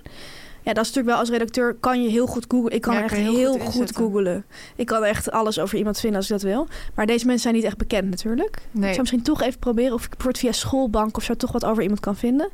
Ja, 0.63 0.73
dat 0.73 0.85
is 0.85 0.89
natuurlijk 0.89 1.07
wel 1.07 1.17
als 1.17 1.29
redacteur 1.29 1.75
kan 1.75 2.03
je 2.03 2.09
heel 2.09 2.27
goed 2.27 2.45
googlen. 2.49 2.73
Ik 2.73 2.81
kan 2.81 2.95
Ja, 2.95 3.03
echt 3.03 3.15
kan 3.15 3.23
heel 3.23 3.35
heel, 3.35 3.59
goed 3.59 3.97
googlen. 3.97 4.45
Ik 4.77 4.87
kan 4.87 5.05
echt 5.05 5.31
alles 5.31 5.59
over 5.59 5.79
iemand 5.79 6.01
vinden 6.01 6.19
als 6.19 6.31
ik 6.31 6.33
dat 6.33 6.43
wil. 6.43 6.67
Maar 6.95 7.07
deze 7.07 7.25
mensen 7.25 7.43
zijn 7.43 7.55
niet 7.55 7.65
echt 7.65 7.77
bekend 7.77 8.11
natuurlijk. 8.11 8.57
Ik 8.75 8.83
zou 8.83 8.99
misschien 8.99 9.23
toch 9.23 9.43
even 9.43 9.59
proberen 9.59 9.93
of 9.93 10.03
ik 10.05 10.09
bijvoorbeeld 10.11 10.39
via 10.39 10.53
schoolbank 10.53 11.17
of 11.17 11.23
zo 11.23 11.35
toch 11.35 11.53
wat 11.53 11.65
over 11.65 11.83
iemand 11.83 12.01
kan 12.01 12.17
vinden. 12.17 12.51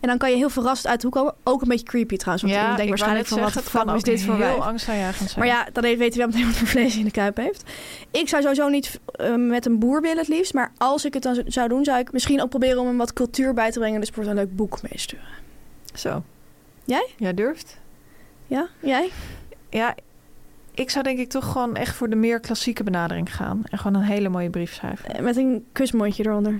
En 0.00 0.08
dan 0.08 0.18
kan 0.18 0.30
je 0.30 0.36
heel 0.36 0.50
verrast 0.50 0.86
uit 0.86 1.00
de 1.00 1.06
hoek 1.06 1.16
komen. 1.16 1.34
Ook 1.44 1.62
een 1.62 1.68
beetje 1.68 1.86
creepy 1.86 2.16
trouwens. 2.16 2.42
Want 2.44 2.54
iemand 2.56 2.76
denkt 2.76 2.92
ik 2.92 2.98
wou 2.98 3.10
waarschijnlijk 3.16 3.28
van 3.28 3.38
wat 3.40 3.52
zeggen, 3.52 3.70
fuck 3.70 3.86
kan 3.86 3.96
is 3.96 4.02
dit 4.02 4.22
voor 4.22 4.34
heel 4.34 4.42
wijf? 4.42 4.60
angstaanjagend 4.60 5.30
zijn. 5.30 5.38
Maar 5.46 5.48
ja, 5.48 5.68
dan 5.72 5.82
weten 5.82 6.10
we 6.10 6.16
wel 6.16 6.26
meteen 6.26 6.46
wat 6.46 6.54
voor 6.54 6.66
vlees 6.66 6.96
in 6.96 7.04
de 7.04 7.10
kuip 7.10 7.36
heeft. 7.36 7.62
Ik 8.10 8.28
zou 8.28 8.42
sowieso 8.42 8.68
niet 8.68 9.00
eh, 9.12 9.34
met 9.34 9.66
een 9.66 9.78
boer 9.78 10.00
willen 10.00 10.18
het 10.18 10.28
liefst. 10.28 10.54
Maar 10.54 10.72
als 10.76 11.04
ik 11.04 11.14
het 11.14 11.22
dan 11.22 11.42
zou 11.46 11.68
doen, 11.68 11.84
zou 11.84 11.98
ik 11.98 12.12
misschien 12.12 12.42
ook 12.42 12.48
proberen 12.48 12.80
om 12.80 12.86
hem 12.86 12.96
wat 12.96 13.12
cultuur 13.12 13.54
bij 13.54 13.70
te 13.70 13.78
brengen. 13.78 14.00
Dus 14.00 14.10
bijvoorbeeld 14.10 14.38
een 14.38 14.44
leuk 14.44 14.56
boek 14.56 14.82
meesturen. 14.82 15.24
Zo. 15.94 16.22
Jij? 16.84 17.06
Jij 17.16 17.34
durft? 17.34 17.78
Ja? 18.46 18.68
Jij? 18.82 19.10
Ja, 19.70 19.94
ik 20.74 20.90
zou 20.90 21.04
denk 21.04 21.18
ik 21.18 21.28
toch 21.28 21.52
gewoon 21.52 21.76
echt 21.76 21.94
voor 21.96 22.08
de 22.10 22.16
meer 22.16 22.40
klassieke 22.40 22.82
benadering 22.84 23.34
gaan. 23.36 23.62
En 23.64 23.78
gewoon 23.78 24.00
een 24.02 24.06
hele 24.08 24.28
mooie 24.28 24.50
brief 24.50 24.74
schrijven. 24.74 25.14
Eh, 25.14 25.22
Met 25.22 25.36
een 25.36 25.66
kusmondje 25.72 26.24
eronder. 26.26 26.54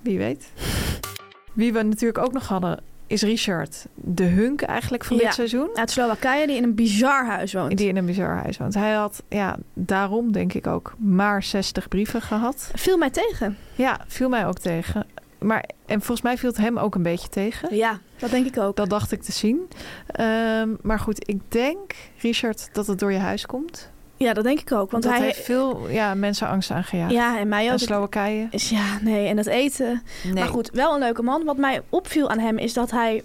Wie 0.00 0.18
weet. 0.18 0.48
Wie 1.52 1.72
we 1.72 1.82
natuurlijk 1.82 2.18
ook 2.24 2.32
nog 2.32 2.48
hadden, 2.48 2.82
is 3.06 3.22
Richard. 3.22 3.86
De 3.94 4.24
hunk 4.24 4.62
eigenlijk 4.62 5.04
van 5.04 5.16
Ja. 5.16 5.22
dit 5.22 5.34
seizoen. 5.34 5.68
Uit 5.74 5.90
Slowakije, 5.90 6.46
die 6.46 6.56
in 6.56 6.62
een 6.62 6.74
bizar 6.74 7.26
huis 7.26 7.52
woont. 7.52 7.76
Die 7.78 7.88
in 7.88 7.96
een 7.96 8.06
bizar 8.06 8.36
huis 8.36 8.56
woont. 8.56 8.74
Hij 8.74 8.92
had, 8.92 9.22
ja, 9.28 9.56
daarom 9.74 10.32
denk 10.32 10.52
ik 10.52 10.66
ook 10.66 10.94
maar 10.98 11.42
60 11.42 11.88
brieven 11.88 12.22
gehad. 12.22 12.70
Viel 12.74 12.96
mij 12.96 13.10
tegen. 13.10 13.56
Ja, 13.74 14.00
viel 14.06 14.28
mij 14.28 14.46
ook 14.46 14.58
tegen. 14.58 15.06
Maar, 15.46 15.64
en 15.86 15.98
volgens 15.98 16.22
mij 16.22 16.38
viel 16.38 16.48
het 16.48 16.58
hem 16.58 16.78
ook 16.78 16.94
een 16.94 17.02
beetje 17.02 17.28
tegen. 17.28 17.76
Ja, 17.76 17.98
dat 18.18 18.30
denk 18.30 18.46
ik 18.46 18.58
ook. 18.58 18.76
Dat 18.76 18.90
dacht 18.90 19.12
ik 19.12 19.22
te 19.22 19.32
zien. 19.32 19.68
Ehm, 20.06 20.68
maar 20.82 20.98
goed, 20.98 21.28
ik 21.28 21.40
denk, 21.48 21.94
Richard, 22.20 22.68
dat 22.72 22.86
het 22.86 22.98
door 22.98 23.12
je 23.12 23.18
huis 23.18 23.46
komt. 23.46 23.90
Ja, 24.16 24.32
dat 24.32 24.44
denk 24.44 24.60
ik 24.60 24.72
ook. 24.72 24.90
Want 24.90 25.02
dat 25.02 25.12
hij 25.12 25.22
heeft 25.22 25.44
veel 25.44 25.88
ja, 25.88 26.14
mensen 26.14 26.48
angst 26.48 26.70
aangejaagd. 26.70 27.12
Ja, 27.12 27.38
en 27.38 27.48
mij 27.48 27.66
En 27.66 27.72
ook. 27.72 27.78
Slowakije. 27.78 28.46
Is, 28.50 28.68
ja, 28.68 28.98
nee, 29.00 29.28
en 29.28 29.36
dat 29.36 29.46
eten. 29.46 30.02
Nee. 30.24 30.32
Maar 30.32 30.48
goed, 30.48 30.70
wel 30.70 30.94
een 30.94 31.00
leuke 31.00 31.22
man. 31.22 31.44
Wat 31.44 31.56
mij 31.56 31.82
opviel 31.88 32.30
aan 32.30 32.38
hem 32.38 32.58
is 32.58 32.72
dat 32.72 32.90
hij... 32.90 33.22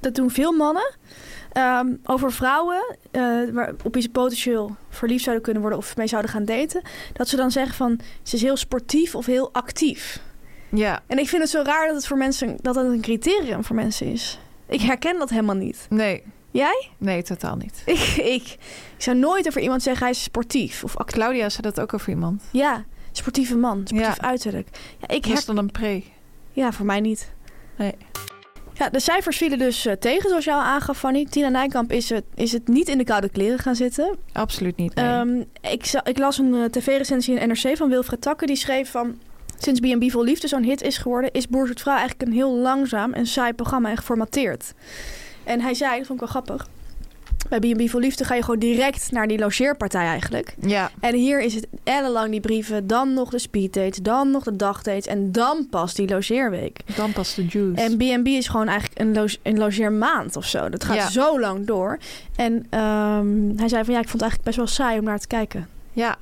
Dat 0.00 0.14
doen 0.14 0.30
veel 0.30 0.52
mannen. 0.52 0.94
Ehm, 1.52 1.86
over 2.04 2.32
vrouwen 2.32 2.96
eh, 3.10 3.22
waar, 3.52 3.74
op 3.84 3.94
wie 3.94 4.02
ze 4.02 4.08
potentieel 4.08 4.76
verliefd 4.88 5.22
zouden 5.22 5.44
kunnen 5.44 5.62
worden 5.62 5.80
of 5.80 5.96
mee 5.96 6.06
zouden 6.06 6.30
gaan 6.30 6.44
daten. 6.44 6.82
Dat 7.12 7.28
ze 7.28 7.36
dan 7.36 7.50
zeggen 7.50 7.74
van 7.74 8.00
ze 8.22 8.36
is 8.36 8.42
heel 8.42 8.56
sportief 8.56 9.14
of 9.14 9.26
heel 9.26 9.52
actief. 9.52 10.20
Ja, 10.70 11.00
En 11.06 11.18
ik 11.18 11.28
vind 11.28 11.42
het 11.42 11.50
zo 11.50 11.62
raar 11.62 11.86
dat 11.86 11.96
het 11.96 12.06
voor 12.06 12.16
mensen 12.16 12.56
dat 12.60 12.74
dat 12.74 12.84
een 12.84 13.00
criterium 13.00 13.64
voor 13.64 13.76
mensen 13.76 14.06
is. 14.06 14.38
Ik 14.68 14.80
herken 14.80 15.18
dat 15.18 15.30
helemaal 15.30 15.54
niet. 15.56 15.86
nee. 15.88 16.22
Jij? 16.52 16.88
Nee, 16.98 17.22
totaal 17.22 17.56
niet. 17.56 17.82
Ik, 17.86 17.98
ik, 18.36 18.42
ik 18.42 18.56
zou 18.96 19.16
nooit 19.16 19.46
over 19.46 19.60
iemand 19.60 19.82
zeggen 19.82 20.02
hij 20.02 20.10
is 20.10 20.22
sportief 20.22 20.84
of 20.84 20.96
actief. 20.96 21.16
Claudia 21.16 21.48
zei 21.48 21.62
dat 21.62 21.80
ook 21.80 21.94
over 21.94 22.08
iemand. 22.08 22.42
Ja, 22.52 22.84
sportieve 23.12 23.56
man, 23.56 23.80
sportief 23.84 24.16
Ja. 24.16 24.20
uiterlijk. 24.20 24.68
Ja, 24.98 25.08
ik 25.08 25.44
dan 25.46 25.56
een 25.56 25.70
pre? 25.70 26.02
ja, 26.52 26.72
voor 26.72 26.86
mij 26.86 27.00
niet. 27.00 27.32
Nee. 27.76 27.94
Ja, 28.74 28.88
de 28.88 29.00
cijfers 29.00 29.36
vielen 29.36 29.58
dus 29.58 29.86
eh, 29.86 29.92
tegen, 29.92 30.28
zoals 30.28 30.44
jou 30.44 30.62
aangaf, 30.62 30.98
Fanny. 30.98 31.24
Tina 31.30 31.48
Nijkamp 31.48 31.92
is 31.92 32.08
het, 32.08 32.24
is 32.34 32.52
het 32.52 32.68
niet 32.68 32.88
in 32.88 32.98
de 32.98 33.04
koude 33.04 33.28
kleren 33.28 33.58
gaan 33.58 33.76
zitten. 33.76 34.16
Absoluut 34.32 34.76
niet. 34.76 34.94
Nee. 34.94 35.04
Ehm, 35.06 35.40
ik, 35.60 36.00
ik 36.04 36.18
las 36.18 36.38
een 36.38 36.54
eh, 36.54 36.64
tv-recensie 36.64 37.38
in 37.40 37.48
NRC 37.48 37.76
van 37.76 37.88
Wilfred 37.88 38.20
Takke. 38.20 38.46
Die 38.46 38.56
schreef 38.56 38.90
van... 38.90 39.18
Sinds 39.62 39.80
B&B 39.80 40.10
Vol 40.10 40.24
Liefde 40.24 40.48
zo'n 40.48 40.62
hit 40.62 40.82
is 40.82 40.98
geworden... 40.98 41.30
is 41.32 41.48
Boer 41.48 41.66
Zoekt 41.66 41.80
Vrouw 41.80 41.96
eigenlijk 41.96 42.28
een 42.28 42.34
heel 42.36 42.54
langzaam 42.56 43.12
en 43.12 43.26
saai 43.26 43.52
programma 43.52 43.90
en 43.90 43.96
geformateerd. 43.96 44.72
En 45.44 45.60
hij 45.60 45.74
zei, 45.74 45.96
dat 45.98 46.06
vond 46.06 46.20
ik 46.22 46.28
wel 46.32 46.42
grappig... 46.42 46.68
Bij 47.48 47.58
B&B 47.58 47.88
Vol 47.88 48.00
Liefde 48.00 48.24
ga 48.24 48.34
je 48.34 48.42
gewoon 48.42 48.58
direct 48.58 49.10
naar 49.12 49.26
die 49.28 49.38
logeerpartij 49.38 50.06
eigenlijk. 50.06 50.54
ja, 50.60 50.90
En 51.00 51.14
hier 51.14 51.40
is 51.40 51.54
het 51.54 51.66
ellenlang 51.84 52.30
die 52.30 52.40
brieven, 52.40 52.86
dan 52.86 53.14
nog 53.14 53.30
de 53.30 53.38
speeddates, 53.38 53.96
dan 53.98 54.30
nog 54.30 54.44
de 54.44 54.56
dagdates 54.56 55.06
en 55.06 55.32
dan 55.32 55.66
pas 55.70 55.94
die 55.94 56.08
logeerweek. 56.08 56.80
dan 56.96 57.12
pas 57.12 57.34
de 57.34 57.44
juice. 57.46 57.82
En 57.82 57.96
B&B 57.96 58.26
is 58.26 58.48
gewoon 58.48 58.68
eigenlijk 58.68 59.00
een, 59.00 59.12
loge, 59.14 59.38
een 59.42 59.58
logeermaand 59.58 60.36
of 60.36 60.44
zo. 60.44 60.68
Dat 60.68 60.84
gaat 60.84 60.96
Ja. 60.96 61.10
zo 61.10 61.40
lang 61.40 61.66
door. 61.66 61.98
En 62.36 62.66
ehm, 62.70 63.56
hij 63.56 63.68
zei 63.68 63.84
van 63.84 63.94
ja, 63.94 64.00
ik 64.00 64.08
vond 64.08 64.22
het 64.22 64.30
eigenlijk 64.30 64.42
best 64.42 64.56
wel 64.56 64.66
saai 64.66 64.98
om 64.98 65.04
naar 65.04 65.18
te 65.20 65.26
kijken. 65.26 65.68
ja, 65.92 66.16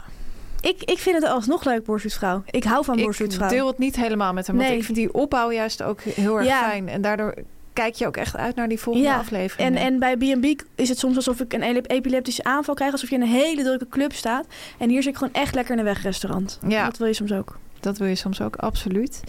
Ik, 0.60 0.82
ik 0.84 0.98
vind 0.98 1.16
het 1.22 1.30
alsnog 1.30 1.64
leuk, 1.64 1.84
Boerzoetvrouw. 1.84 2.42
Ik 2.50 2.64
hou 2.64 2.84
van 2.84 2.98
ik 2.98 3.04
Boerzoetvrouw. 3.04 3.48
deel 3.48 3.66
het 3.66 3.78
niet 3.78 3.96
helemaal 3.96 4.32
met 4.32 4.46
hem. 4.46 4.56
Want 4.56 4.68
Nee. 4.68 4.78
ik 4.78 4.84
vind 4.84 4.96
die 4.96 5.14
opbouw 5.14 5.50
juist 5.52 5.82
ook 5.82 6.00
heel 6.00 6.36
erg 6.38 6.46
Ja. 6.46 6.62
fijn. 6.68 6.88
En 6.88 7.00
daardoor 7.02 7.34
kijk 7.72 7.94
je 7.94 8.06
ook 8.06 8.16
echt 8.16 8.36
uit 8.36 8.54
naar 8.56 8.68
die 8.68 8.78
volgende 8.80 9.08
Ja, 9.08 9.16
aflevering. 9.18 9.76
En, 9.76 9.76
en 9.82 9.98
bij 9.98 10.16
B&B 10.16 10.62
is 10.74 10.88
het 10.88 10.98
soms 10.98 11.16
alsof 11.16 11.40
ik 11.40 11.52
een 11.52 11.62
epileptische 11.86 12.44
aanval 12.44 12.74
krijg. 12.74 12.92
Alsof 12.92 13.08
je 13.08 13.14
in 13.14 13.22
een 13.22 13.28
hele 13.28 13.62
drukke 13.62 13.88
club 13.88 14.12
staat. 14.12 14.46
En 14.78 14.88
hier 14.88 15.02
zit 15.02 15.12
ik 15.12 15.18
gewoon 15.18 15.32
echt 15.34 15.54
lekker 15.54 15.72
in 15.72 15.78
een 15.78 15.84
wegrestaurant. 15.84 16.58
Ja. 16.68 16.84
Dat 16.84 16.98
wil 16.98 17.06
je 17.06 17.12
soms 17.12 17.32
ook. 17.32 17.58
Dat 17.80 17.98
wil 17.98 18.08
je 18.08 18.14
soms 18.14 18.40
ook, 18.40 18.56
absoluut. 18.56 19.22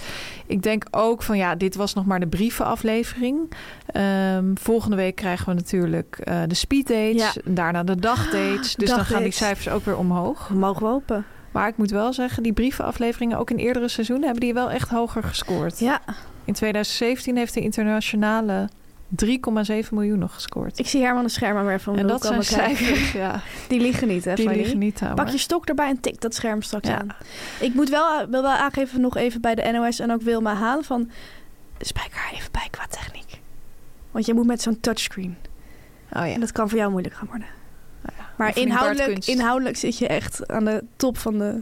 Ik 0.48 0.62
denk 0.62 0.86
ook 0.92 1.24
van 1.24 1.38
ja, 1.38 1.56
dit 1.56 1.76
was 1.76 1.94
nog 1.94 2.06
maar 2.06 2.20
de 2.20 2.28
brievenaflevering. 2.28 3.52
Ehm, 3.86 4.56
volgende 4.56 4.96
week 4.96 5.16
krijgen 5.16 5.46
we 5.46 5.54
natuurlijk 5.54 6.20
eh, 6.24 6.42
de 6.48 6.56
speeddates. 6.56 7.34
Ja. 7.34 7.42
Daarna 7.46 7.84
de 7.84 7.96
dagdates. 7.96 8.76
Dus 8.76 8.90
dan 8.90 9.06
gaan 9.06 9.24
die 9.24 9.32
cijfers 9.32 9.70
ook 9.70 9.86
weer 9.86 9.98
omhoog. 9.98 10.50
Mogen 10.50 10.82
we 10.84 10.88
hopen. 10.90 11.26
Maar 11.52 11.68
ik 11.68 11.78
moet 11.78 11.92
wel 11.92 12.14
zeggen, 12.14 12.44
die 12.44 12.54
brievenafleveringen 12.54 13.38
ook 13.38 13.50
in 13.50 13.58
eerdere 13.58 13.88
seizoenen 13.88 14.26
hebben 14.26 14.44
die 14.44 14.54
wel 14.54 14.72
echt 14.72 14.90
hoger 14.90 15.24
gescoord. 15.24 15.80
Ja, 15.80 16.02
In 16.46 16.54
2017 16.54 17.38
heeft 17.38 17.54
de 17.54 17.62
internationale 17.62 18.70
3,7 19.10 19.90
miljoen 19.92 20.20
nog 20.20 20.34
gescoord. 20.34 20.80
ik 20.80 20.88
zie 20.88 21.02
Herman 21.02 21.24
de 21.24 21.30
scherm 21.30 21.54
maar 21.54 21.66
weer 21.66 21.80
van 21.80 21.98
en 21.98 22.08
dat 22.08 22.26
zijn 22.26 22.44
cijfers, 22.44 23.12
ja. 23.24 23.42
Die 23.68 23.80
liggen 23.80 24.08
niet, 24.08 24.26
hè? 24.26 24.34
Die 24.36 24.46
Fanny? 24.46 24.60
liggen 24.60 24.80
niet 24.80 25.02
aan. 25.02 25.16
Pak 25.16 25.30
je 25.30 25.38
stok 25.38 25.66
erbij 25.66 25.90
en 25.90 26.00
tik 26.00 26.22
dat 26.22 26.36
scherm 26.36 26.62
straks 26.62 26.88
Ja. 26.88 26.98
aan. 27.00 27.08
Ik 27.60 27.74
moet 27.74 27.90
wel, 27.90 28.28
wil 28.30 28.42
wel 28.42 28.52
aangeven 28.52 29.02
nog 29.02 29.18
even 29.18 29.42
bij 29.42 29.56
de 29.56 29.72
NOS 29.72 30.00
en 30.00 30.12
ook 30.12 30.22
Wilma 30.22 30.54
Haan 30.56 30.84
van... 30.84 31.10
Spijker 31.80 32.18
er 32.30 32.38
even 32.38 32.52
bij 32.52 32.68
qua 32.72 32.86
techniek. 32.90 33.40
Want 34.12 34.26
je 34.26 34.34
moet 34.34 34.46
met 34.46 34.62
zo'n 34.62 34.80
touchscreen. 34.80 35.38
Oh 36.14 36.26
ja. 36.28 36.34
En 36.34 36.40
dat 36.40 36.52
kan 36.52 36.70
voor 36.70 36.78
jou 36.78 36.92
moeilijk 36.92 37.16
gaan 37.16 37.28
worden. 37.28 37.48
Maar 38.38 38.50
Of 38.50 38.56
niet 38.56 38.66
inhoudelijk, 38.66 39.26
inhoudelijk 39.26 39.78
zit 39.78 39.98
je 39.98 40.08
echt 40.08 40.48
aan 40.48 40.66
de 40.66 40.84
top 40.96 41.18
van 41.18 41.38
de... 41.38 41.62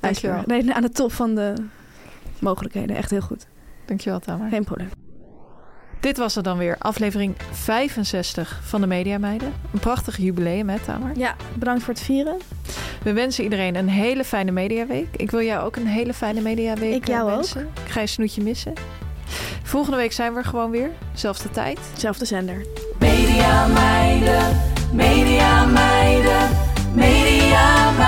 Dankjewel. 0.00 0.42
Nee, 0.46 0.72
aan 0.74 0.82
de 0.82 0.90
top 0.90 1.12
van 1.12 1.34
de 1.34 1.54
mogelijkheden. 2.38 2.96
Echt 2.96 3.10
heel 3.10 3.20
goed. 3.20 3.46
Dankjewel, 3.84 4.18
Tamar. 4.20 4.48
Geen 4.48 4.64
probleem. 4.64 4.88
Dit 6.00 6.16
was 6.16 6.36
er 6.36 6.42
dan 6.42 6.58
weer, 6.58 6.76
aflevering 6.78 7.36
65 7.52 8.60
van 8.64 8.80
de 8.80 8.86
Media 8.86 9.18
Meiden. 9.18 9.52
Een 9.72 9.78
prachtig 9.78 10.16
jubileum, 10.16 10.68
hè, 10.68 10.78
Tamar? 10.78 11.10
Ja, 11.16 11.36
bedankt 11.54 11.82
voor 11.82 11.94
het 11.94 12.02
vieren. 12.02 12.36
We 13.02 13.12
wensen 13.12 13.44
iedereen 13.44 13.74
een 13.74 13.88
hele 13.88 14.24
fijne 14.24 14.50
Mediaweek. 14.50 15.06
Ik 15.16 15.30
wil 15.30 15.42
jou 15.42 15.64
ook 15.66 15.76
een 15.76 15.86
hele 15.86 16.14
fijne 16.14 16.40
Mediaweek 16.40 16.94
Ik 16.94 17.06
jou 17.06 17.20
eh, 17.20 17.26
ook. 17.26 17.34
wensen. 17.40 17.68
Ik 17.84 17.90
ga 17.90 18.00
je 18.00 18.06
snoetje 18.06 18.42
missen. 18.42 18.72
Volgende 19.62 19.96
week 19.96 20.12
zijn 20.12 20.32
we 20.32 20.38
er 20.38 20.44
gewoon 20.44 20.70
weer. 20.70 20.90
Zelfde 21.14 21.50
tijd. 21.50 21.78
Zelfde 21.96 22.24
zender. 22.24 22.66
Media 22.98 23.66
meiden, 23.66 24.56
media 24.92 25.64
meiden, 25.64 26.48
media 26.94 27.90
meiden. 27.90 28.07